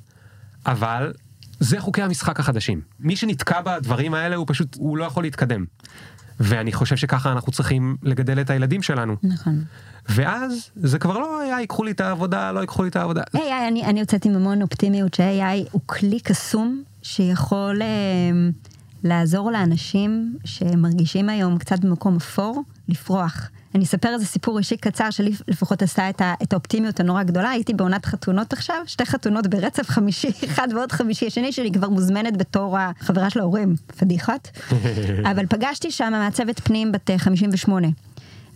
אבל 0.66 1.12
זה 1.60 1.80
חוקי 1.80 2.02
המשחק 2.02 2.40
החדשים. 2.40 2.80
מי 3.00 3.16
שנתקע 3.16 3.60
בדברים 3.60 4.14
האלה 4.14 4.36
הוא 4.36 4.46
פשוט, 4.48 4.76
הוא 4.78 4.96
לא 4.96 5.04
יכול 5.04 5.22
להתקדם. 5.22 5.64
ואני 6.40 6.72
חושב 6.72 6.96
שככה 6.96 7.32
אנחנו 7.32 7.52
צריכים 7.52 7.96
לגדל 8.02 8.40
את 8.40 8.50
הילדים 8.50 8.82
שלנו. 8.82 9.16
נכון. 9.22 9.64
ואז 10.08 10.70
זה 10.76 10.98
כבר 10.98 11.18
לא 11.18 11.40
היה 11.40 11.60
ייקחו 11.60 11.84
לי 11.84 11.90
את 11.90 12.00
העבודה, 12.00 12.52
לא 12.52 12.60
ייקחו 12.60 12.82
לי 12.82 12.88
את 12.88 12.96
העבודה. 12.96 13.22
AI, 13.36 13.38
אני, 13.68 13.84
אני 13.84 14.00
יוצאת 14.00 14.24
עם 14.24 14.36
המון 14.36 14.62
אופטימיות 14.62 15.14
ש-AI 15.14 15.68
הוא 15.72 15.80
כלי 15.86 16.20
קסום 16.20 16.82
שיכול 17.02 17.82
אה, 17.82 17.86
לעזור 19.04 19.50
לאנשים 19.50 20.36
שמרגישים 20.44 21.28
היום 21.28 21.58
קצת 21.58 21.80
במקום 21.80 22.16
אפור, 22.16 22.62
לפרוח. 22.88 23.50
אני 23.74 23.84
אספר 23.84 24.08
איזה 24.14 24.26
סיפור 24.26 24.58
אישי 24.58 24.76
קצר 24.76 25.10
שלי 25.10 25.32
לפחות 25.48 25.82
עשה 25.82 26.10
את, 26.10 26.20
ה, 26.20 26.34
את 26.42 26.52
האופטימיות 26.52 27.00
הנורא 27.00 27.22
גדולה, 27.22 27.50
הייתי 27.50 27.74
בעונת 27.74 28.06
חתונות 28.06 28.52
עכשיו, 28.52 28.76
שתי 28.86 29.06
חתונות 29.06 29.46
ברצף 29.46 29.88
חמישי, 29.88 30.30
אחד 30.50 30.68
ועוד 30.74 30.92
חמישי, 30.92 31.26
השני 31.26 31.52
שלי 31.52 31.72
כבר 31.72 31.88
מוזמנת 31.88 32.36
בתור 32.36 32.78
החברה 32.78 33.30
של 33.30 33.40
ההורים, 33.40 33.74
פדיחות. 33.98 34.50
אבל 35.30 35.46
פגשתי 35.46 35.90
שם 35.90 36.08
מעצבת 36.10 36.60
פנים 36.60 36.92
בת 36.92 37.10
אה, 37.10 37.18
58. 37.18 37.88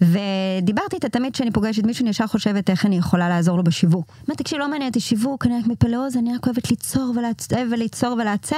ודיברתי 0.00 0.96
איתה 0.96 1.08
תמיד 1.08 1.32
כשאני 1.32 1.50
פוגשת 1.50 1.84
מישהו, 1.84 2.02
אני 2.02 2.10
ישר 2.10 2.26
חושבת 2.26 2.70
איך 2.70 2.86
אני 2.86 2.96
יכולה 2.96 3.28
לעזור 3.28 3.56
לו 3.56 3.64
בשיווק. 3.64 4.06
אמרתי, 4.28 4.42
תקשיבי, 4.42 4.60
לא 4.60 4.68
מעניין 4.68 4.88
אותי 4.88 5.00
שיווק, 5.00 5.46
אני 5.46 5.58
רק 5.58 5.66
מפה 5.66 5.88
לאוזן, 5.88 6.18
אני 6.18 6.34
רק 6.34 6.46
אוהבת 6.46 6.70
ליצור 6.70 7.12
ולעצב 7.16 7.56
וליצור 7.70 8.12
ולעצב, 8.12 8.56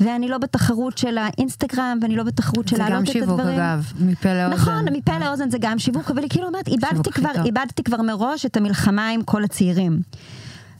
ואני 0.00 0.28
לא 0.28 0.38
בתחרות 0.38 0.98
של 0.98 1.18
האינסטגרם, 1.18 1.98
ואני 2.02 2.16
לא 2.16 2.22
בתחרות 2.22 2.68
של 2.68 2.76
זה 2.76 2.82
להעלות 2.82 2.98
גם 2.98 3.04
את 3.04 3.12
שיווק 3.12 3.40
הדברים. 3.40 3.60
אגב, 3.60 3.92
מפה 4.00 4.28
לאוזן. 4.34 4.54
נכון, 4.54 4.84
מפה 4.92 5.18
לאוזן 5.18 5.50
זה 5.50 5.58
גם 5.60 5.78
שיווק, 5.78 6.10
אבל 6.10 6.22
היא 6.22 6.30
כאילו 6.30 6.46
אומרת, 6.46 6.68
איבדתי 6.68 7.10
כבר. 7.12 7.30
איבדתי 7.44 7.82
כבר 7.82 8.02
מראש 8.02 8.46
את 8.46 8.56
המלחמה 8.56 9.08
עם 9.08 9.22
כל 9.22 9.44
הצעירים. 9.44 10.00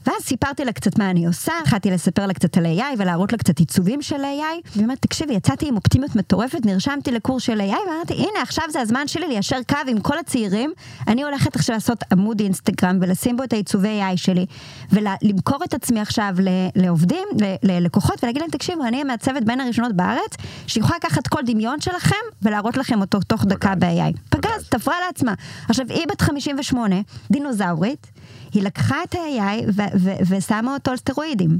ואז 0.07 0.23
סיפרתי 0.23 0.65
לה 0.65 0.71
קצת 0.71 0.99
מה 0.99 1.09
אני 1.09 1.25
עושה, 1.25 1.53
התחלתי 1.61 1.91
לספר 1.91 2.25
לה 2.25 2.33
קצת 2.33 2.57
על 2.57 2.65
AI 2.65 2.95
ולהראות 2.97 3.31
לה 3.31 3.37
קצת 3.37 3.59
עיצובים 3.59 4.01
של 4.01 4.15
AI, 4.15 4.69
והיא 4.71 4.83
אומרת, 4.83 5.01
תקשיבי, 5.01 5.33
יצאתי 5.33 5.67
עם 5.67 5.75
אופטימיות 5.75 6.15
מטורפת, 6.15 6.65
נרשמתי 6.65 7.11
לקורס 7.11 7.43
של 7.43 7.61
AI, 7.61 7.89
ואמרתי, 7.89 8.13
הנה, 8.13 8.41
עכשיו 8.41 8.65
זה 8.69 8.81
הזמן 8.81 9.07
שלי 9.07 9.27
ליישר 9.27 9.57
קו 9.69 9.77
עם 9.87 9.99
כל 9.99 10.17
הצעירים, 10.17 10.73
אני 11.07 11.23
הולכת 11.23 11.55
עכשיו 11.55 11.75
לעשות 11.75 12.03
עמוד 12.11 12.39
אינסטגרם 12.39 12.97
ולשים 13.01 13.37
בו 13.37 13.43
את 13.43 13.53
העיצובי 13.53 14.01
AI 14.01 14.17
שלי, 14.17 14.45
ולמכור 14.91 15.63
את 15.63 15.73
עצמי 15.73 15.99
עכשיו 15.99 16.35
לעובדים, 16.75 17.27
ללקוחות, 17.63 18.23
ולהגיד 18.23 18.41
להם, 18.41 18.51
תקשיבו, 18.51 18.83
אני 18.83 19.01
המעצבת 19.01 19.43
בין 19.43 19.61
הראשונות 19.61 19.93
בארץ, 19.93 20.35
שיכולה 20.67 20.95
לקחת 20.95 21.27
כל 21.27 21.41
דמיון 21.45 21.81
שלכם 21.81 22.15
ולהראות 22.41 22.77
לכם 22.77 23.01
אותו 23.01 23.19
תוך 23.19 23.45
דקה 23.45 23.75
ב-AI. 23.75 24.17
פגז, 24.29 24.67
תפרה 24.69 24.95
לעצמה. 25.07 25.33
עכשיו, 25.69 25.85
היא 25.89 26.07
בת 26.07 26.21
58, 26.21 26.95
דינוזאורית, 27.31 28.07
היא 28.53 28.63
לקחה 28.63 28.95
את 29.03 29.15
ה-AI 29.15 29.81
ושמה 30.29 30.73
אותו 30.73 30.91
על 30.91 30.97
סטרואידים. 30.97 31.59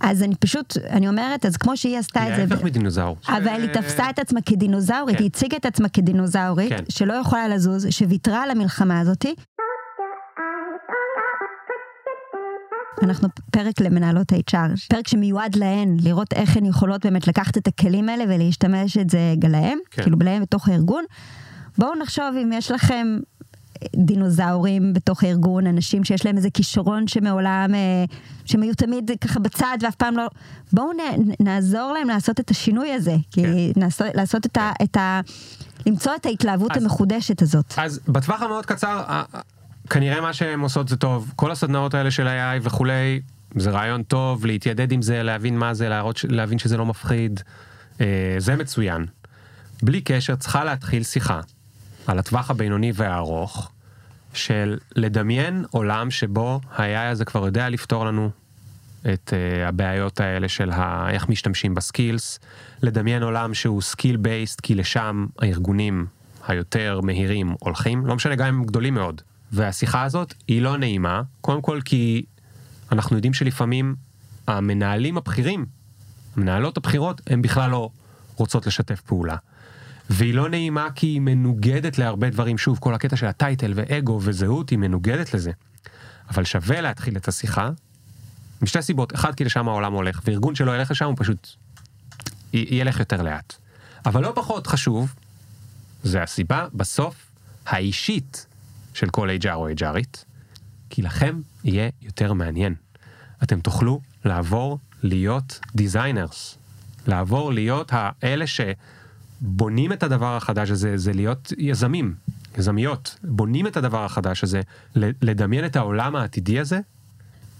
אז 0.00 0.22
אני 0.22 0.34
פשוט, 0.34 0.76
אני 0.90 1.08
אומרת, 1.08 1.46
אז 1.46 1.56
כמו 1.56 1.76
שהיא 1.76 1.98
עשתה 1.98 2.22
היא 2.22 2.32
את 2.32 2.36
זה... 2.36 2.54
ההפך 2.54 2.64
מדינוזאור. 2.64 3.16
אבל 3.28 3.62
היא 3.62 3.72
תפסה 3.72 4.10
את 4.10 4.18
עצמה 4.18 4.40
כדינוזאורית, 4.40 5.16
כן. 5.16 5.22
היא 5.22 5.30
הציגה 5.30 5.56
את 5.56 5.66
עצמה 5.66 5.88
כדינוזאורית, 5.88 6.68
כן. 6.68 6.84
שלא 6.88 7.12
יכולה 7.12 7.48
לזוז, 7.48 7.86
שוויתרה 7.90 8.42
על 8.42 8.50
המלחמה 8.50 9.00
הזאתי. 9.00 9.34
אנחנו 13.02 13.28
פרק 13.52 13.80
למנהלות 13.80 14.32
HR, 14.32 14.88
פרק 14.88 15.08
שמיועד 15.08 15.56
להן, 15.56 15.96
לראות 16.00 16.32
איך 16.32 16.56
הן 16.56 16.64
יכולות 16.64 17.06
באמת 17.06 17.28
לקחת 17.28 17.58
את 17.58 17.66
הכלים 17.66 18.08
האלה 18.08 18.24
ולהשתמש 18.28 18.98
את 18.98 19.10
זה 19.10 19.34
להם, 19.48 19.78
כן. 19.90 20.02
כאילו 20.02 20.18
להם 20.20 20.42
בתוך 20.42 20.68
הארגון. 20.68 21.04
בואו 21.78 21.94
נחשוב 21.94 22.26
אם 22.42 22.50
יש 22.52 22.70
לכם 22.70 23.18
דינוזאורים 23.96 24.92
בתוך 24.92 25.24
הארגון, 25.24 25.66
אנשים 25.66 26.04
שיש 26.04 26.26
להם 26.26 26.36
איזה 26.36 26.50
כישרון 26.50 27.08
שמעולם, 27.08 27.74
אה, 27.74 28.04
שהם 28.44 28.62
היו 28.62 28.74
תמיד 28.74 29.10
ככה 29.20 29.40
בצד 29.40 29.78
ואף 29.82 29.94
פעם 29.94 30.16
לא, 30.16 30.26
בואו 30.72 30.92
נ, 30.92 30.98
נעזור 31.40 31.92
להם 31.92 32.08
לעשות 32.08 32.40
את 32.40 32.50
השינוי 32.50 32.92
הזה, 32.92 33.16
כי 33.30 33.42
כן. 33.42 33.80
נעשות, 33.80 34.06
לעשות 34.14 34.46
את 34.46 34.56
ה, 34.56 34.72
את 34.82 34.96
ה... 34.96 35.20
למצוא 35.86 36.12
את 36.14 36.26
ההתלהבות 36.26 36.76
אז- 36.76 36.82
המחודשת 36.82 37.42
הזאת. 37.42 37.74
אז 37.76 38.00
בטווח 38.08 38.42
המאוד 38.42 38.66
קצר, 38.66 39.02
כנראה 39.90 40.20
מה 40.20 40.32
שהן 40.32 40.60
עושות 40.60 40.88
זה 40.88 40.96
טוב. 40.96 41.32
כל 41.36 41.50
הסדנאות 41.50 41.94
האלה 41.94 42.10
של 42.10 42.26
AI 42.28 42.60
וכולי, 42.62 43.20
זה 43.56 43.70
רעיון 43.70 44.02
טוב, 44.02 44.46
להתיידד 44.46 44.92
עם 44.92 45.02
זה, 45.02 45.22
להבין 45.22 45.58
מה 45.58 45.74
זה, 45.74 45.88
להראות, 45.88 46.20
להבין 46.28 46.58
שזה 46.58 46.76
לא 46.76 46.86
מפחיד, 46.86 47.40
אה, 48.00 48.06
זה 48.38 48.56
מצוין. 48.56 49.06
בלי 49.82 50.00
קשר, 50.00 50.36
צריכה 50.36 50.64
להתחיל 50.64 51.02
שיחה 51.02 51.40
על 52.06 52.18
הטווח 52.18 52.50
הבינוני 52.50 52.92
והארוך, 52.94 53.70
של 54.34 54.78
לדמיין 54.96 55.64
עולם 55.70 56.10
שבו 56.10 56.60
ה-AI 56.76 57.10
הזה 57.12 57.24
כבר 57.24 57.46
יודע 57.46 57.68
לפתור 57.68 58.04
לנו 58.04 58.30
את 59.12 59.32
uh, 59.32 59.68
הבעיות 59.68 60.20
האלה 60.20 60.48
של 60.48 60.70
ה- 60.70 61.10
איך 61.10 61.28
משתמשים 61.28 61.74
ב 61.74 61.82
skills, 61.82 62.40
לדמיין 62.82 63.22
עולם 63.22 63.54
שהוא 63.54 63.82
skill 63.82 64.16
based, 64.16 64.60
כי 64.60 64.74
לשם 64.74 65.26
הארגונים 65.38 66.06
היותר 66.48 67.00
מהירים 67.02 67.54
הולכים, 67.60 68.06
לא 68.06 68.14
משנה 68.14 68.34
גם 68.34 68.46
אם 68.46 68.54
הם 68.54 68.64
גדולים 68.64 68.94
מאוד. 68.94 69.22
והשיחה 69.52 70.02
הזאת 70.02 70.34
היא 70.48 70.62
לא 70.62 70.76
נעימה, 70.76 71.22
קודם 71.40 71.62
כל 71.62 71.80
כי 71.84 72.24
אנחנו 72.92 73.16
יודעים 73.16 73.34
שלפעמים 73.34 73.94
המנהלים 74.46 75.16
הבכירים, 75.18 75.66
המנהלות 76.36 76.76
הבכירות, 76.76 77.20
הן 77.26 77.42
בכלל 77.42 77.70
לא 77.70 77.90
רוצות 78.36 78.66
לשתף 78.66 79.00
פעולה. 79.00 79.36
והיא 80.12 80.34
לא 80.34 80.48
נעימה 80.48 80.88
כי 80.94 81.06
היא 81.06 81.20
מנוגדת 81.20 81.98
להרבה 81.98 82.30
דברים, 82.30 82.58
שוב, 82.58 82.78
כל 82.78 82.94
הקטע 82.94 83.16
של 83.16 83.26
הטייטל 83.26 83.72
ואגו 83.76 84.20
וזהות 84.22 84.70
היא 84.70 84.78
מנוגדת 84.78 85.34
לזה. 85.34 85.52
אבל 86.30 86.44
שווה 86.44 86.80
להתחיל 86.80 87.16
את 87.16 87.28
השיחה, 87.28 87.70
משתי 88.62 88.82
סיבות, 88.82 89.14
אחד 89.14 89.34
כי 89.34 89.44
לשם 89.44 89.68
העולם 89.68 89.92
הולך, 89.92 90.20
וארגון 90.24 90.54
שלא 90.54 90.76
ילך 90.76 90.90
לשם 90.90 91.04
הוא 91.04 91.14
פשוט 91.18 91.48
ילך 92.52 92.98
יותר 92.98 93.22
לאט. 93.22 93.54
אבל 94.06 94.22
לא 94.22 94.32
פחות 94.34 94.66
חשוב, 94.66 95.14
זה 96.02 96.22
הסיבה 96.22 96.66
בסוף 96.74 97.14
האישית 97.66 98.46
של 98.94 99.10
כל 99.10 99.28
HR 99.42 99.54
או 99.54 99.68
HR 99.68 99.90
ית, 99.90 100.24
כי 100.90 101.02
לכם 101.02 101.40
יהיה 101.64 101.90
יותר 102.02 102.32
מעניין. 102.32 102.74
אתם 103.42 103.60
תוכלו 103.60 104.00
לעבור 104.24 104.78
להיות 105.02 105.60
designers, 105.74 106.58
לעבור 107.06 107.52
להיות 107.52 107.90
האלה 107.92 108.46
שבונים 109.42 109.92
את 109.92 110.02
הדבר 110.02 110.36
החדש 110.36 110.70
הזה, 110.70 110.96
זה 110.96 111.12
להיות 111.12 111.52
יזמים, 111.58 112.14
יזמיות, 112.58 113.18
בונים 113.24 113.66
את 113.66 113.76
הדבר 113.76 114.04
החדש 114.04 114.44
הזה, 114.44 114.60
לדמיין 114.96 115.64
את 115.64 115.76
העולם 115.76 116.16
העתידי 116.16 116.60
הזה, 116.60 116.80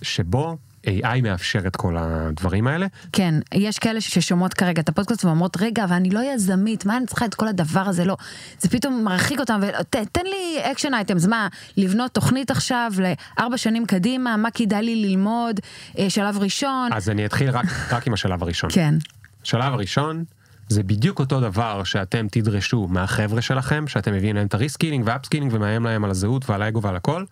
שבו 0.03 0.57
AI 0.87 1.23
מאפשר 1.23 1.67
את 1.67 1.77
כל 1.77 1.97
הדברים 1.99 2.67
האלה. 2.67 2.87
כן, 3.13 3.35
יש 3.55 3.79
כאלה 3.79 4.01
ששומעות 4.01 4.55
כרגע 4.55 4.83
את 4.83 4.89
הפודקאסט 4.89 5.25
ואומרות, 5.25 5.57
רגע, 5.61 5.85
אבל 5.85 5.97
אני 5.97 6.11
לא 6.11 6.21
יזמית, 6.35 6.87
מה 6.87 6.97
אני 6.97 7.07
צריכה 7.07 7.25
את 7.25 7.35
כל 7.35 7.49
הדבר 7.49 7.81
הזה? 7.81 8.05
לא. 8.05 8.17
זה 8.61 8.69
פתאום 8.69 9.05
מרחיק 9.05 9.41
אותם, 9.41 9.61
ותן 9.63 10.25
לי 10.25 10.59
action 10.73 10.95
items, 10.95 11.27
מה, 11.27 11.49
לבנות 11.77 12.11
תוכנית 12.11 12.51
עכשיו 12.51 12.93
לארבע 12.99 13.57
שנים 13.57 13.87
קדימה, 13.87 14.37
מה 14.37 14.51
כדאי 14.51 14.83
לי 14.83 14.97
ללמוד, 14.97 15.61
אה, 15.99 16.11
שלב 16.11 16.39
ראשון. 16.39 16.93
אז 16.93 17.11
אני 17.11 17.27
אתחיל 17.27 17.51
רק, 17.51 17.67
רק 17.91 18.07
עם 18.07 18.13
השלב 18.13 18.43
הראשון. 18.43 18.71
כן. 18.73 18.95
השלב 19.43 19.73
הראשון 19.73 20.25
זה 20.73 20.83
בדיוק 20.83 21.21
אותו 21.21 21.41
דבר 21.41 21.85
שאתם 21.85 22.27
תדרשו 22.31 22.87
מהחבר'ה 22.91 23.43
שלכם, 23.43 23.89
שאתם 23.89 24.13
מביאים 24.13 24.37
להם 24.37 24.47
את 24.47 24.55
ה 24.55 24.59
reskilling 24.59 25.05
ו 25.07 25.11
upskilling 25.11 25.53
ומאיים 25.55 25.85
להם 25.85 26.05
על 26.05 26.11
הזהות 26.11 26.51
ועל 26.51 26.63
האגו 26.63 26.83
ועל 26.83 26.97
הכל, 26.97 27.25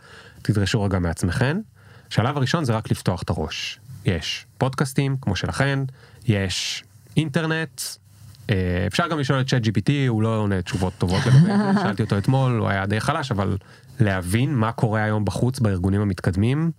תדרשו 0.43 0.83
רגע 0.83 0.99
מעצמכם. 0.99 1.59
השלב 2.11 2.37
הראשון 2.37 2.65
זה 2.65 2.73
רק 2.73 2.91
לפתוח 2.91 3.23
את 3.23 3.31
הראש. 3.31 3.81
יש 4.05 4.47
פודקאסטים 4.59 5.17
כמו 5.21 5.37
שלכם, 5.37 5.85
יש 6.27 6.85
אינטרנט, 7.17 7.81
אה, 8.51 8.55
אפשר 8.87 9.09
גם 9.09 9.19
לשאול 9.19 9.41
את 9.41 9.49
צ'אט 9.49 9.63
GPT, 9.63 9.91
הוא 10.09 10.23
לא 10.23 10.37
עונה 10.37 10.63
תשובות 10.63 10.93
טובות 10.99 11.27
לגבי 11.27 11.41
זה, 11.41 11.81
שאלתי 11.83 12.03
אותו 12.03 12.19
אתמול, 12.19 12.59
הוא 12.59 12.69
היה 12.69 12.87
די 12.87 13.01
חלש, 13.01 13.31
אבל 13.33 13.57
להבין 14.01 14.55
מה 14.55 14.73
קורה 14.73 15.03
היום 15.03 15.25
בחוץ 15.25 15.61
בארגונים 15.61 16.01
המתקדמים, 16.01 16.71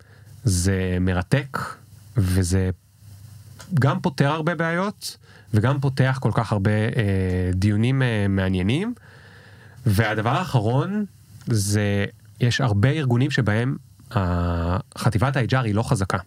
זה 0.43 0.97
מרתק, 1.01 1.57
וזה 2.17 2.69
גם 3.79 3.99
פותר 3.99 4.31
הרבה 4.31 4.55
בעיות, 4.55 5.17
וגם 5.53 5.79
פותח 5.79 6.17
כל 6.21 6.31
כך 6.33 6.51
הרבה 6.51 6.71
אה, 6.71 7.51
דיונים 7.53 8.01
אה, 8.01 8.25
מעניינים. 8.29 8.93
והדבר 9.85 10.29
האחרון 10.29 11.05
זה, 11.47 12.05
יש 12.39 12.61
הרבה 12.61 12.89
ארגונים 12.89 13.31
שבהם 13.31 13.75
אה, 14.15 14.77
חטיבת 14.97 15.37
ה-HR 15.37 15.57
היא 15.63 15.75
לא 15.75 15.83
חזקה. 15.83 16.17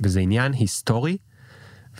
וזה 0.00 0.20
עניין 0.20 0.52
היסטורי, 0.52 1.16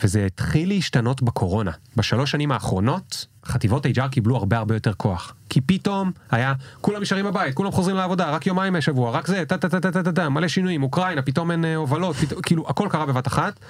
וזה 0.02 0.26
התחיל 0.26 0.68
להשתנות 0.68 1.22
בקורונה. 1.22 1.70
בשלוש 1.96 2.30
שנים 2.30 2.52
האחרונות, 2.52 3.26
חטיבות 3.44 3.86
HR 3.86 4.08
קיבלו 4.10 4.36
הרבה 4.36 4.58
הרבה 4.58 4.76
יותר 4.76 4.94
כוח. 4.94 5.34
כי 5.48 5.60
פתאום 5.60 6.12
היה, 6.30 6.54
כולם 6.80 7.02
נשארים 7.02 7.24
בבית, 7.24 7.54
כולם 7.54 7.70
חוזרים 7.70 7.96
לעבודה, 7.96 8.30
רק 8.30 8.46
יומיים 8.46 8.72
בשבוע, 8.72 9.10
רק 9.10 9.26
זה, 9.26 9.44
טה 9.48 9.58
טה 9.58 9.68
טה 9.68 9.80
טה 9.80 10.02
טה 10.02 10.12
טה 10.12 10.28
מלא 10.28 10.48
שינויים, 10.48 10.82
אוקראינה, 10.82 11.22
פתאום 11.22 11.50
אין 11.50 11.64
אה, 11.64 11.76
הובלות, 11.76 12.16
פתאום, 12.16 12.42
כאילו 12.42 12.64
הכל 12.68 12.88
קרה 12.90 13.06
בבת 13.06 13.26
אחת, 13.26 13.60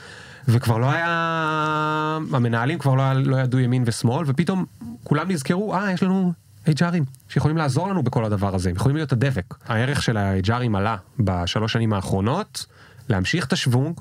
וכבר 0.48 0.78
לא 0.78 0.90
היה, 0.90 1.06
המנהלים 2.32 2.78
כבר 2.78 2.94
לא, 2.94 3.12
לא 3.12 3.36
ידעו 3.36 3.60
ימין 3.60 3.82
ושמאל, 3.86 4.24
ופתאום 4.26 4.64
כולם 5.04 5.30
נזכרו, 5.30 5.74
אה, 5.74 5.92
יש 5.92 6.02
לנו 6.02 6.32
HRים 6.66 7.04
שיכולים 7.28 7.56
לעזור 7.56 7.88
לנו 7.88 8.02
בכל 8.02 8.24
הדבר 8.24 8.54
הזה, 8.54 8.70
הם 8.70 8.76
יכולים 8.76 8.96
להיות 8.96 9.12
הדבק. 9.12 9.54
הערך 9.66 10.02
של 10.02 10.16
ה-HRים 10.16 10.76
עלה 10.76 10.96
בשלוש 11.20 11.72
שנים 11.72 11.92
האחרונות, 11.92 12.66
להמשיך 13.08 13.46
את 13.46 13.52
השוונג 13.52 14.00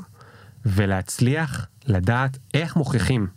ולהצליח 0.65 1.67
לדעת 1.85 2.37
איך 2.53 2.75
מוכיחים 2.75 3.27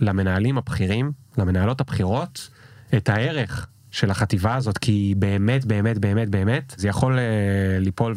למנהלים 0.00 0.58
הבכירים, 0.58 1.12
למנהלות 1.38 1.80
הבכירות, 1.80 2.48
את 2.96 3.08
הערך 3.08 3.66
של 3.90 4.10
החטיבה 4.10 4.54
הזאת, 4.54 4.78
כי 4.78 5.14
באמת, 5.18 5.64
באמת, 5.64 5.98
באמת, 5.98 6.28
באמת, 6.28 6.74
זה 6.76 6.88
יכול 6.88 7.18
אה, 7.18 7.78
ליפול 7.78 8.14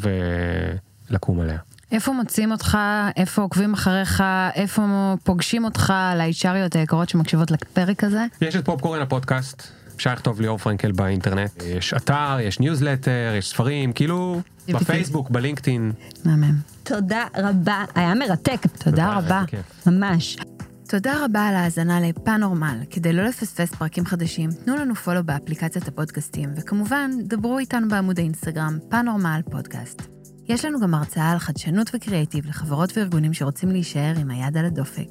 ולקום 1.09 1.39
עליה. 1.39 1.59
איפה 1.91 2.11
מוצאים 2.11 2.51
אותך, 2.51 2.77
איפה 3.17 3.41
עוקבים 3.41 3.73
אחריך, 3.73 4.23
איפה 4.55 5.13
פוגשים 5.23 5.65
אותך 5.65 5.93
ל-HRיות 6.15 6.77
היקרות 6.77 7.09
שמקשיבות 7.09 7.51
לפרק 7.51 8.03
הזה? 8.03 8.25
יש 8.41 8.55
את 8.55 8.65
פופקורן 8.65 9.01
הפודקאסט, 9.01 9.63
אפשר 9.95 10.13
לכתוב 10.13 10.41
ליאור 10.41 10.57
פרנקל 10.57 10.91
באינטרנט, 10.91 11.63
יש 11.63 11.93
אתר, 11.93 12.37
יש 12.41 12.59
ניוזלטר, 12.59 13.33
יש 13.37 13.49
ספרים, 13.49 13.93
כאילו 13.93 14.41
בפייסבוק, 14.67 15.29
בלינקדאין. 15.29 15.91
מהמם. 16.25 16.55
תודה 16.83 17.23
רבה, 17.37 17.85
היה 17.95 18.15
מרתק. 18.15 18.61
תודה 18.79 19.17
רבה. 19.17 19.43
ממש. 19.87 20.37
תודה 20.89 21.25
רבה 21.25 21.47
על 21.47 21.55
ההאזנה 21.55 22.01
לפאנורמל. 22.01 22.77
כדי 22.89 23.13
לא 23.13 23.23
לפספס 23.23 23.75
פרקים 23.75 24.05
חדשים, 24.05 24.49
תנו 24.65 24.75
לנו 24.75 24.95
follow 24.95 25.23
באפליקציית 25.23 25.87
הפודקאסטים, 25.87 26.49
וכמובן, 26.57 27.11
דברו 27.23 27.59
איתנו 27.59 27.87
בעמוד 27.89 28.19
האינסטגרם, 28.19 28.77
פאנורמל 28.89 29.41
פודקאסט. 29.51 30.14
יש 30.47 30.65
לנו 30.65 30.79
גם 30.79 30.93
הרצאה 30.93 31.31
על 31.31 31.39
חדשנות 31.39 31.91
וקריאיטיב 31.93 32.45
לחברות 32.45 32.97
וארגונים 32.97 33.33
שרוצים 33.33 33.69
להישאר 33.69 34.13
עם 34.19 34.29
היד 34.29 34.57
על 34.57 34.65
הדופק. 34.65 35.07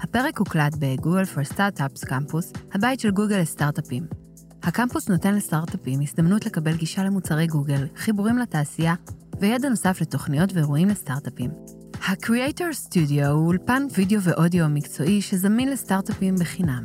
הפרק 0.00 0.38
הוקלט 0.38 0.74
בגוגל 0.78 1.22
for 1.22 1.52
Startups 1.52 2.06
קמפוס, 2.06 2.52
הבית 2.74 3.00
של 3.00 3.10
גוגל 3.10 3.38
לסטארט-אפים. 3.38 4.06
הקמפוס 4.62 5.08
נותן 5.08 5.34
לסטארט-אפים 5.34 6.00
הזדמנות 6.00 6.46
לקבל 6.46 6.76
גישה 6.76 7.04
למוצרי 7.04 7.46
גוגל, 7.46 7.86
חיבורים 7.96 8.38
לתעשייה 8.38 8.94
וידע 9.40 9.68
נוסף 9.68 10.00
לתוכניות 10.00 10.52
ואירועים 10.52 10.88
לסטארט-אפים. 10.88 11.50
ה-Creator 12.06 12.88
Studio 12.88 13.26
הוא 13.26 13.46
אולפן 13.46 13.86
וידאו 13.94 14.22
ואודיו 14.22 14.68
מקצועי 14.68 15.22
שזמין 15.22 15.70
לסטארט-אפים 15.70 16.34
בחינם. 16.34 16.84